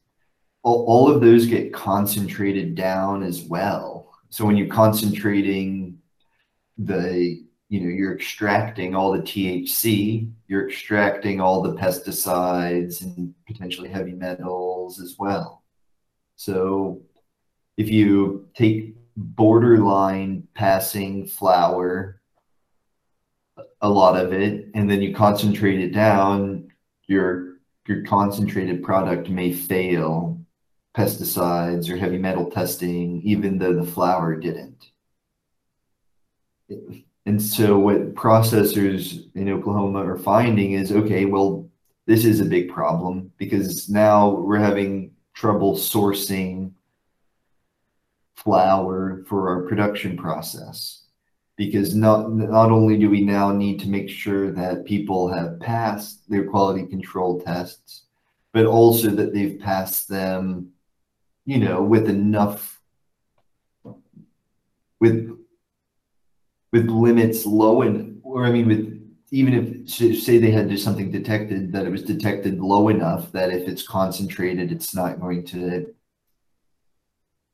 all, 0.63 0.85
all 0.87 1.11
of 1.11 1.21
those 1.21 1.45
get 1.45 1.73
concentrated 1.73 2.73
down 2.73 3.21
as 3.21 3.43
well 3.43 4.09
so 4.29 4.45
when 4.45 4.57
you're 4.57 4.67
concentrating 4.67 5.99
the 6.77 7.45
you 7.69 7.81
know 7.81 7.87
you're 7.89 8.15
extracting 8.15 8.95
all 8.95 9.11
the 9.11 9.21
THC, 9.21 10.31
you're 10.47 10.67
extracting 10.69 11.41
all 11.41 11.61
the 11.61 11.73
pesticides 11.73 13.01
and 13.01 13.33
potentially 13.47 13.89
heavy 13.89 14.13
metals 14.13 14.99
as 15.01 15.15
well. 15.17 15.63
So 16.35 17.01
if 17.77 17.89
you 17.89 18.47
take 18.55 18.95
borderline 19.17 20.47
passing 20.53 21.25
flower, 21.25 22.21
a 23.81 23.89
lot 23.89 24.17
of 24.17 24.33
it, 24.33 24.69
and 24.73 24.89
then 24.89 25.01
you 25.01 25.13
concentrate 25.13 25.79
it 25.79 25.93
down, 25.93 26.71
you're 27.07 27.55
your 27.87 28.03
concentrated 28.03 28.83
product 28.83 29.29
may 29.29 29.53
fail 29.53 30.39
pesticides 30.97 31.89
or 31.89 31.97
heavy 31.97 32.17
metal 32.17 32.49
testing, 32.49 33.21
even 33.23 33.59
though 33.59 33.73
the 33.73 33.91
flower 33.91 34.35
didn't. 34.35 34.89
And 37.27 37.41
so 37.41 37.77
what 37.77 38.15
processors 38.15 39.23
in 39.35 39.49
Oklahoma 39.49 40.03
are 40.03 40.17
finding 40.17 40.73
is, 40.73 40.91
okay, 40.91 41.25
well, 41.25 41.69
this 42.07 42.25
is 42.25 42.39
a 42.39 42.45
big 42.45 42.69
problem 42.69 43.31
because 43.37 43.89
now 43.89 44.29
we're 44.29 44.57
having 44.57 45.11
trouble 45.33 45.75
sourcing 45.75 46.71
flower 48.35 49.23
for 49.27 49.49
our 49.49 49.67
production 49.67 50.17
process. 50.17 51.03
Because 51.57 51.95
not 51.95 52.33
not 52.33 52.69
only 52.71 52.97
do 52.97 53.09
we 53.09 53.21
now 53.21 53.51
need 53.51 53.79
to 53.79 53.89
make 53.89 54.09
sure 54.09 54.51
that 54.51 54.85
people 54.85 55.31
have 55.31 55.59
passed 55.59 56.29
their 56.29 56.45
quality 56.45 56.85
control 56.85 57.39
tests 57.39 58.05
but 58.55 58.65
also 58.65 59.09
that 59.09 59.33
they've 59.33 59.59
passed 59.59 60.07
them 60.07 60.71
you 61.45 61.59
know 61.59 61.83
with 61.83 62.09
enough 62.09 62.81
with 65.01 65.37
with 66.71 66.87
limits 66.87 67.45
low 67.45 67.81
and 67.81 68.21
or 68.23 68.45
i 68.45 68.51
mean 68.51 68.67
with 68.67 68.91
even 69.31 69.53
if 69.53 69.89
say 69.89 70.37
they 70.37 70.51
had 70.51 70.69
just 70.69 70.85
something 70.85 71.11
detected 71.11 71.71
that 71.73 71.85
it 71.85 71.91
was 71.91 72.03
detected 72.03 72.61
low 72.61 72.87
enough 72.87 73.29
that 73.33 73.51
if 73.51 73.67
it's 73.67 73.85
concentrated 73.85 74.71
it's 74.71 74.95
not 74.95 75.19
going 75.19 75.45
to 75.45 75.93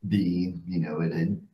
be 0.07 0.59
you 0.67 0.79
know 0.79 1.01
at 1.01 1.11
an 1.11 1.47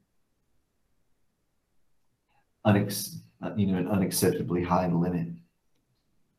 unex 2.65 3.15
you 3.55 3.67
know 3.67 3.77
an 3.77 3.87
unacceptably 3.87 4.65
high 4.65 4.87
limit 4.87 5.27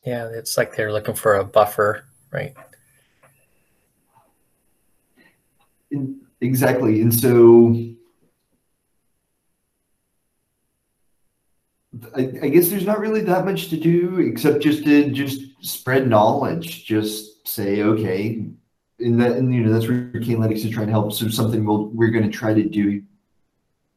yeah 0.04 0.28
it's 0.28 0.56
like 0.56 0.74
they're 0.74 0.92
looking 0.92 1.14
for 1.14 1.36
a 1.36 1.44
buffer 1.44 2.04
right 2.30 2.54
In, 5.90 6.20
exactly 6.40 7.00
and 7.02 7.14
so 7.14 7.74
I, 12.14 12.20
I, 12.42 12.48
guess 12.48 12.68
there's 12.68 12.86
not 12.86 13.00
really 13.00 13.22
that 13.22 13.44
much 13.44 13.68
to 13.70 13.76
do 13.76 14.18
except 14.20 14.62
just 14.62 14.84
to 14.84 15.10
just 15.10 15.40
spread 15.60 16.08
knowledge. 16.08 16.84
Just 16.84 17.48
say, 17.48 17.82
okay, 17.82 18.46
and 19.00 19.20
that, 19.20 19.32
and 19.32 19.54
you 19.54 19.62
know, 19.62 19.72
that's 19.72 19.88
where 19.88 20.11
Cannlytics 20.12 20.64
is 20.64 20.70
trying 20.70 20.87
to 20.87 20.92
help. 20.92 21.12
So 21.12 21.28
something 21.28 21.64
we'll, 21.64 21.87
we're 21.87 22.11
going 22.11 22.28
to 22.30 22.37
try 22.37 22.52
to 22.54 22.64
do, 22.64 23.02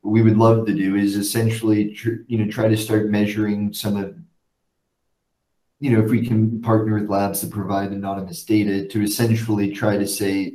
we 0.04 0.22
would 0.22 0.38
love 0.38 0.66
to 0.66 0.74
do 0.74 0.96
is 0.96 1.16
essentially, 1.16 1.98
you 2.28 2.38
know, 2.38 2.52
try 2.52 2.68
to 2.68 2.78
start 2.78 3.10
measuring 3.10 3.74
some 3.74 3.98
of, 3.98 4.16
you 5.80 5.92
know, 5.92 6.04
if 6.04 6.12
we 6.12 6.26
can 6.26 6.62
partner 6.62 7.00
with 7.00 7.10
labs 7.10 7.42
that 7.42 7.52
provide 7.52 7.92
anonymous 7.92 8.44
data 8.44 8.88
to 8.88 9.02
essentially 9.02 9.72
try 9.72 9.98
to 9.98 10.08
say, 10.08 10.54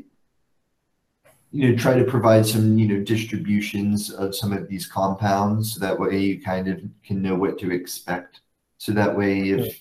you 1.52 1.70
know, 1.70 1.76
try 1.76 1.98
to 1.98 2.04
provide 2.04 2.46
some, 2.46 2.78
you 2.78 2.86
know, 2.86 3.02
distributions 3.02 4.10
of 4.10 4.34
some 4.34 4.52
of 4.52 4.68
these 4.68 4.86
compounds. 4.86 5.74
So 5.74 5.80
that 5.80 5.98
way 5.98 6.18
you 6.18 6.40
kind 6.40 6.68
of 6.68 6.80
can 7.04 7.22
know 7.22 7.34
what 7.34 7.58
to 7.60 7.72
expect. 7.72 8.40
So 8.78 8.92
that 8.92 9.16
way, 9.16 9.50
if, 9.50 9.80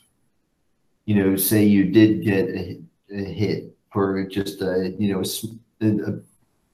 you 1.06 1.16
know, 1.16 1.36
say 1.36 1.64
you 1.64 1.92
did 1.92 2.24
get 2.24 2.50
a, 2.50 2.82
a 3.12 3.24
hit 3.24 3.75
for 3.96 4.26
just 4.26 4.62
a, 4.62 4.94
you 5.00 5.14
know, 5.14 5.24
a, 5.82 5.88
a, 5.88 6.20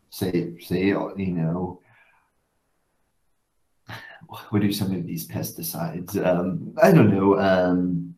say, 0.10 0.58
say, 0.60 0.88
you 0.88 1.34
know, 1.36 1.80
what 4.50 4.64
are 4.64 4.72
some 4.72 4.92
of 4.92 5.06
these 5.06 5.28
pesticides? 5.28 6.18
Um, 6.26 6.74
I 6.82 6.92
don't 6.92 7.14
know. 7.14 7.40
Um, 7.40 8.16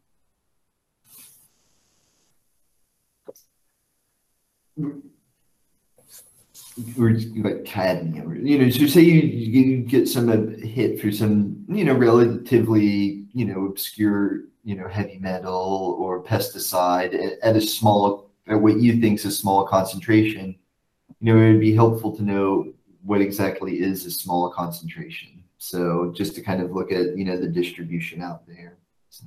or 6.98 7.12
like 7.12 7.66
cadmium, 7.66 8.46
you 8.46 8.58
know, 8.58 8.70
so 8.70 8.88
say 8.88 9.02
you, 9.02 9.22
you 9.22 9.84
get 9.84 10.08
some 10.08 10.58
hit 10.60 11.02
for 11.02 11.12
some, 11.12 11.66
you 11.68 11.84
know, 11.84 11.94
relatively, 11.94 13.26
you 13.34 13.46
know, 13.46 13.66
obscure, 13.66 14.46
you 14.64 14.76
know, 14.76 14.88
heavy 14.88 15.20
metal 15.20 15.98
or 16.00 16.24
pesticide 16.24 17.14
at, 17.14 17.40
at 17.44 17.58
a 17.58 17.62
small, 17.62 18.33
at 18.48 18.60
what 18.60 18.80
you 18.80 19.00
think 19.00 19.20
is 19.20 19.26
a 19.26 19.32
small 19.32 19.66
concentration, 19.66 20.56
you 21.20 21.34
know, 21.34 21.42
it 21.42 21.54
would 21.54 21.62
be 21.62 21.74
helpful 21.74 22.16
to 22.16 22.24
know 22.24 22.74
what 23.04 23.22
exactly 23.22 23.80
is 23.80 24.06
a 24.06 24.12
small 24.12 24.50
concentration. 24.50 25.44
So 25.58 26.12
just 26.16 26.36
to 26.36 26.42
kind 26.42 26.62
of 26.62 26.72
look 26.72 26.92
at, 26.92 27.18
you 27.18 27.26
know, 27.26 27.38
the 27.38 27.48
distribution 27.48 28.22
out 28.22 28.46
there. 28.48 28.78
So. 29.10 29.26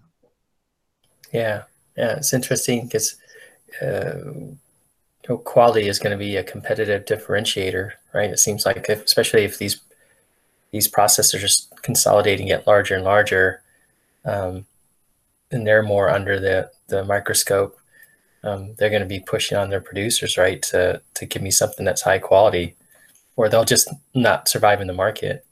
Yeah. 1.33 1.63
Yeah. 1.97 2.17
It's 2.17 2.35
interesting 2.35 2.85
because, 2.85 3.17
uh, 3.81 4.55
know, 5.29 5.39
quality 5.39 5.89
is 5.89 5.99
going 5.99 6.17
to 6.17 6.25
be 6.25 6.37
a 6.37 6.45
competitive 6.45 7.05
differentiator, 7.05 7.93
right? 8.15 8.31
It 8.31 8.39
seems 8.39 8.67
like, 8.67 8.87
if, 8.89 9.05
especially 9.05 9.45
if 9.45 9.59
these 9.59 9.81
these 10.73 10.91
processors 10.91 11.73
are 11.73 11.81
consolidating, 11.81 12.49
get 12.49 12.67
larger 12.67 12.97
and 12.97 13.05
larger, 13.05 13.63
um, 14.25 14.67
and 15.51 15.67
they're 15.67 15.83
more 15.83 16.11
under 16.11 16.39
the 16.41 16.71
the 16.89 17.05
microscope. 17.05 17.79
Um, 18.45 18.75
they're 18.77 18.91
going 18.91 19.03
to 19.03 19.09
be 19.09 19.21
pushing 19.21 19.59
on 19.59 19.71
their 19.71 19.81
producers, 19.81 20.37
right, 20.37 20.63
to 20.63 21.01
to 21.15 21.27
give 21.27 21.43
me 21.43 21.51
something 21.51 21.85
that's 21.85 22.03
high 22.03 22.19
quality, 22.19 22.77
or 23.37 23.49
they'll 23.49 23.65
just 23.65 23.89
not 24.15 24.49
survive 24.49 24.81
in 24.81 24.87
the 24.87 24.93
market. 24.93 25.45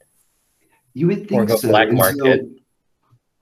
You 0.93 1.07
would 1.07 1.27
think 1.27 1.49
so. 1.49 1.67
Black 1.67 1.91
market. 1.91 2.47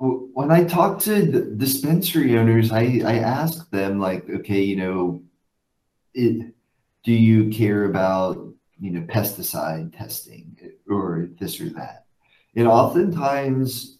So, 0.02 0.30
when 0.34 0.52
I 0.52 0.64
talk 0.64 1.00
to 1.02 1.56
dispensary 1.56 2.38
owners, 2.38 2.72
I 2.72 3.02
I 3.06 3.20
ask 3.20 3.70
them 3.70 4.00
like, 4.00 4.30
okay, 4.30 4.62
you 4.62 4.76
know, 4.76 5.24
it, 6.14 6.54
do 7.04 7.12
you 7.14 7.50
care 7.50 7.86
about 7.86 8.54
you 8.80 8.92
know 8.92 9.02
pesticide 9.02 9.96
testing 9.96 10.58
or 10.90 11.30
this 11.40 11.62
or 11.62 11.70
that 11.70 12.06
and 12.56 12.68
oftentimes 12.68 13.98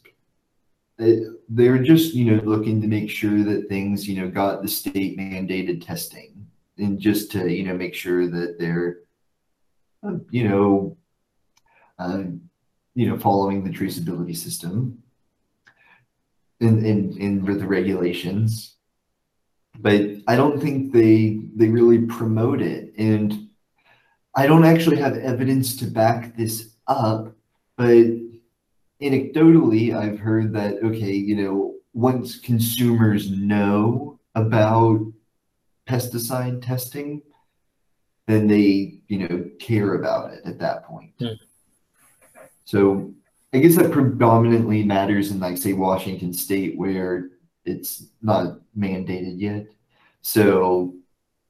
it, 1.04 1.28
they're 1.50 1.82
just 1.82 2.14
you 2.14 2.26
know 2.26 2.44
looking 2.44 2.82
to 2.82 2.88
make 2.88 3.10
sure 3.10 3.44
that 3.44 3.70
things 3.70 4.08
you 4.08 4.20
know 4.20 4.30
got 4.30 4.62
the 4.62 4.68
state 4.68 5.18
mandated 5.18 5.86
testing 5.86 6.48
and 6.78 7.00
just 7.00 7.32
to 7.32 7.50
you 7.50 7.64
know 7.64 7.74
make 7.74 7.94
sure 7.94 8.28
that 8.28 8.58
they're 8.60 9.00
uh, 10.08 10.16
you 10.30 10.48
know 10.48 10.98
uh, 12.00 12.24
you 12.96 13.08
know 13.08 13.18
following 13.18 13.64
the 13.64 13.70
traceability 13.70 14.36
system 14.36 15.02
and 16.62 16.86
and 16.86 17.16
and 17.18 17.48
with 17.48 17.60
the 17.60 17.68
regulations 17.68 18.74
but 19.80 20.02
I 20.28 20.36
don't 20.36 20.62
think 20.62 20.94
they 20.94 21.42
they 21.56 21.70
really 21.70 22.06
promote 22.06 22.62
it. 22.62 22.94
And 22.98 23.50
I 24.36 24.48
don't 24.48 24.66
actually 24.66 24.98
have 24.98 25.18
evidence 25.18 25.76
to 25.78 25.86
back 25.86 26.36
this 26.38 26.76
up, 26.88 27.36
but 27.78 28.06
anecdotally, 29.04 29.96
I've 29.96 30.20
heard 30.20 30.54
that 30.54 30.76
okay, 30.84 31.12
you 31.14 31.36
know, 31.36 31.76
once 31.94 32.40
consumers 32.40 33.30
know 33.32 34.20
about 34.36 35.06
pesticide 35.88 36.66
testing, 36.66 37.22
then 38.28 38.48
they 38.48 39.00
you 39.08 39.28
know 39.28 39.46
care 39.60 39.96
about 39.96 40.34
it 40.34 40.42
at 40.46 40.60
that 40.60 40.86
point. 40.86 41.18
Mm. 41.20 41.38
So 42.66 43.14
I 43.54 43.60
guess 43.60 43.76
that 43.76 43.92
predominantly 43.92 44.84
matters 44.84 45.32
in 45.32 45.40
like 45.40 45.58
say 45.58 45.74
Washington 45.74 46.34
State 46.34 46.78
where 46.78 47.30
it's 47.66 48.08
not 48.22 48.60
mandated 48.78 49.40
yet. 49.40 49.68
So 50.22 50.96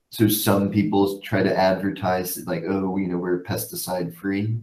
so 0.09 0.27
some 0.27 0.69
people 0.69 1.19
try 1.21 1.41
to 1.41 1.57
advertise 1.57 2.45
like, 2.45 2.63
oh, 2.67 2.97
you 2.97 3.07
know, 3.07 3.17
we're 3.17 3.43
pesticide 3.43 4.13
free. 4.13 4.57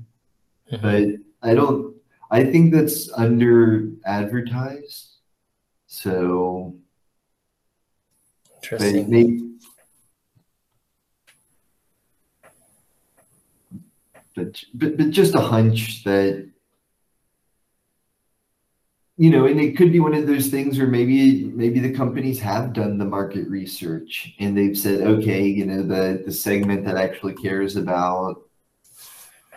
Mm-hmm. 0.70 0.80
But 0.80 1.48
I 1.48 1.54
don't 1.54 1.96
I 2.30 2.44
think 2.44 2.72
that's 2.72 3.10
under 3.12 3.90
advertised. 4.04 5.08
So 5.86 6.76
Interesting. 8.62 9.10
Maybe, 9.10 9.50
but, 14.36 14.62
but 14.74 14.96
but 14.98 15.10
just 15.10 15.34
a 15.34 15.40
hunch 15.40 16.04
that 16.04 16.46
you 19.16 19.28
know, 19.28 19.46
and 19.46 19.60
it 19.60 19.76
could 19.76 19.92
be 19.92 20.00
one 20.00 20.14
of 20.14 20.26
those 20.26 20.46
things 20.48 20.78
where 20.78 20.86
maybe 20.86 21.44
maybe 21.44 21.80
the 21.80 21.92
companies 21.92 22.40
have 22.40 22.72
done 22.72 22.96
the 22.96 23.04
market 23.04 23.48
research 23.48 24.34
and 24.38 24.56
they've 24.56 24.78
said, 24.78 25.00
okay, 25.02 25.46
you 25.46 25.66
know, 25.66 25.82
the 25.82 26.22
the 26.24 26.32
segment 26.32 26.84
that 26.84 26.96
actually 26.96 27.34
cares 27.34 27.76
about 27.76 28.42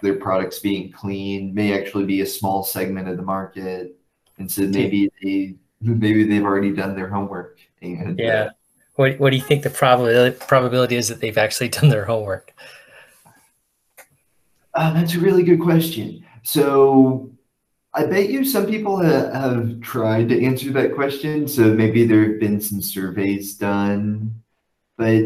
their 0.03 0.15
products 0.15 0.59
being 0.59 0.91
clean 0.91 1.53
may 1.53 1.73
actually 1.73 2.05
be 2.05 2.21
a 2.21 2.25
small 2.25 2.63
segment 2.63 3.07
of 3.07 3.17
the 3.17 3.23
market, 3.23 3.97
and 4.37 4.51
so 4.51 4.63
maybe 4.63 5.09
they 5.21 5.55
maybe 5.81 6.23
they've 6.25 6.43
already 6.43 6.71
done 6.71 6.95
their 6.95 7.07
homework. 7.07 7.59
And, 7.81 8.19
uh, 8.19 8.23
yeah. 8.23 8.49
What 8.95 9.19
What 9.19 9.31
do 9.31 9.37
you 9.37 9.41
think 9.41 9.63
the 9.63 9.69
probability 9.69 10.37
probability 10.39 10.95
is 10.95 11.07
that 11.07 11.19
they've 11.19 11.37
actually 11.37 11.69
done 11.69 11.89
their 11.89 12.05
homework? 12.05 12.53
Uh, 14.75 14.93
that's 14.93 15.15
a 15.15 15.19
really 15.19 15.43
good 15.43 15.61
question. 15.61 16.25
So 16.43 17.31
I 17.93 18.05
bet 18.05 18.29
you 18.29 18.43
some 18.43 18.65
people 18.65 18.97
have 18.97 19.81
tried 19.81 20.29
to 20.29 20.45
answer 20.45 20.71
that 20.71 20.95
question. 20.95 21.47
So 21.47 21.73
maybe 21.73 22.05
there 22.05 22.23
have 22.23 22.39
been 22.39 22.59
some 22.59 22.81
surveys 22.81 23.55
done 23.55 24.43
but 24.97 25.23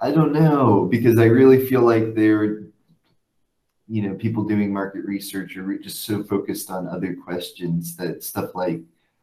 I 0.00 0.12
don't 0.12 0.32
know 0.32 0.88
because 0.90 1.18
I 1.18 1.24
really 1.24 1.66
feel 1.66 1.82
like 1.82 2.14
they're, 2.14 2.62
you 3.90 4.02
know, 4.08 4.14
people 4.14 4.44
doing 4.44 4.72
market 4.72 5.04
research 5.04 5.56
are 5.56 5.76
just 5.78 6.04
so 6.04 6.22
focused 6.22 6.70
on 6.70 6.86
other 6.86 7.12
questions 7.14 7.96
that 7.96 8.22
stuff 8.22 8.54
like, 8.54 8.80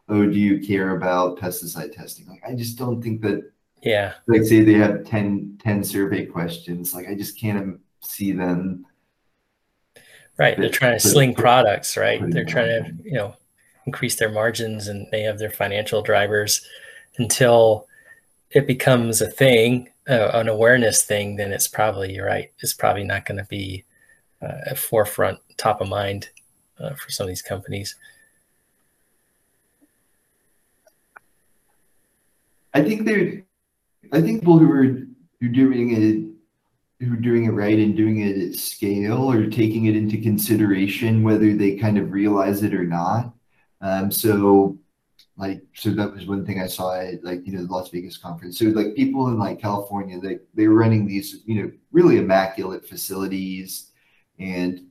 oh, 0.09 0.25
do 0.25 0.37
you 0.37 0.59
care 0.59 0.97
about 0.97 1.39
pesticide 1.39 1.95
testing? 1.95 2.27
Like, 2.27 2.43
I 2.45 2.53
just 2.53 2.77
don't 2.77 3.01
think 3.01 3.21
that, 3.21 3.49
Yeah. 3.81 4.15
like, 4.27 4.43
say 4.43 4.63
they 4.65 4.73
have 4.73 5.05
10, 5.05 5.57
10 5.63 5.83
survey 5.85 6.25
questions. 6.25 6.93
Like, 6.93 7.07
I 7.07 7.15
just 7.15 7.39
can't 7.39 7.79
see 8.01 8.33
them. 8.33 8.85
Right. 10.37 10.59
They're 10.59 10.69
trying 10.69 10.99
to 10.99 11.03
put- 11.03 11.11
sling 11.13 11.33
products, 11.33 11.95
right? 11.95 12.21
They're 12.29 12.45
trying 12.45 12.67
to, 12.83 12.91
you 13.05 13.13
know, 13.13 13.35
increase 13.85 14.17
their 14.17 14.29
margins 14.29 14.89
and 14.89 15.07
they 15.11 15.21
have 15.21 15.39
their 15.39 15.49
financial 15.49 16.01
drivers 16.01 16.65
until 17.17 17.87
it 18.51 18.67
becomes 18.67 19.21
a 19.21 19.29
thing, 19.29 19.89
uh, 20.09 20.31
an 20.33 20.49
awareness 20.49 21.03
thing, 21.03 21.37
then 21.37 21.53
it's 21.53 21.69
probably, 21.69 22.13
you're 22.13 22.25
right, 22.25 22.51
it's 22.59 22.73
probably 22.73 23.05
not 23.05 23.25
going 23.25 23.37
to 23.37 23.45
be 23.45 23.85
uh, 24.41 24.61
a 24.67 24.75
forefront, 24.75 25.39
top 25.57 25.81
of 25.81 25.89
mind 25.89 26.29
uh, 26.79 26.93
for 26.93 27.09
some 27.11 27.25
of 27.25 27.29
these 27.29 27.41
companies. 27.41 27.95
I 32.73 32.83
think 32.83 33.05
they're, 33.05 33.43
I 34.13 34.21
think 34.21 34.41
people 34.41 34.59
who 34.59 34.71
are 34.71 35.07
who 35.39 35.47
are 35.47 35.51
doing 35.51 35.91
it, 35.91 37.05
who 37.05 37.13
are 37.13 37.17
doing 37.17 37.45
it 37.45 37.49
right 37.49 37.77
and 37.77 37.95
doing 37.97 38.21
it 38.21 38.37
at 38.37 38.55
scale 38.55 39.31
are 39.31 39.49
taking 39.49 39.85
it 39.85 39.95
into 39.95 40.21
consideration 40.21 41.23
whether 41.23 41.55
they 41.55 41.75
kind 41.75 41.97
of 41.97 42.11
realize 42.11 42.63
it 42.63 42.73
or 42.73 42.83
not. 42.83 43.33
Um, 43.81 44.11
so, 44.11 44.77
like, 45.37 45.61
so 45.73 45.91
that 45.91 46.13
was 46.13 46.27
one 46.27 46.45
thing 46.45 46.61
I 46.61 46.67
saw 46.67 46.99
at 46.99 47.23
like 47.23 47.45
you 47.47 47.53
know 47.53 47.65
the 47.65 47.73
Las 47.73 47.89
Vegas 47.89 48.17
conference. 48.17 48.59
So 48.59 48.65
like 48.65 48.95
people 48.95 49.27
in 49.27 49.39
like 49.39 49.59
California, 49.59 50.19
they 50.19 50.39
they 50.53 50.67
were 50.67 50.75
running 50.75 51.07
these 51.07 51.41
you 51.45 51.63
know 51.63 51.71
really 51.91 52.17
immaculate 52.17 52.87
facilities, 52.87 53.86
and 54.39 54.81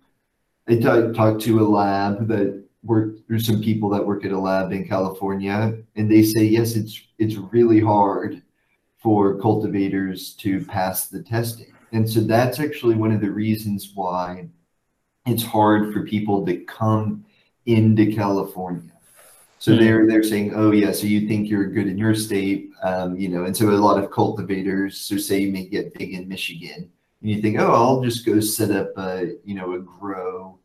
I 0.68 0.76
talked 0.76 1.42
to 1.42 1.61
a 1.61 1.66
lab 1.68 2.26
that 2.28 2.64
work 2.82 3.16
there's 3.28 3.46
some 3.46 3.61
people 3.61 3.88
that 3.90 4.04
work 4.06 4.24
at 4.24 4.32
a 4.32 4.38
lab 4.38 4.72
in 4.72 4.87
California 4.87 5.76
and 5.96 6.11
they 6.11 6.22
say 6.22 6.44
yes 6.44 6.76
it's 6.76 7.00
it's 7.18 7.37
really 7.37 7.80
hard 7.80 8.42
for 9.02 9.38
cultivators 9.40 10.35
to 10.35 10.64
pass 10.64 11.09
the 11.09 11.22
testing. 11.22 11.72
And 11.92 12.09
so 12.09 12.20
that's 12.20 12.59
actually 12.61 12.96
one 12.96 13.12
of 13.12 13.20
the 13.20 13.30
reasons 13.30 13.92
why 13.94 14.48
it's 15.26 15.42
hard 15.44 15.92
for 15.92 16.04
people 16.04 16.44
to 16.46 16.59
come 16.64 17.24
into 17.66 18.12
California. 18.14 18.92
So 19.59 19.72
Hmm. 19.72 19.78
they're 19.80 20.06
they're 20.06 20.22
saying, 20.22 20.52
oh 20.54 20.72
yeah, 20.72 20.92
so 20.92 21.06
you 21.06 21.26
think 21.28 21.48
you're 21.48 21.70
good 21.70 21.87
in 21.88 21.98
your 21.98 22.14
state, 22.14 22.70
um, 22.82 23.16
you 23.16 23.28
know, 23.28 23.44
and 23.44 23.56
so 23.56 23.70
a 23.70 23.72
lot 23.72 24.02
of 24.02 24.11
cultivators, 24.11 25.00
so 25.00 25.16
say 25.16 25.40
you 25.40 25.52
may 25.52 25.66
get 25.66 25.94
big 25.94 26.14
in 26.14 26.28
Michigan, 26.28 26.90
and 27.20 27.31
you 27.31 27.40
think, 27.40 27.59
oh, 27.59 27.72
I'll 27.72 28.02
just 28.02 28.26
go 28.26 28.40
set 28.40 28.70
up 28.70 28.96
a 28.96 29.37
you 29.44 29.55
know 29.55 29.74
a 29.74 29.79
grow 29.79 30.59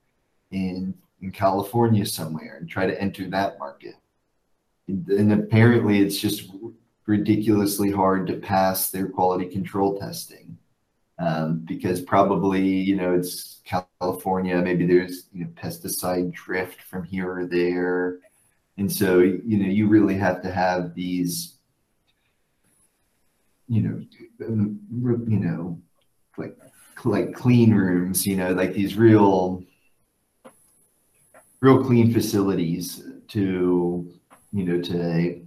in 0.51 0.93
in 1.21 1.31
California 1.31 2.05
somewhere 2.05 2.57
and 2.59 2.69
try 2.69 2.85
to 2.85 2.99
enter 3.01 3.29
that 3.29 3.59
market. 3.59 3.95
And, 4.87 5.07
and 5.09 5.33
apparently, 5.33 5.99
it's 5.99 6.19
just 6.19 6.49
ridiculously 7.05 7.91
hard 7.91 8.27
to 8.27 8.37
pass 8.37 8.89
their 8.89 9.07
quality 9.07 9.45
control 9.45 9.99
testing 9.99 10.57
um, 11.21 11.59
because 11.65 12.01
probably 12.01 12.67
you 12.67 12.95
know 12.95 13.13
it's 13.13 13.61
California. 13.63 14.59
Maybe 14.61 14.85
there's 14.85 15.27
you 15.31 15.45
know 15.45 15.51
pesticide 15.51 16.33
drift 16.33 16.81
from 16.81 17.03
here 17.03 17.31
or 17.31 17.45
there, 17.45 18.19
and 18.77 18.91
so 18.91 19.19
you 19.19 19.57
know 19.57 19.69
you 19.69 19.87
really 19.87 20.15
have 20.15 20.41
to 20.41 20.51
have 20.51 20.95
these 20.95 21.57
you 23.67 23.81
know 23.81 24.03
you 24.39 25.39
know 25.39 25.79
like 26.37 26.57
like 27.03 27.33
clean 27.33 27.73
rooms. 27.73 28.25
You 28.25 28.37
know 28.37 28.53
like 28.53 28.73
these 28.73 28.95
real 28.95 29.63
real 31.59 31.83
clean 31.83 32.11
facilities 32.13 33.03
to 33.29 34.11
you 34.51 34.63
know 34.63 34.81
to, 34.81 35.41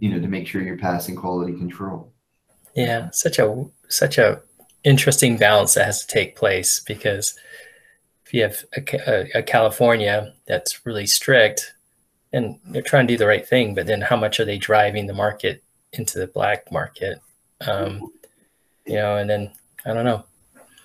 you 0.00 0.10
know 0.10 0.20
to 0.20 0.28
make 0.28 0.46
sure 0.46 0.62
you're 0.62 0.78
passing 0.78 1.14
quality 1.14 1.52
control 1.52 2.12
Yeah, 2.74 3.10
such 3.10 3.38
a 3.38 3.64
such 3.88 4.18
a 4.18 4.42
interesting 4.84 5.36
balance 5.36 5.74
that 5.74 5.86
has 5.86 6.00
to 6.00 6.06
take 6.06 6.34
place 6.34 6.80
because 6.80 7.38
if 8.26 8.34
you 8.34 8.42
have 8.42 8.64
a, 8.76 9.10
a, 9.10 9.38
a 9.38 9.42
California 9.42 10.34
that's 10.46 10.84
really 10.84 11.06
strict 11.06 11.74
and 12.32 12.58
they're 12.66 12.82
trying 12.82 13.06
to 13.06 13.12
do 13.12 13.18
the 13.18 13.26
right 13.26 13.46
thing, 13.46 13.74
but 13.74 13.86
then 13.86 14.00
how 14.00 14.16
much 14.16 14.40
are 14.40 14.44
they 14.44 14.56
driving 14.56 15.06
the 15.06 15.12
market 15.12 15.62
into 15.92 16.18
the 16.18 16.26
black 16.26 16.72
market? 16.72 17.18
Um, 17.66 18.10
you 18.86 18.94
know, 18.94 19.16
and 19.16 19.28
then 19.28 19.50
I 19.84 19.92
don't 19.94 20.04
know. 20.04 20.24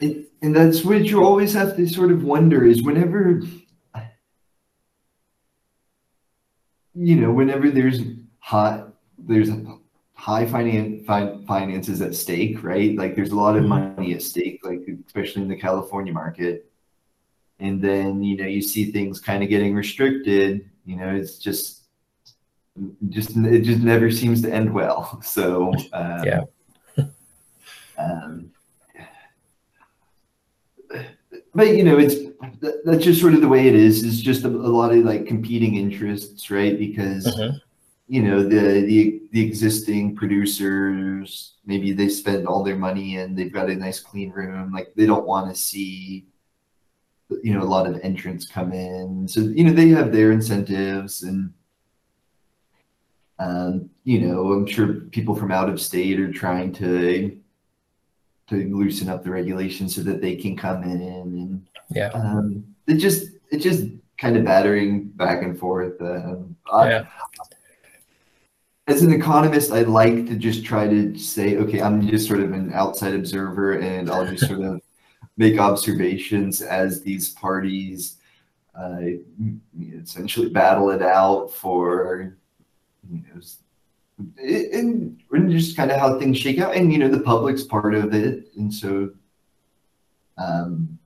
and, 0.01 0.25
and 0.41 0.55
that's 0.55 0.83
what 0.83 1.05
you 1.05 1.23
always 1.23 1.53
have 1.53 1.75
to 1.77 1.87
sort 1.87 2.11
of 2.11 2.23
wonder 2.23 2.65
is 2.65 2.83
whenever 2.83 3.41
you 6.95 7.15
know 7.15 7.31
whenever 7.31 7.69
there's 7.69 8.01
hot, 8.39 8.93
there's 9.17 9.49
high 10.13 10.45
finance 10.45 11.05
fi- 11.05 11.37
finances 11.47 12.01
at 12.01 12.15
stake 12.15 12.63
right 12.63 12.95
like 12.97 13.15
there's 13.15 13.31
a 13.31 13.35
lot 13.35 13.55
of 13.55 13.63
money 13.63 14.13
at 14.13 14.21
stake 14.21 14.59
like 14.63 14.81
especially 15.05 15.43
in 15.43 15.47
the 15.47 15.55
california 15.55 16.11
market 16.11 16.71
and 17.59 17.79
then 17.81 18.23
you 18.23 18.35
know 18.35 18.45
you 18.45 18.61
see 18.61 18.91
things 18.91 19.19
kind 19.19 19.43
of 19.43 19.49
getting 19.49 19.75
restricted 19.75 20.67
you 20.85 20.95
know 20.95 21.13
it's 21.15 21.37
just 21.37 21.83
just 23.09 23.35
it 23.37 23.61
just 23.61 23.81
never 23.81 24.09
seems 24.09 24.41
to 24.41 24.51
end 24.51 24.73
well 24.73 25.21
so 25.23 25.71
um, 25.93 26.23
Yeah. 26.23 26.41
Um, 27.97 28.51
but 31.53 31.75
you 31.75 31.83
know 31.83 31.97
it's 31.97 32.15
that's 32.85 33.03
just 33.03 33.19
sort 33.19 33.33
of 33.33 33.41
the 33.41 33.47
way 33.47 33.67
it 33.67 33.75
is 33.75 34.03
it's 34.03 34.19
just 34.19 34.43
a, 34.43 34.47
a 34.47 34.49
lot 34.49 34.91
of 34.93 35.03
like 35.03 35.25
competing 35.25 35.75
interests 35.75 36.49
right 36.51 36.77
because 36.77 37.25
Mhm. 37.25 37.59
you 38.07 38.21
know 38.23 38.43
the 38.43 38.81
the 38.85 39.21
the 39.31 39.41
existing 39.45 40.15
producers 40.15 41.55
maybe 41.65 41.91
they 41.91 42.07
spend 42.09 42.47
all 42.47 42.63
their 42.63 42.77
money 42.77 43.17
and 43.17 43.37
they've 43.37 43.51
got 43.51 43.69
a 43.69 43.75
nice 43.75 43.99
clean 43.99 44.31
room 44.31 44.71
like 44.71 44.93
they 44.95 45.05
don't 45.05 45.27
want 45.27 45.49
to 45.49 45.59
see 45.59 46.27
you 47.43 47.53
know 47.53 47.61
a 47.61 47.73
lot 47.75 47.87
of 47.87 47.99
entrants 48.03 48.45
come 48.47 48.71
in 48.71 49.27
so 49.27 49.41
you 49.41 49.63
know 49.65 49.73
they 49.73 49.89
have 49.89 50.11
their 50.13 50.31
incentives 50.31 51.23
and 51.23 51.51
um 53.39 53.89
you 54.05 54.21
know 54.21 54.53
i'm 54.53 54.65
sure 54.65 54.93
people 55.11 55.35
from 55.35 55.51
out 55.51 55.69
of 55.69 55.81
state 55.81 56.19
are 56.19 56.31
trying 56.31 56.71
to 56.71 57.37
to 58.49 58.55
loosen 58.75 59.09
up 59.09 59.23
the 59.23 59.29
regulations 59.29 59.95
so 59.95 60.01
that 60.01 60.21
they 60.21 60.35
can 60.35 60.55
come 60.55 60.83
in 60.83 61.01
and 61.01 61.67
Yeah. 61.89 62.09
um 62.13 62.63
it 62.87 62.95
just 62.95 63.31
it 63.51 63.59
just 63.59 63.85
kind 64.17 64.35
of 64.37 64.45
battering 64.45 65.09
back 65.09 65.43
and 65.43 65.57
forth 65.57 66.01
um, 66.01 66.55
I- 66.71 66.89
Yeah. 66.89 67.05
as 68.87 69.03
an 69.03 69.11
economist, 69.11 69.71
I 69.71 69.81
like 69.81 70.27
to 70.27 70.35
just 70.37 70.63
try 70.63 70.87
to 70.87 71.17
say, 71.17 71.57
okay, 71.57 71.81
I'm 71.81 72.07
just 72.07 72.25
sort 72.27 72.39
of 72.39 72.53
an 72.53 72.71
outside 72.73 73.13
observer 73.13 73.79
and 73.79 74.09
I'll 74.09 74.25
just 74.25 74.47
sort 74.47 74.61
of 74.61 74.81
make 75.37 75.59
observations 75.59 76.61
as 76.61 77.01
these 77.01 77.29
parties 77.33 78.15
uh, 78.79 79.01
essentially 80.01 80.49
battle 80.49 80.89
it 80.91 81.01
out 81.01 81.51
for, 81.51 82.37
you 83.11 83.17
know, 83.33 83.41
and, 84.17 85.19
and 85.31 85.51
just 85.51 85.77
kind 85.77 85.91
of 85.91 85.99
how 85.99 86.19
things 86.19 86.37
shake 86.37 86.59
out. 86.59 86.75
And, 86.75 86.91
you 86.91 86.99
know, 86.99 87.09
the 87.09 87.19
public's 87.19 87.63
part 87.63 87.93
of 87.93 88.13
it. 88.13 88.49
And 88.55 88.73
so, 88.73 89.11
um, 90.37 90.97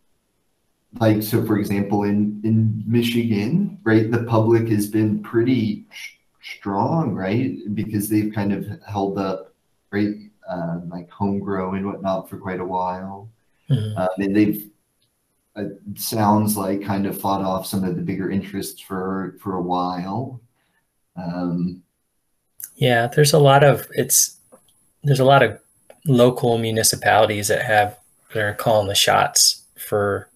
like, 0.99 1.24
so 1.24 1.45
for 1.45 1.57
example, 1.57 2.03
in, 2.03 2.41
in 2.43 2.84
Michigan, 2.86 3.80
right, 3.84 4.12
the 4.12 4.24
public 4.24 4.68
has 4.70 4.88
been 4.88 5.24
pretty 5.24 5.86
strong, 6.41 7.14
right? 7.14 7.57
Because 7.74 8.09
they've 8.09 8.34
kind 8.34 8.51
of 8.51 8.68
held 8.88 9.18
up, 9.18 9.53
right, 9.91 10.16
uh, 10.49 10.80
like 10.89 11.09
home 11.09 11.39
grow 11.39 11.74
and 11.74 11.86
whatnot 11.86 12.30
for 12.30 12.38
quite 12.38 12.59
a 12.59 12.66
while. 12.66 13.30
Mhm. 13.70 13.97
Um, 13.97 14.09
and 14.18 14.36
they've, 14.36 14.70
uh, 15.55 15.66
it 15.66 15.99
sounds 15.99 16.57
like, 16.57 16.82
kind 16.82 17.05
of 17.05 17.20
fought 17.20 17.41
off 17.41 17.66
some 17.66 17.84
of 17.84 17.95
the 17.95 18.01
bigger 18.01 18.30
interests 18.32 18.82
for 18.82 19.38
for 19.39 19.55
a 19.55 19.62
while. 19.62 20.41
Um, 21.16 21.84
Yeah, 22.76 23.07
there's 23.07 23.34
a 23.34 23.39
lot 23.39 23.64
of 23.64 23.88
it's 23.91 24.38
there's 25.03 25.20
a 25.20 25.26
lot 25.26 25.43
of 25.43 25.59
local 26.05 26.57
municipalities 26.57 27.47
that 27.47 27.64
have 27.64 27.97
they're 28.34 28.53
calling 28.53 28.88
the 28.88 28.95
shots 28.95 29.64
for 29.78 30.30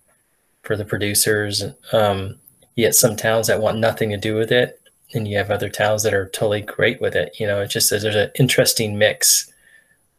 for 0.64 0.76
the 0.76 0.86
producers. 0.86 1.64
Um, 1.92 2.40
you 2.76 2.86
get 2.86 2.96
some 2.96 3.16
towns 3.16 3.48
that 3.48 3.62
want 3.62 3.80
nothing 3.80 4.10
to 4.10 4.18
do 4.18 4.36
with 4.36 4.52
it, 4.52 4.82
and 5.14 5.28
you 5.28 5.38
have 5.38 5.52
other 5.52 5.70
towns 5.70 6.04
that 6.04 6.14
are 6.14 6.30
totally 6.30 6.62
great 6.62 7.00
with 7.02 7.16
it. 7.16 7.40
You 7.40 7.48
know, 7.48 7.62
it 7.62 7.68
just 7.68 7.90
there's 7.90 8.04
an 8.04 8.32
interesting 8.38 8.98
mix 8.98 9.52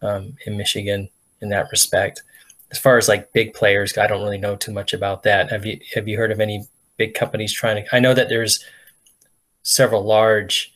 um, 0.02 0.36
in 0.46 0.56
Michigan 0.56 1.08
in 1.40 1.48
that 1.50 1.70
respect. 1.70 2.22
As 2.70 2.78
far 2.78 2.98
as 2.98 3.08
like 3.08 3.32
big 3.32 3.54
players, 3.54 3.96
I 3.96 4.06
don't 4.06 4.22
really 4.22 4.38
know 4.38 4.56
too 4.56 4.72
much 4.72 4.92
about 4.92 5.22
that. 5.24 5.50
Have 5.50 5.66
you 5.66 5.80
have 5.94 6.08
you 6.08 6.16
heard 6.16 6.32
of 6.32 6.40
any 6.40 6.64
big 6.96 7.14
companies 7.14 7.52
trying 7.52 7.84
to? 7.84 7.94
I 7.94 8.00
know 8.00 8.14
that 8.14 8.28
there's 8.28 8.64
several 9.62 10.02
large 10.04 10.75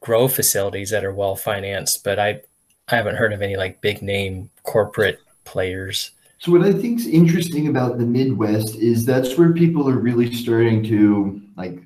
grow 0.00 0.28
facilities 0.28 0.90
that 0.90 1.04
are 1.04 1.14
well 1.14 1.36
financed, 1.36 2.04
but 2.04 2.18
I 2.18 2.42
I 2.88 2.96
haven't 2.96 3.16
heard 3.16 3.32
of 3.32 3.42
any 3.42 3.56
like 3.56 3.80
big 3.80 4.02
name 4.02 4.50
corporate 4.64 5.20
players. 5.44 6.12
So 6.38 6.52
what 6.52 6.62
I 6.62 6.72
think 6.72 7.00
is 7.00 7.06
interesting 7.06 7.68
about 7.68 7.98
the 7.98 8.06
Midwest 8.06 8.76
is 8.76 9.04
that's 9.04 9.36
where 9.36 9.52
people 9.52 9.88
are 9.88 9.98
really 9.98 10.32
starting 10.32 10.82
to 10.84 11.40
like 11.56 11.78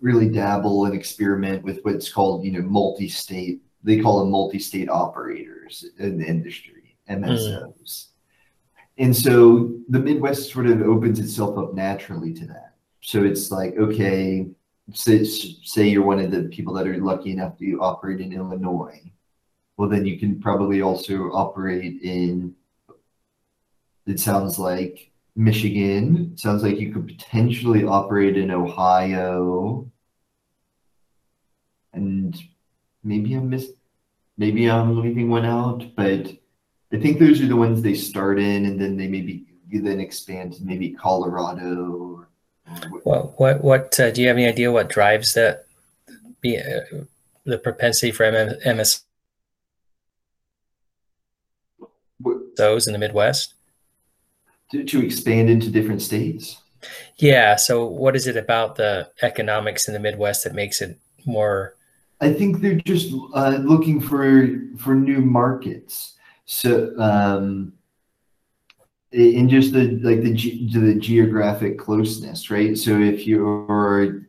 really 0.00 0.28
dabble 0.28 0.86
and 0.86 0.94
experiment 0.94 1.62
with 1.62 1.80
what's 1.82 2.10
called, 2.10 2.44
you 2.44 2.52
know, 2.52 2.62
multi-state. 2.62 3.60
They 3.82 4.00
call 4.00 4.20
them 4.20 4.30
multi-state 4.30 4.88
operators 4.88 5.84
in 5.98 6.18
the 6.18 6.26
industry, 6.26 6.96
MSOs. 7.08 7.72
Mm. 7.74 8.06
And 8.98 9.16
so 9.16 9.74
the 9.88 9.98
Midwest 9.98 10.52
sort 10.52 10.66
of 10.66 10.82
opens 10.82 11.18
itself 11.18 11.58
up 11.58 11.74
naturally 11.74 12.32
to 12.34 12.46
that. 12.46 12.74
So 13.00 13.24
it's 13.24 13.50
like, 13.50 13.76
okay, 13.76 14.46
say, 14.92 15.24
say 15.24 15.88
you're 15.88 16.04
one 16.04 16.20
of 16.20 16.30
the 16.30 16.44
people 16.44 16.74
that 16.74 16.86
are 16.86 16.96
lucky 16.98 17.32
enough 17.32 17.58
to 17.58 17.80
operate 17.80 18.20
in 18.20 18.32
Illinois. 18.32 19.00
Well, 19.76 19.88
then 19.88 20.04
you 20.04 20.18
can 20.18 20.40
probably 20.40 20.82
also 20.82 21.30
operate 21.32 22.02
in, 22.02 22.54
it 24.06 24.20
sounds 24.20 24.58
like 24.58 25.10
Michigan. 25.36 26.36
Sounds 26.36 26.62
like 26.62 26.78
you 26.78 26.92
could 26.92 27.06
potentially 27.06 27.84
operate 27.84 28.36
in 28.36 28.50
Ohio. 28.50 29.90
And 31.92 32.36
maybe 33.02 33.34
I'm 33.34 33.48
miss, 33.48 33.70
maybe 34.36 34.70
I'm 34.70 35.00
leaving 35.00 35.30
one 35.30 35.46
out, 35.46 35.84
but 35.96 36.30
I 36.92 36.98
think 36.98 37.18
those 37.18 37.40
are 37.40 37.46
the 37.46 37.56
ones 37.56 37.82
they 37.82 37.94
start 37.94 38.38
in, 38.38 38.66
and 38.66 38.80
then 38.80 38.96
they 38.96 39.08
maybe 39.08 39.46
then 39.72 40.00
expand 40.00 40.54
to 40.54 40.64
maybe 40.64 40.90
Colorado. 40.90 42.19
What 43.02 43.38
what 43.38 43.64
what 43.64 44.00
uh, 44.00 44.10
do 44.10 44.22
you 44.22 44.28
have 44.28 44.36
any 44.36 44.46
idea 44.46 44.72
what 44.72 44.88
drives 44.88 45.34
that? 45.34 45.66
Be 46.40 46.58
uh, 46.58 47.04
the 47.44 47.58
propensity 47.58 48.12
for 48.12 48.24
M- 48.24 48.76
MS 48.76 49.02
those 52.56 52.86
in 52.86 52.92
the 52.92 52.98
Midwest 52.98 53.54
to, 54.70 54.84
to 54.84 55.04
expand 55.04 55.50
into 55.50 55.70
different 55.70 56.02
states. 56.02 56.58
Yeah. 57.16 57.56
So, 57.56 57.86
what 57.86 58.16
is 58.16 58.26
it 58.26 58.36
about 58.36 58.76
the 58.76 59.10
economics 59.22 59.88
in 59.88 59.94
the 59.94 60.00
Midwest 60.00 60.44
that 60.44 60.54
makes 60.54 60.80
it 60.80 60.98
more? 61.26 61.74
I 62.20 62.32
think 62.32 62.60
they're 62.60 62.74
just 62.74 63.12
uh, 63.34 63.58
looking 63.62 64.00
for 64.00 64.48
for 64.78 64.94
new 64.94 65.20
markets. 65.20 66.14
So, 66.46 66.98
um, 66.98 67.72
in 69.12 69.48
just 69.48 69.72
the 69.72 69.98
like 70.02 70.22
the 70.22 70.32
the 70.32 70.94
geographic 70.94 71.78
closeness, 71.78 72.50
right? 72.50 72.76
So 72.76 72.98
if 73.00 73.26
you're 73.26 74.28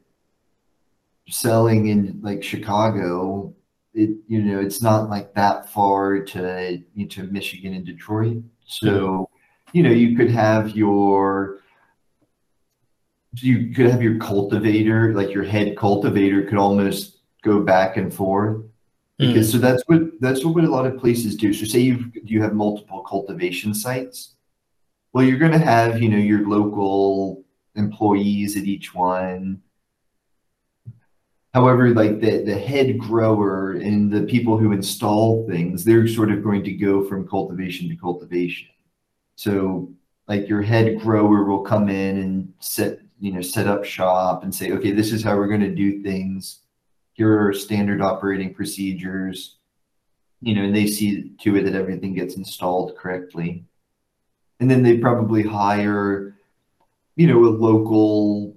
selling 1.30 1.88
in 1.88 2.20
like 2.22 2.44
Chicago, 2.44 3.54
it 3.94 4.12
you 4.28 4.42
know 4.42 4.60
it's 4.60 4.82
not 4.82 5.10
like 5.10 5.34
that 5.36 5.70
far 5.70 6.20
to 6.20 6.82
to 7.10 7.24
Michigan 7.24 7.74
and 7.74 7.86
Detroit. 7.86 8.44
So 8.66 9.30
you 9.74 9.84
know 9.84 9.92
you 9.92 10.16
could 10.16 10.32
have 10.32 10.76
your 10.76 11.60
you 13.36 13.74
could 13.74 13.88
have 13.88 14.02
your 14.02 14.18
cultivator, 14.18 15.14
like 15.14 15.32
your 15.32 15.44
head 15.44 15.78
cultivator, 15.78 16.44
could 16.44 16.58
almost 16.58 17.20
go 17.44 17.62
back 17.62 17.98
and 17.98 18.14
forth 18.14 18.64
because 19.18 19.50
mm. 19.50 19.52
so 19.52 19.58
that's 19.60 19.84
what 19.86 20.02
that's 20.20 20.44
what 20.44 20.64
a 20.64 20.70
lot 20.70 20.88
of 20.88 20.98
places 20.98 21.36
do. 21.36 21.54
So 21.54 21.66
say 21.66 21.80
you 21.80 22.12
you 22.24 22.42
have 22.42 22.54
multiple 22.54 23.02
cultivation 23.02 23.74
sites. 23.74 24.34
Well, 25.14 25.24
you're 25.26 25.38
going 25.40 25.52
to 25.54 25.60
have 25.60 26.02
you 26.02 26.10
know 26.10 26.18
your 26.18 26.48
local 26.48 27.44
employees 27.76 28.58
at 28.58 28.64
each 28.66 28.94
one. 28.94 29.62
However, 31.54 31.90
like 31.94 32.22
the 32.22 32.44
the 32.44 32.58
head 32.58 32.98
grower 32.98 33.74
and 33.74 34.12
the 34.12 34.24
people 34.24 34.58
who 34.58 34.72
install 34.72 35.46
things, 35.48 35.84
they're 35.84 36.08
sort 36.08 36.32
of 36.32 36.44
going 36.44 36.64
to 36.64 36.72
go 36.72 37.04
from 37.04 37.28
cultivation 37.28 37.90
to 37.90 37.96
cultivation. 37.96 38.70
So 39.38 39.94
like 40.28 40.48
your 40.50 40.62
head 40.64 41.00
grower 41.00 41.46
will 41.46 41.62
come 41.64 41.90
in 41.90 42.18
and 42.20 42.54
set 42.60 43.00
you 43.20 43.34
know 43.34 43.42
set 43.42 43.68
up 43.68 43.86
shop 43.86 44.44
and 44.44 44.54
say, 44.56 44.72
okay, 44.74 44.92
this 44.92 45.12
is 45.14 45.24
how 45.24 45.38
we're 45.38 45.48
going 45.48 45.62
to 45.62 45.76
do 45.76 46.04
things 46.04 46.62
Here 47.14 47.48
are 47.48 47.54
standard 47.54 48.02
operating 48.02 48.54
procedures, 48.56 49.58
you 50.42 50.56
know, 50.56 50.64
and 50.64 50.76
they 50.76 50.88
see 50.88 51.32
to 51.42 51.58
it 51.58 51.64
that 51.66 51.76
everything 51.76 52.14
gets 52.16 52.36
installed 52.38 52.98
correctly. 52.98 53.66
And 54.62 54.72
then 54.72 54.82
they 54.82 54.98
probably 54.98 55.44
hire, 55.44 56.38
you 57.18 57.28
know, 57.28 57.44
a 57.44 57.52
local 57.52 58.56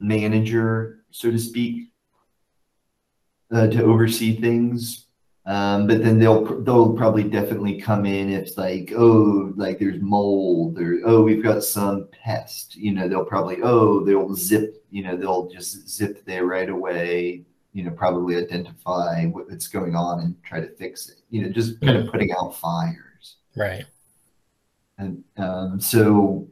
manager, 0.00 1.00
so 1.10 1.30
to 1.30 1.38
speak, 1.38 1.90
uh, 3.52 3.66
to 3.66 3.84
oversee 3.84 4.40
things. 4.40 5.06
Um, 5.44 5.86
but 5.86 6.02
then 6.02 6.18
they'll 6.18 6.62
they'll 6.62 6.94
probably 6.94 7.24
definitely 7.24 7.78
come 7.78 8.06
in 8.06 8.30
if 8.30 8.56
like 8.56 8.94
oh 8.96 9.52
like 9.56 9.78
there's 9.78 10.00
mold 10.00 10.78
or 10.78 11.02
oh 11.04 11.20
we've 11.20 11.42
got 11.42 11.62
some 11.62 12.08
pest 12.12 12.76
you 12.76 12.92
know 12.92 13.08
they'll 13.08 13.26
probably 13.26 13.58
oh 13.62 14.02
they'll 14.02 14.34
zip 14.34 14.82
you 14.90 15.02
know 15.02 15.18
they'll 15.18 15.50
just 15.50 15.86
zip 15.86 16.24
there 16.24 16.46
right 16.46 16.70
away 16.70 17.44
you 17.74 17.82
know, 17.82 17.90
probably 17.90 18.36
identify 18.36 19.26
what's 19.26 19.68
going 19.68 19.94
on 19.96 20.20
and 20.20 20.42
try 20.44 20.60
to 20.60 20.68
fix 20.76 21.08
it. 21.08 21.16
You 21.28 21.42
know, 21.42 21.48
just 21.50 21.80
kind 21.80 21.98
of 21.98 22.10
putting 22.10 22.32
out 22.32 22.56
fires. 22.56 23.36
Right. 23.56 23.84
And 24.98 25.24
um, 25.36 25.80
so 25.80 26.48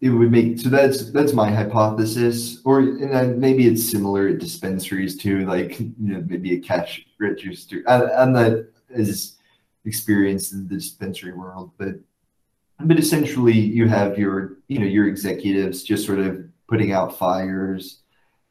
it 0.00 0.10
would 0.10 0.32
make 0.32 0.58
so 0.58 0.68
that's 0.68 1.12
that's 1.12 1.32
my 1.32 1.50
hypothesis, 1.50 2.60
or 2.64 2.80
and 2.80 3.38
maybe 3.38 3.68
it's 3.68 3.88
similar 3.88 4.28
at 4.28 4.38
dispensaries 4.38 5.16
too, 5.16 5.46
like 5.46 5.78
you 5.78 5.94
know 5.98 6.24
maybe 6.26 6.54
a 6.54 6.60
cash 6.60 7.06
register. 7.20 7.84
I, 7.86 8.06
I'm 8.06 8.32
not 8.32 8.52
as 8.92 9.36
experienced 9.84 10.52
in 10.52 10.66
the 10.66 10.74
dispensary 10.74 11.32
world, 11.32 11.70
but 11.78 11.94
but 12.80 12.98
essentially 12.98 13.56
you 13.56 13.86
have 13.88 14.18
your 14.18 14.58
you 14.66 14.80
know 14.80 14.86
your 14.86 15.06
executives 15.06 15.84
just 15.84 16.04
sort 16.04 16.18
of 16.18 16.44
putting 16.66 16.92
out 16.92 17.16
fires 17.16 18.00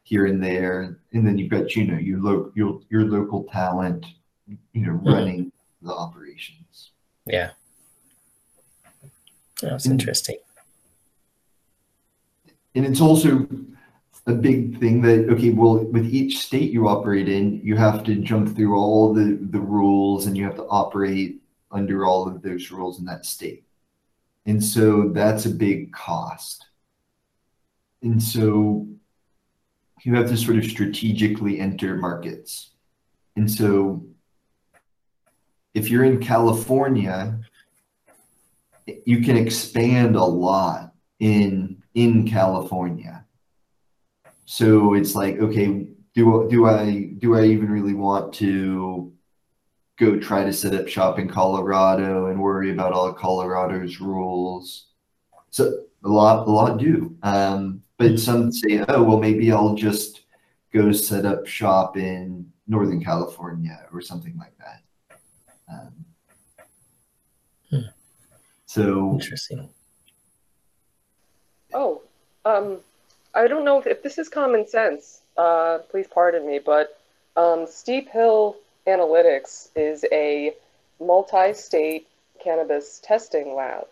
here 0.03 0.27
and 0.27 0.41
there, 0.41 0.99
and 1.13 1.27
then 1.27 1.37
you've 1.37 1.49
got 1.51 1.75
you 1.75 1.85
know 1.85 1.97
your 1.97 2.19
lo- 2.19 2.51
your 2.55 2.79
your 2.89 3.03
local 3.03 3.43
talent, 3.51 4.05
you 4.47 4.85
know, 4.85 4.93
mm-hmm. 4.93 5.07
running 5.07 5.39
mm-hmm. 5.45 5.87
the 5.87 5.93
operations. 5.93 6.91
Yeah, 7.25 7.51
that's 9.69 9.85
and, 9.85 9.91
mm. 9.91 9.99
interesting. 9.99 10.37
And 12.75 12.85
it's 12.85 13.01
also 13.01 13.47
a 14.27 14.33
big 14.33 14.79
thing 14.79 15.01
that 15.01 15.29
okay, 15.29 15.49
well, 15.49 15.77
with 15.85 16.05
each 16.05 16.39
state 16.39 16.71
you 16.71 16.87
operate 16.87 17.27
in, 17.27 17.59
you 17.63 17.75
have 17.75 18.03
to 18.05 18.15
jump 18.15 18.55
through 18.55 18.75
all 18.75 19.13
the 19.13 19.37
the 19.51 19.59
rules, 19.59 20.25
and 20.25 20.37
you 20.37 20.43
have 20.43 20.55
to 20.55 20.65
operate 20.65 21.41
under 21.71 22.05
all 22.05 22.27
of 22.27 22.41
those 22.41 22.71
rules 22.71 22.99
in 22.99 23.05
that 23.05 23.25
state. 23.25 23.63
And 24.45 24.63
so 24.63 25.09
that's 25.09 25.45
a 25.45 25.49
big 25.49 25.93
cost. 25.93 26.65
And 28.01 28.21
so 28.21 28.87
you 30.03 30.15
have 30.15 30.27
to 30.29 30.37
sort 30.37 30.57
of 30.57 30.65
strategically 30.65 31.59
enter 31.59 31.95
markets. 31.95 32.71
And 33.35 33.49
so 33.49 34.03
if 35.73 35.89
you're 35.89 36.03
in 36.03 36.19
California, 36.19 37.39
you 39.05 39.21
can 39.21 39.37
expand 39.37 40.15
a 40.15 40.23
lot 40.23 40.93
in 41.19 41.81
in 41.93 42.27
California. 42.27 43.25
So 44.45 44.93
it's 44.95 45.15
like, 45.15 45.39
okay, 45.39 45.87
do 46.13 46.47
do 46.49 46.65
I 46.65 47.11
do 47.17 47.35
I 47.35 47.45
even 47.45 47.69
really 47.69 47.93
want 47.93 48.33
to 48.35 49.13
go 49.97 50.19
try 50.19 50.43
to 50.43 50.53
set 50.53 50.73
up 50.73 50.87
shop 50.87 51.19
in 51.19 51.27
Colorado 51.27 52.27
and 52.27 52.41
worry 52.41 52.71
about 52.71 52.93
all 52.93 53.13
Colorado's 53.13 54.01
rules? 54.01 54.87
So 55.51 55.83
a 56.03 56.09
lot 56.09 56.47
a 56.47 56.51
lot 56.51 56.77
do. 56.79 57.15
Um, 57.23 57.83
but 57.97 58.19
some 58.19 58.51
say, 58.51 58.83
oh, 58.87 59.03
well, 59.03 59.19
maybe 59.19 59.51
I'll 59.51 59.75
just 59.75 60.21
go 60.73 60.91
set 60.91 61.25
up 61.25 61.45
shop 61.45 61.97
in 61.97 62.51
Northern 62.67 63.03
California 63.03 63.85
or 63.93 64.01
something 64.01 64.37
like 64.37 64.57
that. 64.57 64.81
Um. 65.71 66.05
So 68.71 69.11
interesting. 69.13 69.69
Oh, 71.73 72.01
um, 72.45 72.77
I 73.33 73.47
don't 73.47 73.65
know 73.65 73.79
if, 73.79 73.87
if 73.87 74.03
this 74.03 74.17
is 74.17 74.29
common 74.29 74.67
sense. 74.67 75.21
Uh, 75.37 75.79
please 75.89 76.07
pardon 76.07 76.45
me, 76.45 76.59
but 76.59 76.99
um, 77.35 77.65
Steep 77.67 78.09
Hill 78.09 78.55
Analytics 78.87 79.69
is 79.75 80.05
a 80.11 80.53
multi-state 80.99 82.07
cannabis 82.43 82.99
testing 83.03 83.55
lab. 83.55 83.87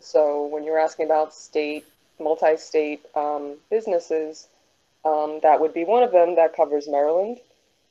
So 0.00 0.46
when 0.46 0.64
you're 0.64 0.78
asking 0.78 1.06
about 1.06 1.34
state 1.34 1.84
multi-state 2.18 3.04
um, 3.14 3.56
businesses. 3.70 4.48
Um, 5.04 5.40
that 5.42 5.60
would 5.60 5.74
be 5.74 5.84
one 5.84 6.02
of 6.02 6.12
them 6.12 6.36
that 6.36 6.56
covers 6.56 6.88
Maryland, 6.88 7.38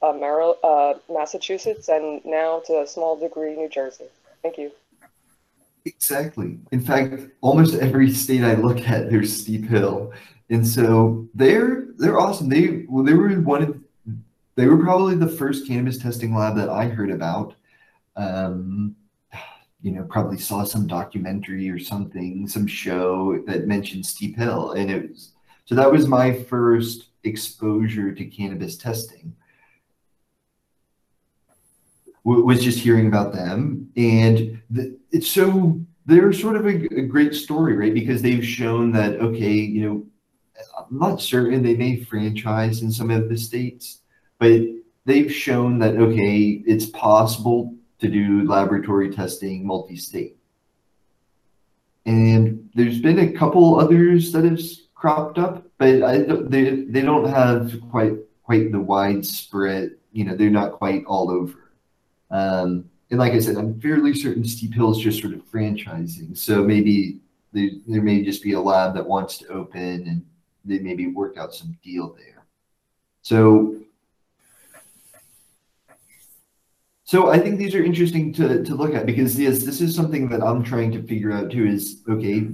uh, 0.02 0.14
Maryland, 0.14 0.58
uh, 0.64 0.94
Massachusetts, 1.12 1.88
and 1.88 2.24
now 2.26 2.62
to 2.66 2.82
a 2.82 2.88
small 2.88 3.16
degree 3.16 3.56
New 3.56 3.70
Jersey. 3.70 4.06
Thank 4.42 4.58
you. 4.58 4.72
Exactly. 5.86 6.60
In 6.72 6.80
fact, 6.82 7.14
almost 7.42 7.76
every 7.76 8.10
state 8.12 8.44
I 8.44 8.56
look 8.56 8.80
at, 8.88 9.10
there's 9.10 9.36
steep 9.36 9.66
hill, 9.68 10.14
and 10.50 10.66
so 10.66 11.28
they're 11.34 11.88
they're 11.98 12.20
awesome. 12.20 12.48
They 12.50 12.86
well, 12.88 13.04
they 13.04 13.14
were 13.14 13.30
one 13.42 13.64
of 13.64 13.80
they 14.56 14.68
were 14.68 14.78
probably 14.84 15.16
the 15.16 15.28
first 15.28 15.68
cannabis 15.68 15.98
testing 15.98 16.36
lab 16.36 16.56
that 16.58 16.70
I 16.70 16.88
heard 16.88 17.12
about. 17.12 17.56
um, 18.18 18.96
you 19.82 19.92
know, 19.92 20.04
probably 20.06 20.38
saw 20.38 20.64
some 20.64 20.88
documentary 20.88 21.70
or 21.70 21.80
something, 21.80 22.48
some 22.48 22.68
show 22.68 23.42
that 23.48 23.68
mentioned 23.68 24.06
Steep 24.06 24.38
Hill. 24.38 24.72
And 24.74 24.90
it 24.90 25.10
was, 25.10 25.34
so 25.66 25.76
that 25.76 25.92
was 25.92 26.08
my 26.08 26.34
first 26.34 27.10
exposure 27.24 28.14
to 28.14 28.26
cannabis 28.26 28.78
testing 28.78 29.36
was 32.24 32.63
just 32.63 32.80
hearing 32.80 33.07
about 33.07 33.34
them. 33.34 33.89
And 33.97 34.61
it's 35.11 35.30
so 35.30 35.80
they're 36.05 36.34
sort 36.34 36.55
of 36.55 36.65
a, 36.65 36.76
a, 36.97 37.01
great 37.03 37.34
story 37.34 37.76
right? 37.76 37.93
Because 37.93 38.21
they've 38.21 38.45
shown 38.45 38.91
that 38.91 39.19
okay 39.19 39.53
you 39.53 39.88
know 39.88 40.05
i'm 40.78 40.99
not 40.99 41.21
certain 41.21 41.63
they 41.63 41.76
may 41.76 42.03
franchise 42.03 42.82
in 42.82 42.91
some 42.91 43.09
of 43.09 43.30
the 43.30 43.38
states 43.38 44.01
but 44.38 44.61
they've 45.05 45.32
shown 45.32 45.80
that 45.80 45.95
okay 45.95 46.61
it's 46.65 46.88
possible 46.88 47.74
to 47.99 48.09
do 48.09 48.45
laboratory 48.47 49.09
testing 49.09 49.65
multi-state. 49.65 50.36
And 52.05 52.69
there's 52.74 52.99
been 52.99 53.19
a 53.19 53.32
couple 53.32 53.80
others 53.80 54.34
that 54.34 54.43
have 54.43 54.59
cropped 54.93 55.38
up 55.38 55.65
but 55.78 56.03
I, 56.03 56.17
they, 56.19 56.82
they 56.82 57.01
don't 57.01 57.30
have 57.30 57.80
quite 57.89 58.13
quite 58.43 58.71
the 58.71 58.80
widespread 58.80 59.91
you 60.11 60.26
know 60.26 60.36
they're 60.36 60.49
not 60.49 60.74
quite 60.74 61.05
all 61.05 61.32
over 61.32 61.62
um, 62.34 62.90
and 63.12 63.20
like 63.20 63.34
I 63.34 63.40
said, 63.40 63.58
I'm 63.58 63.80
fairly 63.80 64.14
certain 64.16 64.44
Steep 64.44 64.74
Hill 64.74 64.92
is 64.92 64.98
just 64.98 65.22
sort 65.22 65.34
of 65.34 65.46
franchising. 65.52 66.36
So 66.36 66.64
maybe 66.64 67.20
there, 67.54 67.70
there 67.88 68.02
may 68.02 68.24
just 68.24 68.42
be 68.42 68.54
a 68.54 68.60
lab 68.60 68.96
that 68.96 69.06
wants 69.06 69.38
to 69.38 69.48
open 69.50 70.08
and 70.08 70.26
they 70.66 70.80
maybe 70.80 71.08
work 71.08 71.38
out 71.38 71.54
some 71.54 71.78
deal 71.84 72.16
there. 72.18 72.44
So, 73.22 73.80
so 77.04 77.30
I 77.30 77.38
think 77.38 77.60
these 77.60 77.76
are 77.76 77.84
interesting 77.84 78.34
to, 78.34 78.64
to 78.64 78.76
look 78.76 78.96
at 78.96 79.06
because 79.06 79.40
yes, 79.40 79.64
this 79.64 79.80
is 79.80 79.96
something 79.96 80.28
that 80.30 80.42
I'm 80.42 80.64
trying 80.64 80.92
to 80.94 81.04
figure 81.04 81.32
out 81.32 81.52
too 81.52 81.68
is, 81.68 82.02
okay, 82.10 82.48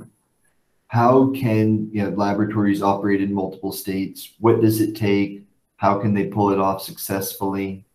how 0.88 1.32
can 1.32 1.90
you 1.94 2.04
know, 2.04 2.10
laboratories 2.10 2.82
operate 2.82 3.22
in 3.22 3.34
multiple 3.34 3.72
states? 3.72 4.34
What 4.40 4.60
does 4.60 4.82
it 4.82 4.98
take? 4.98 5.46
How 5.78 6.00
can 6.00 6.14
they 6.14 6.26
pull 6.26 6.52
it 6.52 6.60
off 6.60 6.82
successfully? 6.82 7.86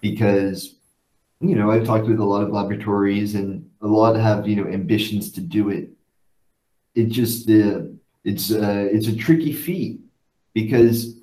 Because 0.00 0.76
you 1.40 1.54
know 1.54 1.70
I've 1.70 1.84
talked 1.84 2.06
with 2.06 2.20
a 2.20 2.24
lot 2.24 2.42
of 2.42 2.50
laboratories 2.50 3.34
and 3.34 3.68
a 3.80 3.86
lot 3.86 4.16
have 4.16 4.48
you 4.48 4.56
know 4.56 4.70
ambitions 4.70 5.32
to 5.32 5.40
do 5.40 5.70
it. 5.70 5.90
It 6.94 7.06
just 7.06 7.48
uh, 7.50 7.82
it's 8.24 8.50
uh, 8.50 8.88
it's 8.90 9.08
a 9.08 9.16
tricky 9.16 9.52
feat 9.52 10.00
because 10.54 11.16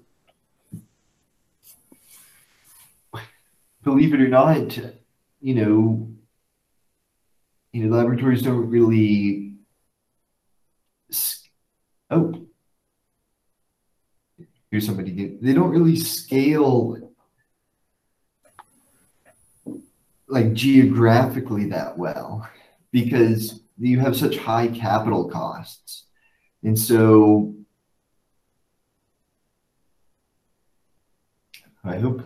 believe 3.83 4.13
it 4.13 4.21
or 4.21 4.27
not, 4.27 4.77
you 5.41 5.55
know, 5.55 6.09
you 7.71 7.83
know 7.83 7.95
laboratories 7.95 8.41
don't 8.41 8.69
really. 8.69 9.55
Oh, 12.09 12.47
here's 14.71 14.85
somebody. 14.85 15.37
They 15.41 15.53
don't 15.53 15.69
really 15.69 15.95
scale 15.95 17.02
like 20.33 20.53
geographically 20.53 21.65
that 21.65 21.95
well 21.95 22.47
because 22.91 23.61
you 23.77 23.99
have 23.99 24.17
such 24.17 24.35
high 24.37 24.67
capital 24.67 25.29
costs. 25.29 26.05
And 26.63 26.77
so 26.77 27.53
I 31.83 31.97
hope. 31.97 32.23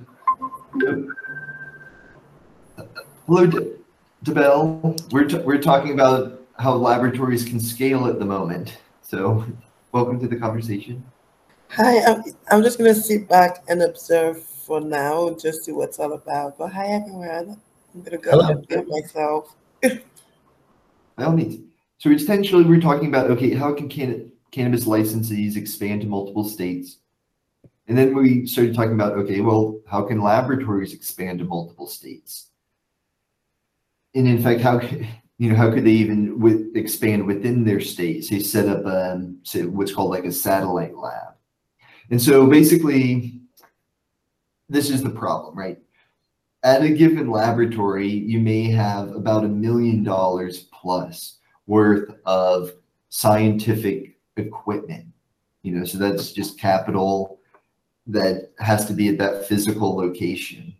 Hello, 3.26 3.76
Debel. 4.24 4.95
We're, 5.12 5.28
we're 5.43 5.62
talking 5.62 5.91
about 5.91 6.41
how 6.58 6.76
laboratories 6.76 7.43
can 7.43 7.60
scale 7.60 8.05
at 8.05 8.20
the 8.20 8.26
moment. 8.26 8.78
So 9.01 9.45
welcome 9.91 10.18
to 10.22 10.28
the 10.28 10.38
conversation. 10.38 11.03
Hi, 11.72 11.99
I'm, 12.05 12.24
I'm 12.49 12.64
just 12.64 12.78
going 12.78 12.93
to 12.93 12.99
sit 12.99 13.28
back 13.28 13.64
and 13.68 13.82
observe 13.82 14.41
for 14.41 14.80
now, 14.80 15.32
just 15.32 15.66
see 15.66 15.74
what's 15.74 15.99
all 15.99 16.14
about. 16.14 16.58
But 16.58 16.72
hi, 16.72 16.88
everyone. 16.88 17.60
I'm 17.97 18.03
gonna 18.03 18.17
go 18.19 18.31
Hello. 18.31 18.85
myself. 18.87 19.55
By 19.81 21.23
all 21.23 21.31
means. 21.31 21.63
So 21.97 22.11
essentially, 22.11 22.63
we're 22.63 22.79
talking 22.79 23.07
about 23.07 23.31
okay, 23.31 23.53
how 23.53 23.73
can 23.73 23.89
can 23.89 24.31
cannabis 24.51 24.85
licensees 24.85 25.55
expand 25.55 26.01
to 26.01 26.07
multiple 26.07 26.43
states? 26.43 26.97
And 27.87 27.97
then 27.97 28.13
we 28.15 28.45
started 28.45 28.75
talking 28.75 28.93
about 28.93 29.13
okay, 29.13 29.41
well, 29.41 29.79
how 29.87 30.03
can 30.03 30.21
laboratories 30.21 30.93
expand 30.93 31.39
to 31.39 31.45
multiple 31.45 31.87
states? 31.87 32.51
And 34.13 34.27
in 34.27 34.43
fact, 34.43 34.61
how 34.61 34.79
you 35.39 35.49
know 35.49 35.55
how 35.55 35.71
could 35.71 35.85
they 35.85 35.91
even 35.91 36.39
with 36.39 36.75
expand 36.75 37.25
within 37.25 37.63
their 37.63 37.81
states? 37.81 38.29
They 38.29 38.39
set 38.39 38.69
up 38.69 38.85
um, 38.85 39.39
say 39.41 39.63
what's 39.65 39.91
called 39.91 40.11
like 40.11 40.25
a 40.25 40.31
satellite 40.31 40.95
lab. 40.95 41.33
And 42.11 42.21
so 42.21 42.45
basically, 42.45 43.41
this 44.69 44.91
is 44.91 45.01
the 45.01 45.09
problem, 45.09 45.57
right? 45.57 45.79
At 46.68 46.84
a 46.84 46.89
given 46.89 47.32
laboratory, 47.32 48.09
you 48.09 48.39
may 48.41 48.70
have 48.70 49.15
about 49.15 49.45
a 49.45 49.47
million 49.47 50.03
dollars 50.03 50.63
plus 50.74 51.38
worth 51.65 52.13
of 52.26 52.74
scientific 53.07 54.18
equipment. 54.36 55.05
You 55.61 55.72
know, 55.72 55.86
so 55.86 55.97
that's 55.97 56.34
just 56.34 56.59
capital 56.59 57.39
that 58.07 58.51
has 58.59 58.86
to 58.88 58.93
be 58.93 59.07
at 59.07 59.18
that 59.18 59.47
physical 59.47 59.95
location. 59.95 60.76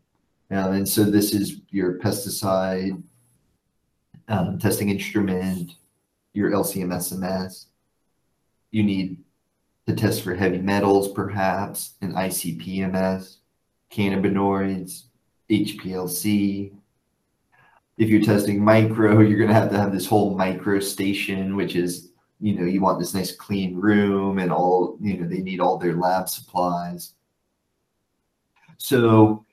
Um, 0.52 0.74
and 0.74 0.88
so 0.88 1.06
this 1.06 1.34
is 1.34 1.62
your 1.70 2.00
pesticide 2.00 3.02
um, 4.28 4.60
testing 4.60 4.90
instrument, 4.90 5.76
your 6.34 6.52
LCMS 6.52 7.66
You 8.72 8.84
need 8.84 9.24
to 9.88 9.96
test 9.96 10.22
for 10.22 10.36
heavy 10.36 10.58
metals, 10.58 11.14
perhaps, 11.14 11.94
an 12.02 12.12
ICP-MS, 12.12 13.38
cannabinoids, 13.90 15.07
HPLC. 15.50 16.72
If 17.98 18.10
you're 18.10 18.22
testing 18.22 18.64
micro, 18.64 19.20
you're 19.22 19.38
going 19.38 19.50
to 19.50 19.56
have 19.56 19.70
to 19.72 19.78
have 19.78 19.92
this 19.92 20.06
whole 20.06 20.36
micro 20.36 20.80
station, 20.80 21.56
which 21.56 21.76
is, 21.76 22.12
you 22.40 22.54
know, 22.54 22.66
you 22.66 22.82
want 22.82 23.00
this 23.00 23.14
nice 23.14 23.36
clean 23.36 23.76
room 23.76 24.40
and 24.40 24.52
all, 24.52 24.98
you 25.02 25.18
know, 25.18 25.28
they 25.28 25.42
need 25.42 25.60
all 25.60 25.78
their 25.78 25.96
lab 25.96 26.30
supplies. 26.30 27.14
So 28.78 29.46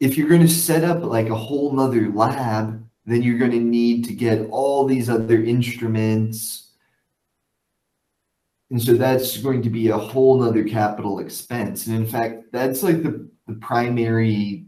if 0.00 0.18
you're 0.18 0.28
going 0.28 0.40
to 0.40 0.48
set 0.48 0.84
up 0.84 1.02
like 1.02 1.28
a 1.28 1.34
whole 1.34 1.72
nother 1.72 2.10
lab, 2.10 2.86
then 3.06 3.22
you're 3.22 3.38
going 3.38 3.50
to 3.52 3.60
need 3.60 4.04
to 4.04 4.14
get 4.14 4.48
all 4.50 4.86
these 4.86 5.08
other 5.08 5.42
instruments, 5.42 6.63
and 8.74 8.82
so 8.82 8.94
that's 8.94 9.36
going 9.36 9.62
to 9.62 9.70
be 9.70 9.90
a 9.90 9.96
whole 9.96 10.36
nother 10.36 10.64
capital 10.64 11.20
expense. 11.20 11.86
And 11.86 11.94
in 11.94 12.04
fact, 12.04 12.50
that's 12.50 12.82
like 12.82 13.04
the, 13.04 13.24
the 13.46 13.54
primary 13.54 14.66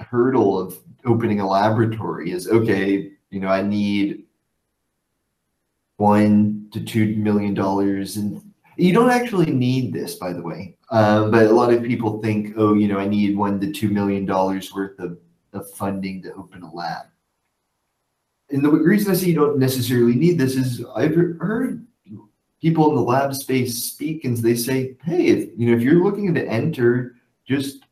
hurdle 0.00 0.58
of 0.58 0.78
opening 1.04 1.40
a 1.40 1.46
laboratory 1.46 2.30
is 2.30 2.48
okay, 2.48 3.12
you 3.28 3.40
know, 3.40 3.48
I 3.48 3.60
need 3.60 4.24
one 5.98 6.70
to 6.72 6.80
two 6.80 7.14
million 7.16 7.52
dollars. 7.52 8.16
And 8.16 8.40
you 8.78 8.94
don't 8.94 9.10
actually 9.10 9.52
need 9.52 9.92
this 9.92 10.14
by 10.14 10.32
the 10.32 10.40
way. 10.40 10.78
Um, 10.90 11.30
but 11.30 11.44
a 11.44 11.52
lot 11.52 11.74
of 11.74 11.82
people 11.82 12.22
think 12.22 12.54
oh 12.56 12.72
you 12.72 12.88
know 12.88 12.98
i 12.98 13.06
need 13.06 13.36
one 13.36 13.60
to 13.60 13.70
two 13.70 13.90
million 13.90 14.24
dollars 14.24 14.72
worth 14.72 14.98
of, 14.98 15.18
of 15.52 15.70
funding 15.72 16.22
to 16.22 16.32
open 16.36 16.62
a 16.62 16.72
lab. 16.72 17.04
And 18.48 18.64
the 18.64 18.70
reason 18.70 19.12
i 19.12 19.14
say 19.14 19.26
you 19.26 19.34
don't 19.34 19.58
necessarily 19.58 20.14
need 20.14 20.38
this 20.38 20.56
is 20.56 20.82
i've 20.94 21.14
heard 21.14 21.86
people 22.60 22.88
in 22.90 22.96
the 22.96 23.02
lab 23.02 23.34
space 23.34 23.84
speak 23.84 24.24
and 24.24 24.36
they 24.36 24.54
say, 24.56 24.96
hey, 25.04 25.26
if 25.26 25.50
you 25.56 25.70
know, 25.70 25.76
if 25.76 25.82
you're 25.82 26.02
looking 26.02 26.34
to 26.34 26.46
enter, 26.46 27.16
just 27.46 27.84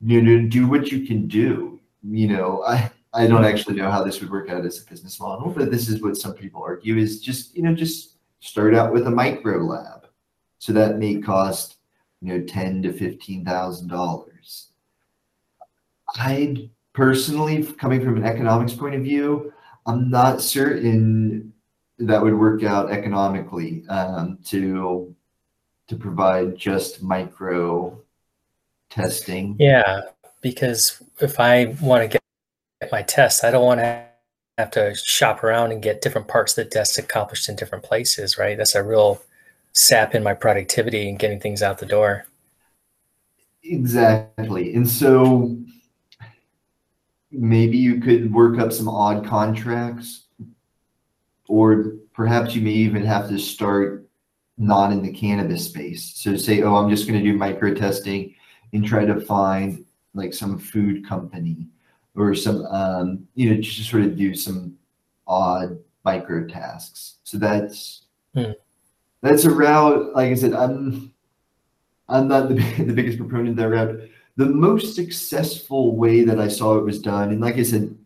you 0.00 0.22
know, 0.22 0.48
do 0.48 0.66
what 0.66 0.90
you 0.90 1.06
can 1.06 1.26
do. 1.28 1.78
You 2.02 2.28
know, 2.28 2.62
I 2.66 2.90
I 3.12 3.26
don't 3.26 3.44
actually 3.44 3.76
know 3.76 3.90
how 3.90 4.02
this 4.02 4.20
would 4.20 4.30
work 4.30 4.50
out 4.50 4.64
as 4.64 4.80
a 4.80 4.88
business 4.88 5.20
model, 5.20 5.50
but 5.50 5.70
this 5.70 5.88
is 5.88 6.00
what 6.00 6.16
some 6.16 6.32
people 6.32 6.62
argue 6.62 6.96
is 6.96 7.20
just, 7.20 7.56
you 7.56 7.62
know, 7.62 7.74
just 7.74 8.16
start 8.40 8.74
out 8.74 8.92
with 8.92 9.06
a 9.06 9.10
micro 9.10 9.58
lab. 9.58 10.06
So 10.58 10.72
that 10.72 10.98
may 10.98 11.20
cost, 11.20 11.78
you 12.20 12.28
know, 12.28 12.44
ten 12.46 12.82
to 12.82 12.92
fifteen 12.92 13.44
thousand 13.44 13.88
dollars. 13.88 14.68
I 16.14 16.70
personally, 16.92 17.64
coming 17.64 18.02
from 18.02 18.16
an 18.16 18.24
economics 18.24 18.74
point 18.74 18.94
of 18.94 19.02
view, 19.02 19.52
I'm 19.86 20.10
not 20.10 20.40
certain 20.40 21.49
that 22.00 22.22
would 22.22 22.34
work 22.34 22.64
out 22.64 22.90
economically 22.90 23.84
um, 23.88 24.38
to 24.46 25.14
to 25.88 25.96
provide 25.96 26.56
just 26.56 27.02
micro 27.02 27.98
testing. 28.90 29.56
Yeah, 29.58 30.02
because 30.40 31.02
if 31.20 31.40
I 31.40 31.76
want 31.80 32.10
to 32.10 32.18
get 32.80 32.92
my 32.92 33.02
test, 33.02 33.44
I 33.44 33.50
don't 33.50 33.64
want 33.64 33.80
to 33.80 34.04
have 34.58 34.70
to 34.72 34.94
shop 34.94 35.42
around 35.42 35.72
and 35.72 35.82
get 35.82 36.02
different 36.02 36.28
parts 36.28 36.56
of 36.56 36.64
the 36.64 36.70
test 36.70 36.98
accomplished 36.98 37.48
in 37.48 37.56
different 37.56 37.84
places, 37.84 38.38
right? 38.38 38.56
That's 38.56 38.74
a 38.74 38.82
real 38.82 39.22
sap 39.72 40.14
in 40.14 40.22
my 40.22 40.34
productivity 40.34 41.08
and 41.08 41.18
getting 41.18 41.40
things 41.40 41.62
out 41.62 41.78
the 41.78 41.86
door. 41.86 42.26
Exactly. 43.62 44.74
And 44.74 44.88
so 44.88 45.56
maybe 47.30 47.76
you 47.76 48.00
could 48.00 48.32
work 48.32 48.58
up 48.58 48.72
some 48.72 48.88
odd 48.88 49.24
contracts, 49.24 50.24
or 51.50 51.96
perhaps 52.14 52.54
you 52.54 52.62
may 52.62 52.70
even 52.70 53.04
have 53.04 53.28
to 53.28 53.38
start 53.38 54.06
not 54.56 54.92
in 54.92 55.02
the 55.02 55.12
cannabis 55.12 55.66
space. 55.66 56.12
So 56.14 56.36
say, 56.36 56.62
oh, 56.62 56.76
I'm 56.76 56.90
just 56.90 57.08
going 57.08 57.18
to 57.18 57.24
do 57.24 57.36
micro 57.36 57.74
testing 57.74 58.34
and 58.72 58.84
try 58.84 59.04
to 59.04 59.20
find 59.20 59.84
like 60.14 60.32
some 60.32 60.58
food 60.58 61.06
company 61.06 61.66
or 62.14 62.34
some, 62.34 62.64
um, 62.66 63.26
you 63.34 63.50
know, 63.50 63.60
just 63.60 63.90
sort 63.90 64.04
of 64.04 64.16
do 64.16 64.34
some 64.34 64.76
odd 65.26 65.78
micro 66.04 66.46
tasks. 66.46 67.16
So 67.24 67.38
that's 67.38 68.02
Hmm. 68.34 68.52
that's 69.22 69.44
a 69.44 69.50
route. 69.50 70.14
Like 70.14 70.30
I 70.30 70.34
said, 70.34 70.52
I'm 70.54 71.12
I'm 72.08 72.28
not 72.28 72.48
the, 72.48 72.54
the 72.84 72.92
biggest 72.92 73.18
proponent 73.18 73.50
of 73.50 73.56
that 73.56 73.68
route. 73.68 74.08
The 74.36 74.46
most 74.46 74.94
successful 74.94 75.96
way 75.96 76.22
that 76.22 76.38
I 76.38 76.46
saw 76.46 76.78
it 76.78 76.84
was 76.84 77.00
done, 77.00 77.30
and 77.30 77.40
like 77.40 77.56
I 77.56 77.64
said, 77.64 77.96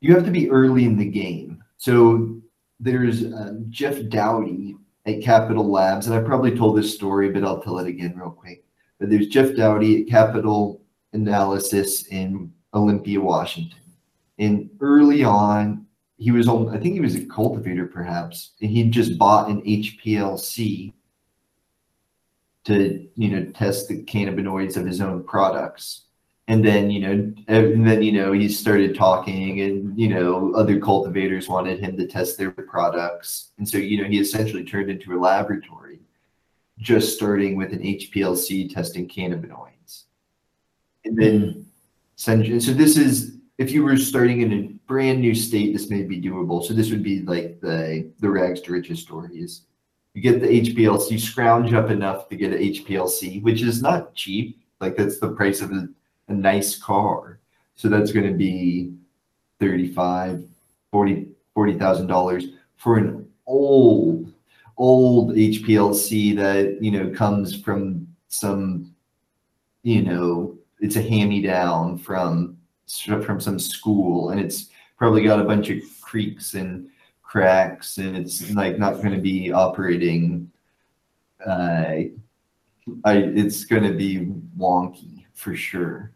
you 0.00 0.14
have 0.14 0.24
to 0.24 0.30
be 0.30 0.50
early 0.50 0.84
in 0.84 0.96
the 0.96 1.04
game. 1.04 1.47
So 1.78 2.40
there's 2.80 3.24
um, 3.24 3.66
Jeff 3.70 4.08
Dowdy 4.08 4.76
at 5.06 5.22
Capital 5.22 5.68
Labs, 5.68 6.06
and 6.06 6.14
I 6.14 6.20
probably 6.22 6.54
told 6.56 6.76
this 6.76 6.94
story, 6.94 7.30
but 7.30 7.44
I'll 7.44 7.62
tell 7.62 7.78
it 7.78 7.88
again 7.88 8.14
real 8.16 8.30
quick. 8.30 8.64
But 8.98 9.10
there's 9.10 9.28
Jeff 9.28 9.56
Dowdy 9.56 10.02
at 10.02 10.08
Capital 10.08 10.82
Analysis 11.12 12.06
in 12.08 12.52
Olympia, 12.74 13.20
Washington. 13.20 13.78
And 14.38 14.68
early 14.80 15.24
on, 15.24 15.86
he 16.16 16.32
was 16.32 16.48
on, 16.48 16.68
I 16.68 16.78
think 16.78 16.94
he 16.94 17.00
was 17.00 17.14
a 17.14 17.24
cultivator 17.26 17.86
perhaps, 17.86 18.52
and 18.60 18.70
he 18.70 18.84
just 18.90 19.16
bought 19.18 19.48
an 19.48 19.62
HPLC 19.62 20.92
to, 22.64 23.08
you 23.14 23.28
know, 23.28 23.44
test 23.52 23.88
the 23.88 24.02
cannabinoids 24.02 24.76
of 24.76 24.84
his 24.84 25.00
own 25.00 25.22
products. 25.24 26.06
And 26.48 26.64
then, 26.64 26.90
you 26.90 27.00
know, 27.00 27.32
and 27.48 27.86
then, 27.86 28.02
you 28.02 28.10
know, 28.10 28.32
he 28.32 28.48
started 28.48 28.94
talking 28.94 29.60
and, 29.60 29.98
you 30.00 30.08
know, 30.08 30.54
other 30.54 30.80
cultivators 30.80 31.46
wanted 31.46 31.78
him 31.78 31.94
to 31.98 32.06
test 32.06 32.38
their 32.38 32.50
products. 32.50 33.50
And 33.58 33.68
so, 33.68 33.76
you 33.76 34.02
know, 34.02 34.08
he 34.08 34.18
essentially 34.18 34.64
turned 34.64 34.90
into 34.90 35.14
a 35.14 35.20
laboratory, 35.20 36.00
just 36.78 37.14
starting 37.14 37.58
with 37.58 37.74
an 37.74 37.80
HPLC 37.80 38.74
testing 38.74 39.06
cannabinoids. 39.06 40.04
And 41.04 41.18
then, 41.18 41.40
hmm. 41.40 41.60
essentially, 42.16 42.60
so 42.60 42.72
this 42.72 42.96
is, 42.96 43.36
if 43.58 43.70
you 43.70 43.84
were 43.84 43.98
starting 43.98 44.40
in 44.40 44.52
a 44.54 44.62
brand 44.88 45.20
new 45.20 45.34
state, 45.34 45.74
this 45.74 45.90
may 45.90 46.02
be 46.02 46.18
doable. 46.18 46.64
So 46.64 46.72
this 46.72 46.90
would 46.90 47.02
be 47.02 47.20
like 47.20 47.60
the, 47.60 48.10
the 48.20 48.30
rags 48.30 48.62
to 48.62 48.72
riches 48.72 49.00
stories. 49.00 49.66
You 50.14 50.22
get 50.22 50.40
the 50.40 50.46
HPLC, 50.46 51.10
you 51.10 51.18
scrounge 51.18 51.74
up 51.74 51.90
enough 51.90 52.30
to 52.30 52.36
get 52.36 52.54
an 52.54 52.58
HPLC, 52.58 53.42
which 53.42 53.60
is 53.60 53.82
not 53.82 54.14
cheap. 54.14 54.62
Like 54.80 54.96
that's 54.96 55.18
the 55.18 55.32
price 55.32 55.60
of 55.60 55.72
a, 55.72 55.88
a 56.28 56.32
nice 56.32 56.76
car. 56.76 57.38
So 57.74 57.88
that's 57.88 58.12
going 58.12 58.26
to 58.26 58.36
be 58.36 58.92
35, 59.60 60.44
40, 60.90 61.26
$40,000 61.56 62.52
for 62.76 62.98
an 62.98 63.28
old, 63.46 64.32
old 64.76 65.34
HPLC 65.34 66.36
that, 66.36 66.82
you 66.82 66.90
know, 66.90 67.10
comes 67.10 67.60
from 67.60 68.06
some, 68.28 68.94
you 69.82 70.02
know, 70.02 70.56
it's 70.80 70.96
a 70.96 71.02
hand-me-down 71.02 71.98
from 71.98 72.56
from 73.04 73.38
some 73.38 73.58
school 73.58 74.30
and 74.30 74.40
it's 74.40 74.70
probably 74.96 75.22
got 75.22 75.40
a 75.40 75.44
bunch 75.44 75.68
of 75.68 75.78
creaks 76.00 76.54
and 76.54 76.88
cracks 77.22 77.98
and 77.98 78.16
it's 78.16 78.50
like 78.52 78.78
not 78.78 78.94
going 78.94 79.12
to 79.12 79.20
be 79.20 79.52
operating 79.52 80.50
uh 81.46 82.00
I, 83.04 83.16
it's 83.16 83.66
going 83.66 83.82
to 83.82 83.92
be 83.92 84.32
wonky 84.58 85.26
for 85.34 85.54
sure 85.54 86.12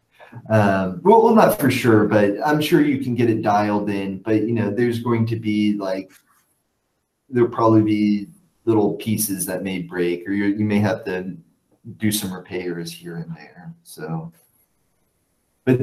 um 0.50 1.00
well, 1.02 1.22
well 1.22 1.34
not 1.34 1.58
for 1.58 1.70
sure 1.70 2.04
but 2.04 2.34
i'm 2.44 2.60
sure 2.60 2.80
you 2.80 3.02
can 3.02 3.14
get 3.14 3.30
it 3.30 3.42
dialed 3.42 3.90
in 3.90 4.18
but 4.18 4.42
you 4.42 4.52
know 4.52 4.70
there's 4.70 5.00
going 5.00 5.26
to 5.26 5.36
be 5.36 5.74
like 5.74 6.10
there'll 7.28 7.48
probably 7.48 7.82
be 7.82 8.28
little 8.64 8.94
pieces 8.94 9.44
that 9.46 9.62
may 9.62 9.80
break 9.80 10.26
or 10.28 10.32
you 10.32 10.46
you 10.46 10.64
may 10.64 10.78
have 10.78 11.04
to 11.04 11.36
do 11.96 12.12
some 12.12 12.32
repairs 12.32 12.92
here 12.92 13.16
and 13.16 13.36
there 13.36 13.72
so 13.82 14.32
but 15.64 15.78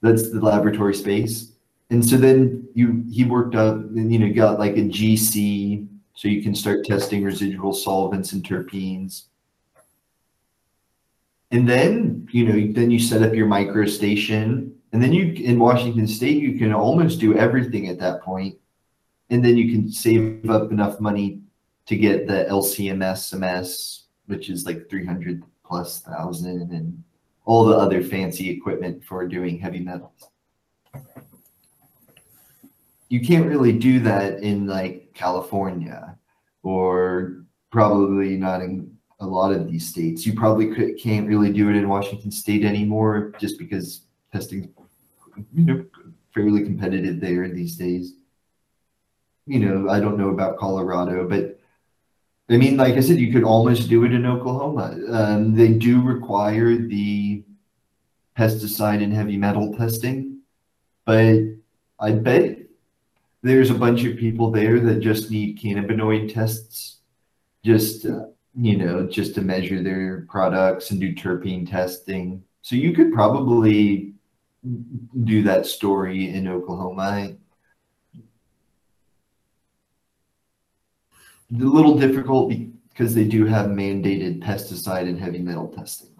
that's 0.00 0.30
the 0.30 0.40
laboratory 0.40 0.94
space. 0.94 1.52
And 1.90 2.04
so 2.04 2.16
then 2.16 2.68
you 2.74 3.04
he 3.10 3.24
worked 3.24 3.54
up, 3.54 3.80
you 3.94 4.18
know, 4.18 4.32
got 4.32 4.58
like 4.58 4.76
a 4.76 4.82
GC, 4.82 5.86
so 6.14 6.28
you 6.28 6.42
can 6.42 6.54
start 6.54 6.84
testing 6.84 7.24
residual 7.24 7.72
solvents 7.72 8.32
and 8.32 8.44
terpenes. 8.44 9.24
And 11.50 11.68
then, 11.68 12.28
you 12.30 12.44
know, 12.44 12.72
then 12.72 12.90
you 12.90 12.98
set 12.98 13.22
up 13.22 13.34
your 13.34 13.46
micro 13.46 13.86
station. 13.86 14.74
And 14.92 15.02
then 15.02 15.12
you 15.12 15.32
in 15.32 15.58
Washington 15.58 16.06
State, 16.06 16.42
you 16.42 16.58
can 16.58 16.72
almost 16.72 17.20
do 17.20 17.36
everything 17.36 17.88
at 17.88 17.98
that 18.00 18.22
point. 18.22 18.58
And 19.30 19.44
then 19.44 19.56
you 19.56 19.72
can 19.72 19.90
save 19.90 20.48
up 20.48 20.70
enough 20.70 21.00
money 21.00 21.40
to 21.86 21.96
get 21.96 22.26
the 22.26 22.46
LCMS 22.50 23.38
MS, 23.38 24.04
which 24.26 24.50
is 24.50 24.66
like 24.66 24.88
300 24.90 25.42
plus 25.64 26.00
thousand 26.00 26.72
and 26.72 27.02
all 27.44 27.64
the 27.64 27.76
other 27.76 28.02
fancy 28.02 28.50
equipment 28.50 29.02
for 29.04 29.26
doing 29.26 29.58
heavy 29.58 29.80
metals. 29.80 30.28
You 33.08 33.20
can't 33.20 33.46
really 33.46 33.72
do 33.72 34.00
that 34.00 34.42
in 34.42 34.66
like 34.66 35.12
California 35.14 36.18
or 36.62 37.44
probably 37.70 38.36
not 38.36 38.60
in 38.60 38.97
a 39.20 39.26
lot 39.26 39.52
of 39.52 39.70
these 39.70 39.88
states. 39.88 40.26
You 40.26 40.34
probably 40.34 40.74
could, 40.74 40.98
can't 40.98 41.28
really 41.28 41.52
do 41.52 41.68
it 41.70 41.76
in 41.76 41.88
Washington 41.88 42.30
state 42.30 42.64
anymore 42.64 43.32
just 43.38 43.58
because 43.58 44.02
testing, 44.32 44.72
you 45.54 45.64
know, 45.64 45.84
fairly 46.34 46.62
competitive 46.62 47.20
there 47.20 47.48
these 47.48 47.76
days. 47.76 48.14
You 49.46 49.60
know, 49.60 49.90
I 49.90 49.98
don't 49.98 50.18
know 50.18 50.28
about 50.28 50.58
Colorado, 50.58 51.26
but 51.26 51.58
I 52.50 52.56
mean, 52.56 52.76
like 52.76 52.94
I 52.94 53.00
said, 53.00 53.18
you 53.18 53.32
could 53.32 53.44
almost 53.44 53.88
do 53.88 54.04
it 54.04 54.12
in 54.12 54.24
Oklahoma. 54.24 54.96
Um, 55.10 55.54
they 55.54 55.68
do 55.68 56.00
require 56.00 56.76
the 56.76 57.42
pesticide 58.38 59.02
and 59.02 59.12
heavy 59.12 59.36
metal 59.36 59.74
testing, 59.76 60.40
but 61.04 61.40
I 61.98 62.12
bet 62.12 62.58
there's 63.42 63.70
a 63.70 63.74
bunch 63.74 64.04
of 64.04 64.16
people 64.16 64.50
there 64.50 64.80
that 64.80 65.00
just 65.00 65.30
need 65.30 65.58
cannabinoid 65.58 66.32
tests, 66.32 66.98
just 67.64 68.06
uh, 68.06 68.26
you 68.60 68.76
know, 68.76 69.06
just 69.06 69.34
to 69.36 69.40
measure 69.40 69.82
their 69.82 70.26
products 70.28 70.90
and 70.90 71.00
do 71.00 71.14
terpene 71.14 71.68
testing. 71.68 72.42
So 72.62 72.74
you 72.74 72.92
could 72.92 73.12
probably 73.12 74.14
do 75.24 75.42
that 75.44 75.64
story 75.64 76.30
in 76.30 76.48
Oklahoma. 76.48 77.34
a 81.50 81.54
little 81.54 81.96
difficult 81.96 82.52
because 82.90 83.14
they 83.14 83.24
do 83.24 83.46
have 83.46 83.66
mandated 83.66 84.42
pesticide 84.42 85.08
and 85.08 85.18
heavy 85.18 85.38
metal 85.38 85.68
testing. 85.68 86.10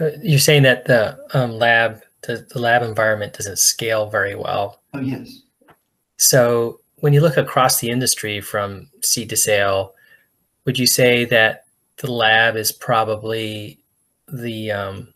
Uh, 0.00 0.10
You're 0.22 0.38
saying 0.38 0.62
that 0.64 0.86
the 0.86 1.18
um, 1.34 1.52
lab, 1.52 2.02
the, 2.22 2.46
the 2.50 2.58
lab 2.58 2.82
environment 2.82 3.34
doesn't 3.34 3.58
scale 3.58 4.08
very 4.08 4.34
well. 4.34 4.82
Oh, 4.94 5.00
yes. 5.00 5.42
So 6.16 6.80
when 7.00 7.12
you 7.12 7.20
look 7.20 7.36
across 7.36 7.80
the 7.80 7.90
industry 7.90 8.40
from 8.40 8.88
seed 9.02 9.30
to 9.30 9.36
sale, 9.36 9.94
would 10.64 10.78
you 10.78 10.86
say 10.86 11.24
that 11.26 11.64
the 11.98 12.10
lab 12.10 12.56
is 12.56 12.72
probably 12.72 13.78
the 14.28 14.70
um, 14.70 15.08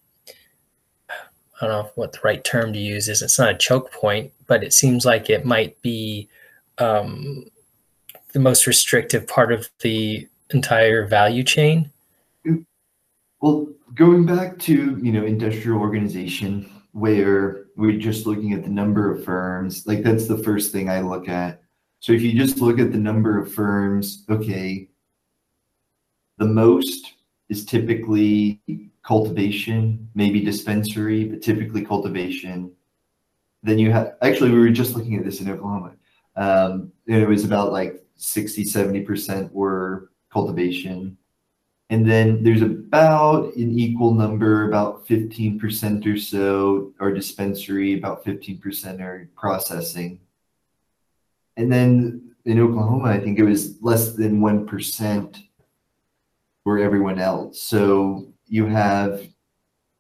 I 1.60 1.66
don't 1.66 1.84
know 1.84 1.90
what 1.94 2.12
the 2.12 2.20
right 2.24 2.42
term 2.44 2.72
to 2.72 2.78
use 2.78 3.08
is. 3.08 3.22
It's 3.22 3.38
not 3.38 3.54
a 3.54 3.58
choke 3.58 3.92
point, 3.92 4.32
but 4.46 4.64
it 4.64 4.72
seems 4.72 5.06
like 5.06 5.30
it 5.30 5.44
might 5.44 5.80
be 5.82 6.28
um, 6.78 7.44
the 8.32 8.40
most 8.40 8.66
restrictive 8.66 9.26
part 9.26 9.52
of 9.52 9.70
the 9.80 10.28
entire 10.50 11.06
value 11.06 11.44
chain. 11.44 11.90
Well, 13.40 13.68
going 13.94 14.26
back 14.26 14.58
to, 14.60 14.98
you 15.00 15.12
know, 15.12 15.24
industrial 15.24 15.80
organization 15.80 16.70
where 16.92 17.66
we're 17.76 17.98
just 17.98 18.26
looking 18.26 18.52
at 18.52 18.62
the 18.62 18.70
number 18.70 19.12
of 19.12 19.24
firms, 19.24 19.86
like 19.86 20.02
that's 20.02 20.26
the 20.26 20.38
first 20.38 20.72
thing 20.72 20.88
I 20.88 21.00
look 21.00 21.28
at. 21.28 21.62
So 22.04 22.12
if 22.12 22.20
you 22.20 22.34
just 22.34 22.58
look 22.58 22.78
at 22.78 22.92
the 22.92 22.98
number 22.98 23.40
of 23.40 23.54
firms, 23.54 24.26
okay, 24.28 24.90
the 26.36 26.44
most 26.44 27.14
is 27.48 27.64
typically 27.64 28.60
cultivation, 29.02 30.10
maybe 30.14 30.42
dispensary, 30.42 31.24
but 31.24 31.40
typically 31.40 31.82
cultivation. 31.82 32.70
Then 33.62 33.78
you 33.78 33.90
have, 33.90 34.16
actually, 34.20 34.50
we 34.50 34.58
were 34.58 34.68
just 34.68 34.94
looking 34.94 35.16
at 35.16 35.24
this 35.24 35.40
in 35.40 35.50
Oklahoma. 35.50 35.94
Um, 36.36 36.92
it 37.06 37.26
was 37.26 37.46
about 37.46 37.72
like 37.72 38.04
60, 38.16 38.66
70% 38.66 39.50
were 39.52 40.10
cultivation. 40.30 41.16
And 41.88 42.06
then 42.06 42.42
there's 42.44 42.60
about 42.60 43.56
an 43.56 43.78
equal 43.78 44.12
number, 44.12 44.68
about 44.68 45.06
15% 45.06 46.06
or 46.06 46.18
so 46.18 46.92
are 47.00 47.14
dispensary, 47.14 47.96
about 47.96 48.26
15% 48.26 49.00
are 49.00 49.30
processing. 49.34 50.20
And 51.56 51.72
then 51.72 52.34
in 52.44 52.60
Oklahoma, 52.60 53.08
I 53.08 53.20
think 53.20 53.38
it 53.38 53.44
was 53.44 53.80
less 53.82 54.12
than 54.12 54.40
1% 54.40 55.42
for 56.62 56.78
everyone 56.78 57.18
else. 57.18 57.60
So 57.62 58.32
you 58.46 58.66
have, 58.66 59.26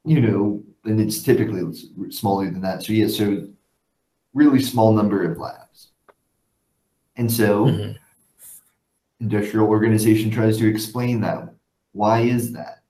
you 0.04 0.20
know, 0.20 0.62
and 0.84 1.00
it's 1.00 1.22
typically 1.22 1.62
smaller 2.10 2.50
than 2.50 2.60
that. 2.62 2.82
So 2.82 2.92
yeah, 2.92 3.08
so 3.08 3.46
really 4.34 4.60
small 4.60 4.92
number 4.92 5.30
of 5.30 5.38
labs. 5.38 5.92
And 7.16 7.30
so 7.30 7.66
mm-hmm. 7.66 7.92
industrial 9.20 9.68
organization 9.68 10.30
tries 10.30 10.58
to 10.58 10.68
explain 10.68 11.20
that. 11.20 11.54
Why 11.92 12.20
is 12.20 12.52
that? 12.52 12.82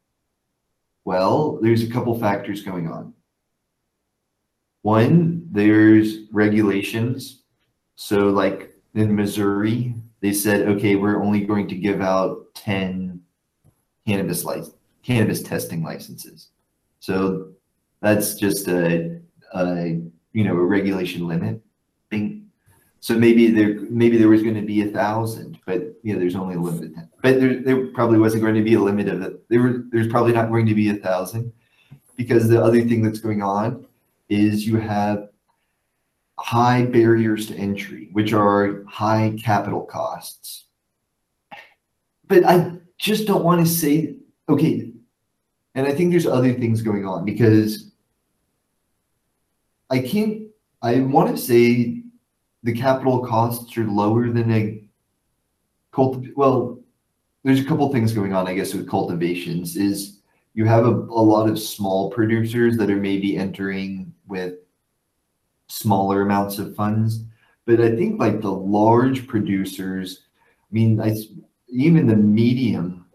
Well, 1.04 1.58
there's 1.60 1.82
a 1.82 1.90
couple 1.90 2.18
factors 2.18 2.62
going 2.62 2.88
on. 2.88 3.12
One, 4.82 5.46
there's 5.50 6.30
regulations. 6.32 7.43
So 7.96 8.28
like 8.28 8.74
in 8.94 9.14
Missouri, 9.14 9.94
they 10.20 10.32
said, 10.32 10.68
okay, 10.68 10.96
we're 10.96 11.22
only 11.22 11.40
going 11.44 11.68
to 11.68 11.74
give 11.74 12.00
out 12.00 12.54
10 12.54 13.20
cannabis 14.06 14.44
license, 14.44 14.74
cannabis 15.02 15.42
testing 15.42 15.82
licenses. 15.82 16.48
So 17.00 17.50
that's 18.00 18.34
just 18.34 18.68
a, 18.68 19.20
a 19.54 20.00
you 20.32 20.44
know 20.44 20.56
a 20.56 20.64
regulation 20.64 21.26
limit 21.26 21.60
thing. 22.10 22.48
So 23.00 23.18
maybe 23.18 23.50
there 23.50 23.80
maybe 23.90 24.16
there 24.16 24.28
was 24.28 24.42
going 24.42 24.54
to 24.54 24.62
be 24.62 24.82
a 24.82 24.88
thousand, 24.90 25.58
but 25.66 25.94
you 26.02 26.12
know 26.12 26.18
there's 26.18 26.36
only 26.36 26.54
a 26.54 26.60
limit. 26.60 26.92
But 27.22 27.40
there, 27.40 27.60
there 27.62 27.86
probably 27.88 28.18
wasn't 28.18 28.42
going 28.42 28.54
to 28.54 28.62
be 28.62 28.74
a 28.74 28.80
limit 28.80 29.08
of 29.08 29.22
it. 29.22 29.48
There 29.48 29.60
were, 29.60 29.84
there's 29.90 30.08
probably 30.08 30.32
not 30.32 30.48
going 30.48 30.66
to 30.66 30.74
be 30.74 30.90
a 30.90 30.94
thousand 30.94 31.52
because 32.16 32.48
the 32.48 32.62
other 32.62 32.82
thing 32.82 33.02
that's 33.02 33.20
going 33.20 33.42
on 33.42 33.86
is 34.28 34.66
you 34.66 34.76
have 34.76 35.28
high 36.38 36.84
barriers 36.84 37.46
to 37.46 37.56
entry, 37.56 38.08
which 38.12 38.32
are 38.32 38.84
high 38.88 39.36
capital 39.42 39.82
costs. 39.82 40.66
But 42.26 42.44
I 42.44 42.78
just 42.98 43.26
don't 43.26 43.44
want 43.44 43.64
to 43.64 43.72
say, 43.72 44.16
okay, 44.48 44.92
and 45.74 45.86
I 45.86 45.92
think 45.92 46.10
there's 46.10 46.26
other 46.26 46.52
things 46.52 46.82
going 46.82 47.06
on 47.06 47.24
because 47.24 47.92
I 49.90 49.98
can't, 49.98 50.48
I 50.82 51.00
want 51.00 51.30
to 51.30 51.36
say 51.40 52.02
the 52.62 52.72
capital 52.72 53.24
costs 53.24 53.76
are 53.76 53.84
lower 53.84 54.30
than 54.30 54.50
a 54.50 54.84
cultivate. 55.92 56.36
Well, 56.36 56.80
there's 57.42 57.60
a 57.60 57.64
couple 57.64 57.92
things 57.92 58.12
going 58.12 58.32
on, 58.32 58.48
I 58.48 58.54
guess, 58.54 58.72
with 58.72 58.88
cultivations 58.88 59.76
is 59.76 60.20
you 60.54 60.64
have 60.64 60.86
a, 60.86 60.90
a 60.90 61.22
lot 61.22 61.48
of 61.48 61.58
small 61.58 62.10
producers 62.10 62.76
that 62.78 62.90
are 62.90 62.96
maybe 62.96 63.36
entering 63.36 64.12
with 64.26 64.54
smaller 65.68 66.22
amounts 66.22 66.58
of 66.58 66.74
funds. 66.74 67.24
But 67.66 67.80
I 67.80 67.96
think 67.96 68.20
like 68.20 68.40
the 68.40 68.52
large 68.52 69.26
producers, 69.26 70.24
I 70.70 70.74
mean, 70.74 71.00
I, 71.00 71.16
even 71.68 72.06
the 72.06 72.16
medium, 72.16 73.06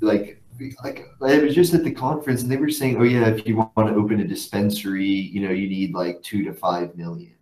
like 0.00 0.40
like 0.84 1.06
I 1.22 1.38
was 1.38 1.54
just 1.54 1.72
at 1.74 1.84
the 1.84 1.90
conference 1.90 2.42
and 2.42 2.50
they 2.50 2.56
were 2.56 2.70
saying, 2.70 2.98
oh 2.98 3.04
yeah, 3.04 3.28
if 3.28 3.46
you 3.46 3.56
want 3.56 3.88
to 3.88 3.94
open 3.94 4.20
a 4.20 4.26
dispensary, 4.26 5.06
you 5.06 5.40
know, 5.40 5.52
you 5.52 5.68
need 5.68 5.94
like 5.94 6.22
two 6.22 6.44
to 6.44 6.52
five 6.52 6.96
million. 6.96 7.34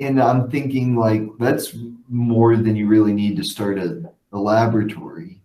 And 0.00 0.20
I'm 0.20 0.50
thinking 0.50 0.96
like 0.96 1.22
that's 1.38 1.76
more 2.08 2.56
than 2.56 2.74
you 2.74 2.88
really 2.88 3.12
need 3.12 3.36
to 3.36 3.44
start 3.44 3.78
a, 3.78 4.10
a 4.32 4.38
laboratory. 4.38 5.40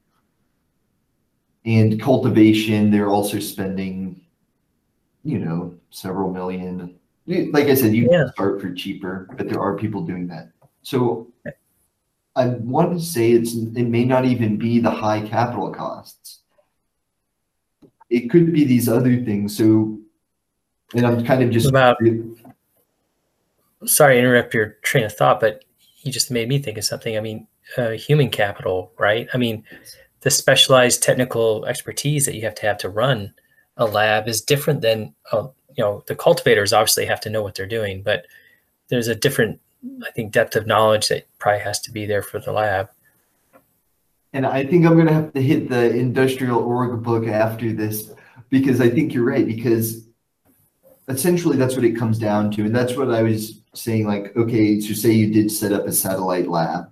And 1.66 2.02
cultivation, 2.02 2.90
they're 2.90 3.10
also 3.10 3.38
spending, 3.40 4.22
you 5.24 5.38
know, 5.38 5.79
several 5.90 6.32
million. 6.32 6.96
Like 7.28 7.66
I 7.66 7.76
said, 7.76 7.94
you 7.94 8.10
yeah. 8.10 8.24
can 8.24 8.32
start 8.34 8.62
for 8.62 8.74
cheaper, 8.74 9.28
but 9.38 9.48
there 9.48 9.60
are 9.60 9.78
people 9.78 10.02
doing 10.02 10.28
that. 10.28 10.52
So 10.82 11.28
I 12.36 12.48
want 12.48 12.98
to 12.98 13.04
say 13.04 13.32
it's 13.32 13.54
it 13.54 13.88
may 13.88 14.06
not 14.06 14.26
even 14.26 14.58
be 14.58 14.80
the 14.80 14.92
high 14.92 15.22
capital 15.28 15.72
costs. 15.72 16.40
It 18.10 18.30
could 18.30 18.52
be 18.54 18.64
these 18.64 18.90
other 18.90 19.24
things. 19.24 19.56
So, 19.56 20.00
and 20.96 21.06
I'm 21.06 21.24
kind 21.26 21.44
of 21.44 21.52
just 21.52 21.70
about. 21.70 21.98
Sorry 23.86 24.16
to 24.16 24.20
interrupt 24.20 24.54
your 24.54 24.78
train 24.82 25.06
of 25.06 25.14
thought, 25.14 25.40
but 25.40 25.64
you 26.02 26.12
just 26.12 26.32
made 26.32 26.50
me 26.50 26.60
think 26.60 26.78
of 26.78 26.86
something. 26.86 27.18
I 27.18 27.22
mean, 27.22 27.48
uh, 27.78 27.92
human 27.92 28.30
capital, 28.30 28.92
right? 28.98 29.28
I 29.34 29.38
mean, 29.38 29.64
the 30.22 30.32
specialized 30.32 31.04
technical 31.04 31.66
expertise 31.66 32.26
that 32.26 32.36
you 32.36 32.42
have 32.42 32.56
to 32.56 32.66
have 32.66 32.78
to 32.80 32.90
run 32.90 33.34
a 33.78 33.86
lab 33.86 34.28
is 34.28 34.42
different 34.42 34.82
than 34.82 35.14
uh, 35.32 35.48
you 35.76 35.84
know 35.84 36.04
the 36.08 36.16
cultivators 36.16 36.74
obviously 36.74 37.06
have 37.06 37.22
to 37.22 37.30
know 37.30 37.42
what 37.42 37.56
they're 37.56 37.66
doing, 37.66 38.02
but 38.02 38.26
there's 38.90 39.08
a 39.08 39.16
different 39.16 39.60
I 40.06 40.12
think 40.12 40.32
depth 40.32 40.56
of 40.56 40.68
knowledge 40.68 41.08
that 41.10 41.28
probably 41.40 41.62
has 41.62 41.80
to 41.82 41.92
be 41.92 42.06
there 42.06 42.22
for 42.22 42.40
the 42.40 42.52
lab. 42.52 42.90
And 44.34 44.46
I 44.46 44.66
think 44.66 44.86
I'm 44.86 44.94
going 44.94 45.08
to 45.08 45.14
have 45.14 45.34
to 45.34 45.42
hit 45.42 45.70
the 45.70 45.96
industrial 45.96 46.60
org 46.60 47.02
book 47.02 47.28
after 47.28 47.74
this 47.74 48.12
because 48.50 48.82
I 48.82 48.90
think 48.90 49.14
you're 49.14 49.26
right. 49.26 49.46
Because 49.46 50.06
essentially 51.08 51.58
that's 51.58 51.76
what 51.76 51.86
it 51.86 51.98
comes 51.98 52.20
down 52.20 52.52
to. 52.52 52.66
And 52.66 52.76
that's 52.76 52.96
what 52.96 53.12
I 53.12 53.24
was 53.24 53.62
saying. 53.74 54.08
Like, 54.08 54.36
okay, 54.36 54.80
so 54.80 54.94
say 54.94 55.12
you 55.12 55.34
did 55.34 55.52
set 55.52 55.74
up 55.74 55.88
a 55.88 55.92
satellite 55.92 56.48
lab. 56.48 56.92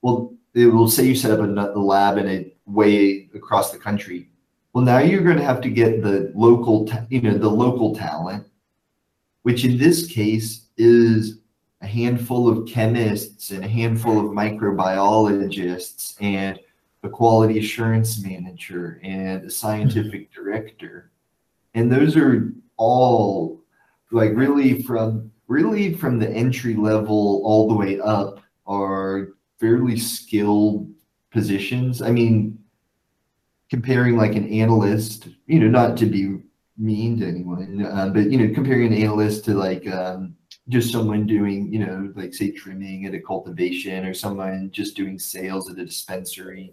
Well, 0.00 0.34
it 0.54 0.66
will 0.66 0.88
say 0.88 1.04
you 1.04 1.14
set 1.14 1.32
up 1.32 1.40
a, 1.40 1.78
lab 1.78 2.16
in 2.16 2.28
a 2.28 2.52
way 2.66 3.28
across 3.34 3.72
the 3.72 3.78
country. 3.78 4.30
Well, 4.74 4.84
now 4.84 4.98
you're 4.98 5.22
going 5.22 5.36
to 5.36 5.44
have 5.44 5.60
to 5.60 5.70
get 5.70 6.02
the 6.02 6.32
local, 6.34 6.90
you 7.08 7.22
know, 7.22 7.38
the 7.38 7.48
local 7.48 7.94
talent, 7.94 8.44
which 9.42 9.64
in 9.64 9.78
this 9.78 10.08
case 10.08 10.66
is 10.76 11.38
a 11.80 11.86
handful 11.86 12.48
of 12.48 12.66
chemists 12.66 13.50
and 13.50 13.64
a 13.64 13.68
handful 13.68 14.18
of 14.18 14.32
microbiologists 14.32 16.16
and 16.20 16.58
a 17.04 17.08
quality 17.08 17.60
assurance 17.60 18.20
manager 18.20 19.00
and 19.04 19.44
a 19.44 19.50
scientific 19.50 20.32
mm-hmm. 20.32 20.42
director. 20.42 21.12
And 21.74 21.92
those 21.92 22.16
are 22.16 22.52
all 22.76 23.62
like 24.10 24.32
really 24.34 24.82
from 24.82 25.30
really 25.46 25.94
from 25.94 26.18
the 26.18 26.30
entry 26.30 26.74
level 26.74 27.42
all 27.44 27.68
the 27.68 27.74
way 27.74 28.00
up 28.00 28.40
are 28.66 29.28
fairly 29.60 29.96
skilled 29.96 30.90
positions. 31.30 32.02
I 32.02 32.10
mean, 32.10 32.58
comparing 33.74 34.16
like 34.16 34.36
an 34.36 34.48
analyst, 34.50 35.26
you 35.48 35.58
know, 35.58 35.66
not 35.66 35.96
to 35.96 36.06
be 36.06 36.38
mean 36.78 37.18
to 37.18 37.26
anyone, 37.26 37.84
uh, 37.84 38.08
but 38.08 38.30
you 38.30 38.38
know, 38.38 38.54
comparing 38.54 38.86
an 38.86 39.02
analyst 39.02 39.44
to 39.44 39.52
like 39.52 39.84
um, 39.88 40.36
just 40.68 40.92
someone 40.92 41.26
doing, 41.26 41.72
you 41.72 41.84
know, 41.84 42.12
like 42.14 42.32
say 42.32 42.52
trimming 42.52 43.04
at 43.04 43.14
a 43.14 43.20
cultivation 43.20 44.06
or 44.06 44.14
someone 44.14 44.70
just 44.70 44.96
doing 44.96 45.18
sales 45.18 45.68
at 45.68 45.80
a 45.80 45.84
dispensary. 45.84 46.72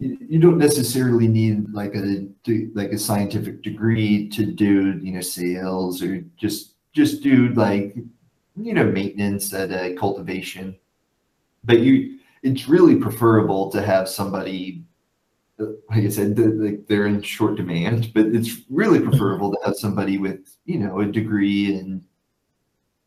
You, 0.00 0.18
you 0.20 0.40
don't 0.40 0.58
necessarily 0.58 1.28
need 1.28 1.72
like 1.72 1.94
a 1.94 2.26
like 2.74 2.90
a 2.90 2.98
scientific 2.98 3.62
degree 3.62 4.28
to 4.30 4.46
do, 4.46 4.98
you 5.00 5.12
know, 5.12 5.20
sales 5.20 6.02
or 6.02 6.24
just 6.36 6.74
just 6.92 7.22
do 7.22 7.50
like 7.50 7.94
you 8.56 8.74
know 8.74 8.84
maintenance 8.84 9.54
at 9.54 9.70
a 9.70 9.94
cultivation. 9.94 10.76
But 11.62 11.78
you 11.78 12.18
it's 12.42 12.68
really 12.68 12.96
preferable 12.96 13.70
to 13.70 13.80
have 13.80 14.08
somebody 14.08 14.83
like 15.58 16.04
I 16.04 16.08
said, 16.08 16.36
they're 16.88 17.06
in 17.06 17.22
short 17.22 17.56
demand, 17.56 18.12
but 18.12 18.26
it's 18.26 18.62
really 18.70 18.98
mm-hmm. 18.98 19.10
preferable 19.10 19.52
to 19.52 19.58
have 19.64 19.76
somebody 19.76 20.18
with, 20.18 20.56
you 20.64 20.78
know, 20.78 21.00
a 21.00 21.06
degree 21.06 21.74
in, 21.74 22.04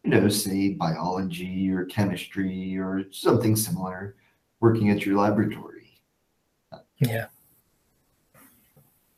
you 0.04 0.12
know, 0.12 0.30
say 0.30 0.70
biology 0.70 1.70
or 1.70 1.86
chemistry 1.86 2.78
or 2.78 3.04
something 3.12 3.56
similar 3.56 4.16
working 4.60 4.89
at 4.89 5.06
your 5.06 5.20
laboratory. 5.20 6.02
Yeah. 7.00 7.28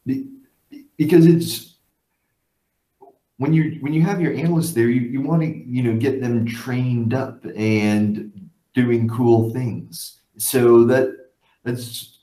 Because 0.06 1.26
it's 1.26 1.76
when 3.38 3.54
you 3.54 3.78
when 3.82 3.94
you 3.94 4.02
have 4.02 4.20
your 4.20 4.34
analysts 4.34 4.74
there, 4.74 4.90
you, 4.90 5.02
you 5.02 5.22
want 5.22 5.42
to, 5.44 5.48
you 5.48 5.84
know, 5.84 5.98
get 5.98 6.20
them 6.20 6.46
trained 6.46 7.14
up 7.14 7.46
and 7.56 8.50
doing 8.74 9.08
cool 9.08 9.54
things. 9.54 10.22
So 10.38 10.84
that 10.86 11.16
that's 11.64 12.19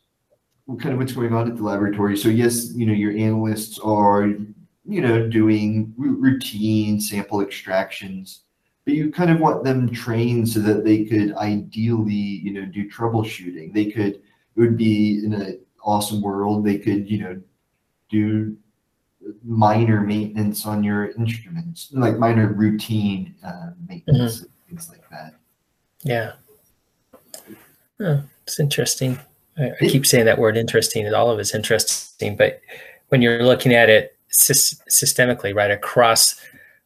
kind 0.74 0.92
of 0.92 0.98
what's 0.98 1.12
going 1.12 1.32
on 1.32 1.48
at 1.48 1.56
the 1.56 1.62
laboratory. 1.62 2.16
So 2.16 2.28
yes, 2.28 2.72
you 2.74 2.86
know, 2.86 2.92
your 2.92 3.12
analysts 3.12 3.78
are, 3.78 4.26
you 4.84 5.00
know, 5.00 5.28
doing 5.28 5.94
routine 5.96 7.00
sample 7.00 7.40
extractions, 7.40 8.42
but 8.84 8.94
you 8.94 9.10
kind 9.10 9.30
of 9.30 9.40
want 9.40 9.64
them 9.64 9.88
trained 9.90 10.48
so 10.48 10.60
that 10.60 10.84
they 10.84 11.04
could 11.04 11.34
ideally, 11.34 12.14
you 12.14 12.52
know, 12.52 12.66
do 12.66 12.90
troubleshooting. 12.90 13.72
They 13.72 13.86
could, 13.90 14.14
it 14.14 14.22
would 14.56 14.76
be 14.76 15.24
in 15.24 15.34
an 15.34 15.60
awesome 15.84 16.20
world, 16.20 16.64
they 16.64 16.78
could, 16.78 17.08
you 17.08 17.20
know, 17.20 17.40
do 18.08 18.56
minor 19.44 20.00
maintenance 20.00 20.66
on 20.66 20.84
your 20.84 21.10
instruments, 21.12 21.90
like 21.92 22.18
minor 22.18 22.52
routine 22.52 23.34
uh, 23.44 23.70
maintenance, 23.88 24.40
mm-hmm. 24.40 24.68
things 24.68 24.88
like 24.88 25.08
that. 25.10 25.34
Yeah. 26.02 26.32
Oh, 28.00 28.22
it's 28.42 28.60
interesting. 28.60 29.18
I, 29.58 29.72
keep 29.80 30.06
saying 30.06 30.26
that 30.26 30.38
word 30.38 30.56
interesting, 30.56 31.06
and 31.06 31.14
all 31.14 31.30
of 31.30 31.38
it's 31.38 31.54
interesting. 31.54 32.36
But 32.36 32.60
when 33.08 33.22
you're 33.22 33.44
looking 33.44 33.72
at 33.72 33.88
it 33.88 34.16
systemically, 34.30 35.54
right 35.54 35.70
across, 35.70 36.38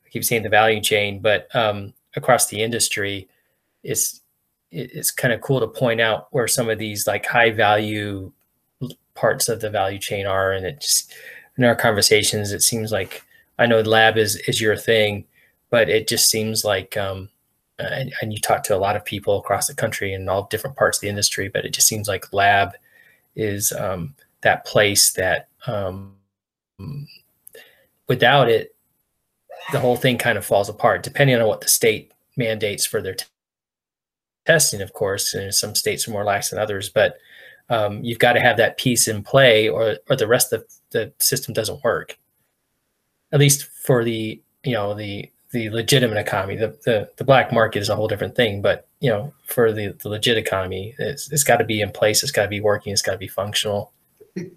I 0.07 0.09
keep 0.11 0.25
saying 0.25 0.43
the 0.43 0.49
value 0.49 0.81
chain, 0.81 1.21
but 1.21 1.55
um, 1.55 1.93
across 2.16 2.47
the 2.47 2.62
industry, 2.62 3.29
it's 3.83 4.21
it's 4.71 5.11
kind 5.11 5.35
of 5.35 5.41
cool 5.41 5.59
to 5.59 5.66
point 5.66 6.01
out 6.01 6.29
where 6.31 6.47
some 6.47 6.71
of 6.71 6.79
these 6.79 7.07
like 7.07 7.27
high 7.27 7.51
value 7.51 8.31
parts 9.14 9.49
of 9.49 9.61
the 9.61 9.71
value 9.71 9.99
chain 9.99 10.27
are, 10.27 10.53
and 10.53 10.64
it 10.64 10.81
just 10.81 11.12
in 11.59 11.64
our 11.64 11.75
conversations, 11.75 12.53
it 12.53 12.62
seems 12.62 12.93
like 12.93 13.25
I 13.59 13.66
know 13.66 13.83
the 13.83 13.91
lab 13.91 14.16
is 14.16 14.37
is 14.49 14.61
your 14.61 14.77
thing, 14.77 15.25
but 15.71 15.89
it 15.89 16.09
just 16.09 16.31
seems 16.31 16.64
like 16.64 16.97
um, 16.97 17.29
and, 17.91 18.12
and, 18.20 18.33
you 18.33 18.39
talk 18.39 18.62
to 18.64 18.76
a 18.76 18.78
lot 18.78 18.97
of 18.97 19.05
people 19.05 19.39
across 19.39 19.66
the 19.66 19.74
country 19.74 20.12
and 20.12 20.28
all 20.28 20.49
different 20.51 20.76
parts 20.76 20.99
of 20.99 21.03
the 21.03 21.09
industry, 21.09 21.49
but 21.49 21.64
it 21.64 21.72
just 21.72 21.87
seems 21.87 22.09
like 22.09 22.33
lab 22.33 22.72
is 23.37 23.72
um, 23.72 24.14
that 24.43 24.64
place 24.64 25.12
that 25.12 25.49
um, 25.66 26.14
without 28.09 28.49
it, 28.49 28.74
the 29.72 29.81
whole 29.81 29.97
thing 29.97 30.18
kind 30.18 30.39
of 30.39 30.45
falls 30.45 30.68
apart, 30.68 31.03
depending 31.03 31.37
on 31.37 31.47
what 31.47 31.61
the 31.61 31.68
state 31.68 32.12
mandates 32.37 32.87
for 32.87 33.01
their 33.01 33.14
t- 33.14 33.26
testing, 34.47 34.81
of 34.81 34.93
course. 34.93 35.35
And 35.35 35.55
some 35.55 35.74
states 35.74 36.09
are 36.09 36.12
more 36.12 36.24
lax 36.24 36.51
than 36.51 36.59
others, 36.59 36.89
but 36.89 37.18
um, 37.68 38.03
you've 38.03 38.18
got 38.18 38.33
to 38.33 38.41
have 38.41 38.57
that 38.57 38.78
piece 38.78 39.07
in 39.07 39.22
play, 39.22 39.68
or 39.68 39.97
or 40.09 40.16
the 40.16 40.26
rest 40.26 40.53
of 40.53 40.64
the 40.91 41.12
system 41.18 41.55
doesn't 41.55 41.85
work. 41.85 42.18
At 43.33 43.39
least 43.39 43.64
for 43.64 44.03
the 44.03 44.43
you 44.64 44.72
know 44.72 44.95
the 44.95 45.31
the 45.53 45.70
legitimate 45.70 46.18
economy. 46.18 46.57
The, 46.57 46.68
the 46.84 47.11
the 47.16 47.24
black 47.24 47.53
market 47.53 47.80
is 47.80 47.88
a 47.88 47.96
whole 47.96 48.09
different 48.09 48.36
thing, 48.36 48.62
but 48.62 48.86
you 49.01 49.11
know, 49.11 49.32
for 49.44 49.72
the, 49.72 49.88
the 50.03 50.09
legit 50.09 50.38
economy, 50.38 50.94
it's 50.98 51.30
it's 51.32 51.44
got 51.44 51.57
to 51.57 51.64
be 51.64 51.80
in 51.80 51.90
place. 51.90 52.22
It's 52.22 52.32
got 52.32 52.42
to 52.42 52.48
be 52.48 52.61
working. 52.61 52.92
It's 52.92 53.03
got 53.03 53.12
to 53.12 53.18
be 53.18 53.28
functional. 53.28 53.92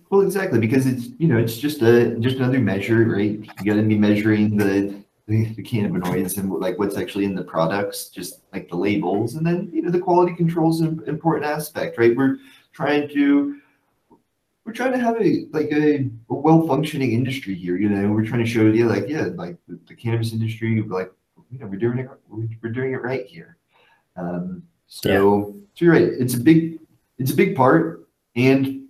Well, 0.09 0.21
exactly, 0.21 0.59
because 0.59 0.85
it's 0.85 1.07
you 1.17 1.27
know 1.27 1.37
it's 1.37 1.57
just 1.57 1.81
a 1.81 2.15
just 2.19 2.37
another 2.37 2.59
measure, 2.59 3.05
right? 3.05 3.39
You 3.39 3.65
got 3.65 3.75
to 3.75 3.81
be 3.81 3.97
measuring 3.97 4.55
the, 4.57 4.95
the 5.27 5.45
the 5.55 5.63
cannabinoids 5.63 6.37
and 6.37 6.51
like 6.51 6.77
what's 6.77 6.97
actually 6.97 7.25
in 7.25 7.33
the 7.33 7.43
products, 7.43 8.09
just 8.09 8.41
like 8.53 8.69
the 8.69 8.75
labels, 8.75 9.35
and 9.35 9.45
then 9.45 9.69
you 9.73 9.81
know 9.81 9.89
the 9.89 9.99
quality 9.99 10.35
control 10.35 10.69
is 10.69 10.81
an 10.81 11.01
important 11.07 11.45
aspect, 11.45 11.97
right? 11.97 12.15
We're 12.15 12.37
trying 12.71 13.09
to 13.09 13.59
we're 14.65 14.73
trying 14.73 14.93
to 14.93 14.97
have 14.97 15.21
a 15.21 15.45
like 15.51 15.71
a, 15.71 16.09
a 16.29 16.33
well 16.33 16.65
functioning 16.67 17.11
industry 17.11 17.55
here. 17.55 17.77
You 17.77 17.89
know, 17.89 18.11
we're 18.11 18.25
trying 18.25 18.43
to 18.43 18.49
show 18.49 18.61
you 18.61 18.87
like 18.87 19.07
yeah, 19.07 19.29
like 19.35 19.57
the, 19.67 19.79
the 19.87 19.95
cannabis 19.95 20.31
industry, 20.31 20.81
like 20.81 21.11
you 21.51 21.59
know, 21.59 21.67
we're 21.67 21.79
doing 21.79 21.99
it 21.99 22.09
we're 22.29 22.71
doing 22.71 22.93
it 22.93 23.01
right 23.01 23.25
here. 23.25 23.57
Um, 24.15 24.63
so, 24.87 25.09
yeah. 25.09 25.17
so 25.17 25.55
you're 25.85 25.93
right. 25.93 26.03
It's 26.03 26.35
a 26.35 26.39
big 26.39 26.79
it's 27.17 27.31
a 27.31 27.35
big 27.35 27.55
part, 27.55 28.07
and 28.35 28.87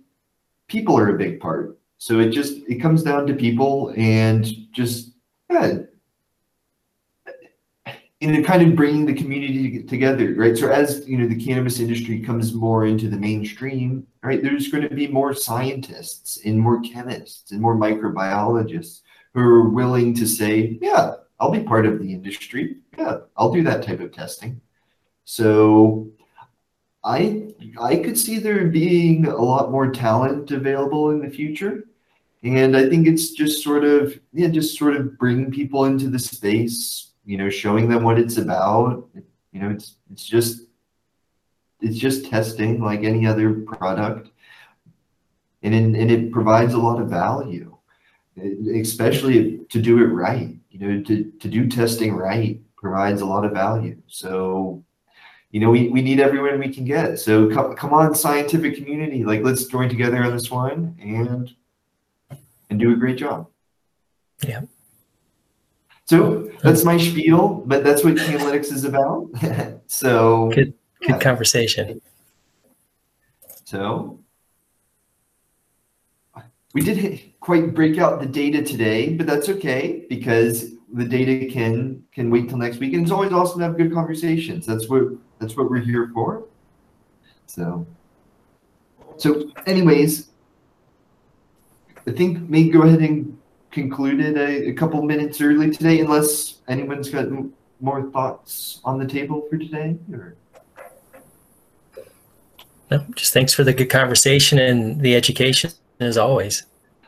people 0.68 0.98
are 0.98 1.14
a 1.14 1.18
big 1.18 1.40
part. 1.40 1.78
So 1.98 2.20
it 2.20 2.30
just 2.30 2.58
it 2.68 2.76
comes 2.76 3.02
down 3.02 3.26
to 3.26 3.34
people 3.34 3.92
and 3.96 4.46
just 4.72 5.12
yeah, 5.50 5.78
in 8.24 8.42
kind 8.44 8.62
of 8.62 8.74
bringing 8.76 9.06
the 9.06 9.14
community 9.14 9.82
together, 9.82 10.34
right? 10.34 10.56
So 10.56 10.70
as 10.70 11.06
you 11.06 11.18
know, 11.18 11.26
the 11.26 11.44
cannabis 11.44 11.78
industry 11.78 12.20
comes 12.20 12.54
more 12.54 12.86
into 12.86 13.08
the 13.08 13.16
mainstream, 13.16 14.06
right? 14.22 14.42
There's 14.42 14.68
going 14.68 14.88
to 14.88 14.94
be 14.94 15.06
more 15.06 15.34
scientists 15.34 16.38
and 16.44 16.58
more 16.58 16.80
chemists 16.80 17.52
and 17.52 17.60
more 17.60 17.76
microbiologists 17.76 19.02
who 19.34 19.40
are 19.40 19.68
willing 19.68 20.14
to 20.14 20.26
say, 20.26 20.78
yeah, 20.80 21.14
I'll 21.38 21.50
be 21.50 21.62
part 21.62 21.86
of 21.86 22.00
the 22.00 22.12
industry. 22.12 22.76
Yeah, 22.96 23.18
I'll 23.36 23.52
do 23.52 23.62
that 23.64 23.82
type 23.82 24.00
of 24.00 24.12
testing. 24.12 24.60
So 25.24 26.10
I 27.02 27.52
I 27.80 27.96
could 27.96 28.18
see 28.18 28.38
there 28.38 28.66
being 28.66 29.26
a 29.26 29.36
lot 29.36 29.70
more 29.70 29.90
talent 29.90 30.50
available 30.50 31.10
in 31.10 31.20
the 31.20 31.30
future. 31.30 31.84
And 32.42 32.76
I 32.76 32.88
think 32.88 33.06
it's 33.06 33.30
just 33.32 33.62
sort 33.64 33.84
of 33.84 34.18
yeah, 34.32 34.48
just 34.48 34.78
sort 34.78 34.96
of 34.96 35.18
bringing 35.18 35.50
people 35.50 35.86
into 35.86 36.08
the 36.08 36.18
space, 36.18 37.12
you 37.24 37.36
know, 37.36 37.50
showing 37.50 37.88
them 37.88 38.02
what 38.02 38.18
it's 38.18 38.36
about. 38.36 39.08
You 39.52 39.60
know, 39.60 39.70
it's 39.70 39.96
it's 40.12 40.24
just 40.24 40.62
it's 41.80 41.98
just 41.98 42.26
testing 42.26 42.82
like 42.82 43.04
any 43.04 43.26
other 43.26 43.54
product, 43.54 44.30
and 45.62 45.74
in, 45.74 45.94
and 45.96 46.10
it 46.10 46.32
provides 46.32 46.74
a 46.74 46.78
lot 46.78 47.00
of 47.00 47.08
value, 47.08 47.76
especially 48.74 49.60
to 49.70 49.80
do 49.80 49.98
it 49.98 50.08
right. 50.08 50.56
You 50.70 50.78
know, 50.78 51.02
to 51.02 51.30
to 51.30 51.48
do 51.48 51.68
testing 51.68 52.14
right 52.14 52.60
provides 52.84 53.22
a 53.22 53.26
lot 53.26 53.46
of 53.46 53.52
value. 53.52 53.96
So, 54.08 54.84
you 55.50 55.58
know, 55.58 55.70
we, 55.70 55.88
we 55.88 56.02
need 56.02 56.20
everyone 56.20 56.58
we 56.58 56.68
can 56.68 56.84
get. 56.84 57.18
So 57.18 57.48
come 57.48 57.74
come 57.74 57.94
on, 57.94 58.14
scientific 58.14 58.76
community, 58.76 59.24
like 59.24 59.42
let's 59.42 59.64
join 59.64 59.88
together 59.88 60.22
on 60.22 60.32
this 60.36 60.50
one 60.50 60.96
and 61.00 61.54
and 62.68 62.78
do 62.78 62.92
a 62.92 62.96
great 62.96 63.16
job. 63.16 63.48
Yeah. 64.46 64.62
So 66.06 66.50
that's 66.62 66.84
my 66.84 66.98
spiel, 66.98 67.62
but 67.66 67.82
that's 67.82 68.04
what 68.04 68.14
analytics 68.14 68.70
is 68.72 68.84
about. 68.84 69.30
so 69.86 70.50
good, 70.50 70.74
good 71.00 71.08
yeah. 71.08 71.18
conversation. 71.18 72.00
So 73.64 74.20
we 76.74 76.82
did 76.82 77.32
quite 77.40 77.74
break 77.74 77.98
out 77.98 78.20
the 78.20 78.26
data 78.26 78.62
today, 78.62 79.14
but 79.14 79.26
that's 79.26 79.48
okay 79.48 80.04
because 80.08 80.72
the 80.92 81.04
data 81.04 81.46
can 81.50 82.04
can 82.12 82.30
wait 82.30 82.48
till 82.48 82.58
next 82.58 82.78
week. 82.78 82.92
And 82.92 83.02
it's 83.02 83.10
always 83.10 83.32
awesome 83.32 83.60
to 83.60 83.64
have 83.66 83.76
good 83.78 83.92
conversations. 83.92 84.66
That's 84.66 84.88
what 84.88 85.04
that's 85.38 85.56
what 85.56 85.70
we're 85.70 85.78
here 85.78 86.10
for. 86.12 86.44
So 87.46 87.86
so 89.16 89.50
anyways, 89.66 90.28
I 92.06 92.10
think 92.10 92.48
maybe 92.50 92.68
go 92.68 92.82
ahead 92.82 93.00
and 93.00 93.38
concluded 93.74 94.38
a, 94.38 94.68
a 94.68 94.72
couple 94.72 95.02
minutes 95.02 95.40
early 95.40 95.70
today, 95.70 96.00
unless 96.00 96.60
anyone's 96.68 97.10
got 97.10 97.26
more 97.80 98.08
thoughts 98.10 98.80
on 98.84 98.98
the 98.98 99.06
table 99.06 99.46
for 99.50 99.58
today. 99.58 99.98
Or? 100.12 100.36
No, 102.90 103.04
just 103.16 103.32
thanks 103.32 103.52
for 103.52 103.64
the 103.64 103.74
good 103.74 103.90
conversation 103.90 104.58
and 104.58 105.00
the 105.00 105.16
education 105.16 105.72
as 105.98 106.16
always. 106.16 106.64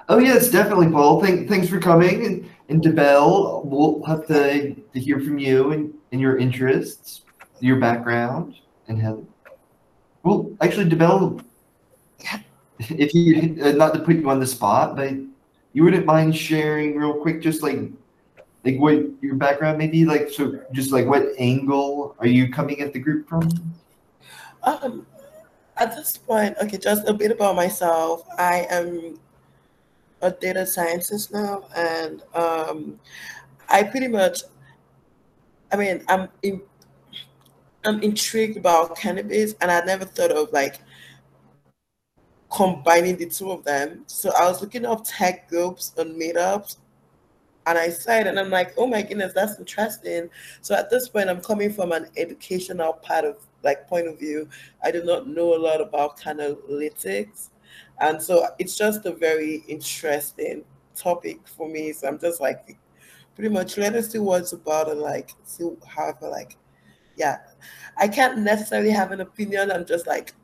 Oh 0.09 0.19
yes, 0.19 0.51
definitely, 0.51 0.91
Paul. 0.91 1.21
Thank, 1.23 1.49
thanks 1.49 1.69
for 1.69 1.79
coming, 1.79 2.27
and 2.27 2.51
and 2.69 2.83
Debel, 2.83 3.62
we'll 3.64 4.03
have 4.05 4.27
to, 4.27 4.75
to 4.75 5.01
hear 5.01 5.21
from 5.21 5.39
you 5.39 5.71
and, 5.71 5.95
and 6.11 6.21
your 6.21 6.37
interests, 6.37 7.23
your 7.61 7.79
background, 7.79 8.57
and 8.89 9.01
how. 9.01 9.23
Well, 10.25 10.51
actually, 10.61 10.89
Debel, 10.89 11.41
if 12.81 13.14
you 13.14 13.62
uh, 13.62 13.73
not 13.73 13.95
to 13.95 14.01
put 14.01 14.17
you 14.17 14.29
on 14.29 14.41
the 14.41 14.47
spot, 14.47 14.97
but 14.97 15.14
you 15.77 15.85
wouldn't 15.85 16.07
mind 16.07 16.35
sharing 16.35 16.97
real 16.97 17.12
quick, 17.12 17.43
just 17.43 17.62
like 17.62 17.79
like 18.64 18.79
what 18.79 18.97
your 19.20 19.35
background 19.35 19.77
maybe 19.77 20.07
like 20.07 20.31
so 20.31 20.59
just 20.72 20.91
like 20.91 21.05
what 21.05 21.22
angle 21.39 22.16
are 22.18 22.27
you 22.27 22.51
coming 22.51 22.81
at 22.81 22.95
the 22.95 22.99
group 22.99 23.29
from? 23.29 23.47
Um 24.62 25.07
at 25.77 25.95
this 25.95 26.16
point 26.16 26.57
okay 26.62 26.79
just 26.79 27.07
a 27.07 27.12
bit 27.12 27.31
about 27.31 27.57
myself. 27.57 28.24
I 28.39 28.66
am 28.70 29.20
a 30.22 30.31
data 30.31 30.64
scientist 30.64 31.31
now 31.31 31.64
and 31.77 32.22
um 32.35 32.99
i 33.68 33.83
pretty 33.83 34.09
much 34.09 34.41
i 35.70 35.77
mean 35.77 36.03
i'm 36.09 36.27
in, 36.43 36.62
i'm 37.85 38.03
intrigued 38.03 38.57
about 38.57 38.97
cannabis 38.97 39.55
and 39.61 39.70
i 39.70 39.85
never 39.85 40.07
thought 40.07 40.31
of 40.31 40.51
like 40.53 40.81
combining 42.51 43.16
the 43.16 43.26
two 43.26 43.51
of 43.51 43.64
them. 43.64 44.05
So 44.07 44.32
I 44.38 44.49
was 44.49 44.61
looking 44.61 44.86
up 44.86 45.03
tech 45.05 45.49
groups 45.49 45.92
and 45.97 46.20
meetups 46.20 46.76
and 47.66 47.76
I 47.76 47.90
saw 47.90 48.12
it 48.12 48.26
and 48.26 48.38
I'm 48.38 48.51
like, 48.51 48.74
oh 48.76 48.86
my 48.86 49.03
goodness, 49.03 49.32
that's 49.32 49.59
interesting. 49.59 50.30
So 50.61 50.74
at 50.74 50.88
this 50.88 51.09
point, 51.09 51.28
I'm 51.28 51.40
coming 51.40 51.72
from 51.72 51.92
an 51.92 52.07
educational 52.16 52.92
part 52.92 53.24
of 53.24 53.38
like 53.62 53.88
point 53.88 54.07
of 54.07 54.18
view. 54.18 54.49
I 54.84 54.92
do 54.92 55.03
not 55.03 55.26
know 55.26 55.55
a 55.55 55.59
lot 55.59 55.80
about 55.80 56.20
analytics. 56.20 57.51
And 58.01 58.22
so 58.22 58.47
it's 58.59 58.76
just 58.76 59.05
a 59.07 59.12
very 59.12 59.64
interesting 59.66 60.64
topic 60.94 61.40
for 61.49 61.68
me. 61.68 61.92
So 61.92 62.07
I'm 62.07 62.18
just 62.18 62.40
like, 62.40 62.78
pretty 63.34 63.53
much 63.53 63.76
let 63.76 63.94
us 63.94 64.11
see 64.11 64.18
what's 64.18 64.53
about 64.53 64.90
and 64.90 65.01
like 65.01 65.32
see 65.44 65.68
how 65.86 66.11
I 66.11 66.12
feel 66.12 66.30
like, 66.30 66.57
yeah. 67.16 67.38
I 67.97 68.07
can't 68.07 68.38
necessarily 68.38 68.90
have 68.90 69.11
an 69.11 69.20
opinion. 69.20 69.72
I'm 69.72 69.86
just 69.86 70.07
like 70.07 70.34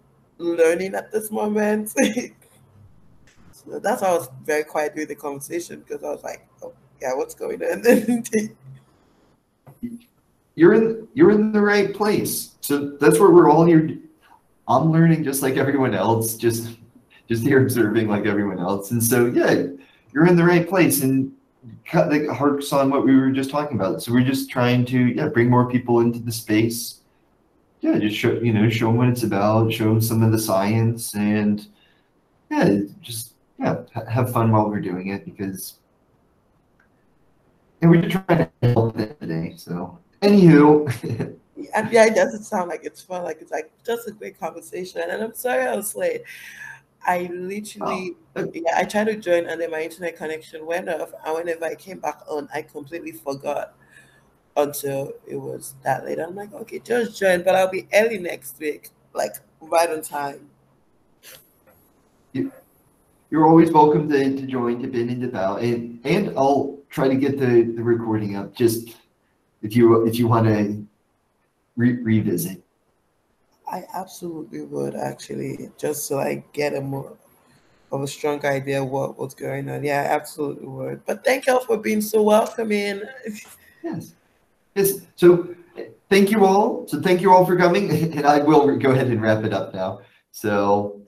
learning 0.42 0.94
at 0.94 1.12
this 1.12 1.30
moment. 1.30 1.90
so 3.52 3.78
that's 3.78 4.02
why 4.02 4.08
I 4.08 4.12
was 4.12 4.28
very 4.44 4.64
quiet 4.64 4.94
during 4.94 5.08
the 5.08 5.14
conversation 5.14 5.80
because 5.80 6.02
I 6.02 6.10
was 6.10 6.22
like, 6.22 6.46
oh 6.62 6.72
yeah, 7.00 7.14
what's 7.14 7.34
going 7.34 7.62
on? 7.62 8.24
you're 10.54 10.74
in 10.74 11.08
you're 11.14 11.30
in 11.30 11.52
the 11.52 11.60
right 11.60 11.94
place. 11.94 12.56
So 12.60 12.96
that's 13.00 13.18
where 13.18 13.30
we're 13.30 13.50
all 13.50 13.64
here. 13.64 13.98
I'm 14.68 14.92
learning 14.92 15.24
just 15.24 15.42
like 15.42 15.56
everyone 15.56 15.94
else, 15.94 16.36
just 16.36 16.76
just 17.28 17.42
here 17.42 17.62
observing 17.62 18.08
like 18.08 18.26
everyone 18.26 18.58
else. 18.58 18.90
And 18.90 19.02
so 19.02 19.26
yeah, 19.26 19.64
you're 20.12 20.26
in 20.26 20.36
the 20.36 20.44
right 20.44 20.68
place 20.68 21.02
and 21.02 21.32
cut 21.86 22.10
the 22.10 22.32
harks 22.32 22.72
on 22.72 22.90
what 22.90 23.04
we 23.04 23.16
were 23.16 23.30
just 23.30 23.50
talking 23.50 23.76
about. 23.76 24.02
So 24.02 24.12
we're 24.12 24.24
just 24.24 24.50
trying 24.50 24.84
to 24.86 24.98
yeah 24.98 25.28
bring 25.28 25.48
more 25.48 25.70
people 25.70 26.00
into 26.00 26.18
the 26.18 26.32
space 26.32 27.01
yeah, 27.82 27.98
just 27.98 28.16
show 28.16 28.32
you 28.40 28.52
know 28.52 28.70
show 28.70 28.86
them 28.86 28.96
what 28.96 29.08
it's 29.08 29.24
about, 29.24 29.72
show 29.72 29.84
them 29.84 30.00
some 30.00 30.22
of 30.22 30.32
the 30.32 30.38
science, 30.38 31.14
and 31.14 31.66
yeah, 32.50 32.78
just 33.00 33.34
yeah, 33.58 33.82
have 34.08 34.32
fun 34.32 34.50
while 34.50 34.70
we're 34.70 34.80
doing 34.80 35.08
it 35.08 35.24
because 35.24 35.74
and 37.82 37.90
we're 37.90 38.00
just 38.02 38.24
trying 38.26 38.48
to 38.62 38.68
help 38.68 38.98
it 38.98 39.20
today. 39.20 39.54
So, 39.56 39.98
anywho, 40.22 41.36
And 41.74 41.92
yeah, 41.92 42.06
it 42.06 42.14
doesn't 42.14 42.44
sound 42.44 42.68
like 42.70 42.84
it's 42.84 43.02
fun. 43.02 43.24
Like 43.24 43.38
it's 43.40 43.50
like 43.50 43.70
just 43.84 44.08
a 44.08 44.12
great 44.12 44.38
conversation. 44.38 45.02
And 45.02 45.22
I'm 45.22 45.34
sorry 45.34 45.62
I 45.66 45.74
was 45.74 45.94
late. 45.96 46.22
I 47.04 47.28
literally, 47.32 48.14
Oh. 48.36 48.48
yeah, 48.54 48.76
I 48.76 48.84
tried 48.84 49.08
to 49.08 49.16
join 49.16 49.46
and 49.46 49.60
then 49.60 49.72
my 49.72 49.82
internet 49.82 50.16
connection 50.16 50.64
went 50.64 50.88
off. 50.88 51.12
And 51.26 51.34
whenever 51.34 51.64
I 51.64 51.74
came 51.74 51.98
back 51.98 52.20
on, 52.28 52.48
I 52.54 52.62
completely 52.62 53.12
forgot 53.12 53.74
until 54.56 55.12
it 55.26 55.36
was 55.36 55.74
that 55.82 56.04
late. 56.04 56.18
I'm 56.18 56.34
like, 56.34 56.52
okay, 56.52 56.78
just 56.78 57.18
join, 57.18 57.42
but 57.42 57.54
I'll 57.54 57.70
be 57.70 57.88
early 57.94 58.18
next 58.18 58.58
week, 58.58 58.90
like 59.14 59.36
right 59.60 59.90
on 59.90 60.02
time. 60.02 60.48
You're 62.32 63.46
always 63.46 63.72
welcome 63.72 64.08
to, 64.10 64.36
to 64.36 64.46
join, 64.46 64.82
to 64.82 64.88
bend 64.88 65.10
and 65.10 65.22
to 65.22 65.28
bow, 65.28 65.56
and, 65.56 66.00
and 66.04 66.36
I'll 66.36 66.78
try 66.90 67.08
to 67.08 67.14
get 67.14 67.38
the, 67.38 67.62
the 67.62 67.82
recording 67.82 68.36
up, 68.36 68.54
just 68.54 68.96
if 69.62 69.74
you, 69.74 70.06
if 70.06 70.18
you 70.18 70.28
want 70.28 70.46
to 70.46 70.86
re- 71.76 72.02
revisit. 72.02 72.62
I 73.70 73.84
absolutely 73.94 74.62
would 74.62 74.94
actually, 74.94 75.70
just 75.78 76.06
so 76.06 76.18
I 76.20 76.44
get 76.52 76.74
a 76.74 76.80
more 76.82 77.16
of 77.90 78.02
a 78.02 78.06
strong 78.06 78.44
idea 78.44 78.82
of 78.82 78.88
what 78.88 79.18
what's 79.18 79.34
going 79.34 79.68
on. 79.68 79.84
Yeah, 79.84 80.02
I 80.02 80.14
absolutely 80.14 80.66
would. 80.66 81.04
But 81.06 81.24
thank 81.24 81.46
y'all 81.46 81.60
for 81.60 81.76
being 81.76 82.00
so 82.00 82.22
welcoming. 82.22 83.02
Yes. 83.82 84.14
Yes. 84.74 85.00
So 85.16 85.54
thank 86.10 86.30
you 86.30 86.44
all. 86.44 86.86
So 86.88 87.00
thank 87.00 87.20
you 87.20 87.32
all 87.32 87.44
for 87.46 87.56
coming, 87.56 87.90
and 88.16 88.26
I 88.26 88.38
will 88.38 88.76
go 88.76 88.90
ahead 88.90 89.08
and 89.08 89.20
wrap 89.20 89.44
it 89.44 89.52
up 89.52 89.74
now. 89.74 90.00
So 90.30 91.00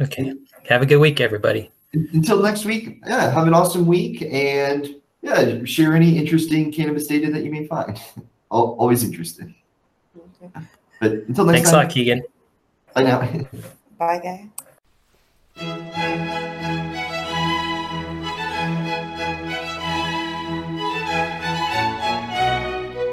Okay. 0.00 0.32
Have 0.68 0.82
a 0.82 0.86
good 0.86 0.98
week, 0.98 1.20
everybody. 1.20 1.70
until 1.92 2.40
next 2.42 2.64
week, 2.64 3.00
yeah, 3.06 3.30
have 3.30 3.46
an 3.46 3.54
awesome 3.54 3.86
week, 3.86 4.22
and 4.22 4.94
yeah, 5.22 5.64
share 5.64 5.94
any 5.94 6.16
interesting 6.16 6.72
cannabis 6.72 7.06
data 7.06 7.30
that 7.32 7.42
you 7.44 7.50
may 7.50 7.66
find. 7.66 8.00
Always 8.50 9.04
interested. 9.04 9.52
Okay. 10.42 10.66
But 11.00 11.12
until 11.12 11.44
next 11.44 11.58
Thanks 11.58 11.72
a 11.72 11.76
lot, 11.76 11.90
Keegan. 11.90 12.22
bye 12.94 13.02
now. 13.02 13.20
Bye, 13.98 14.18
guys. 14.22 14.46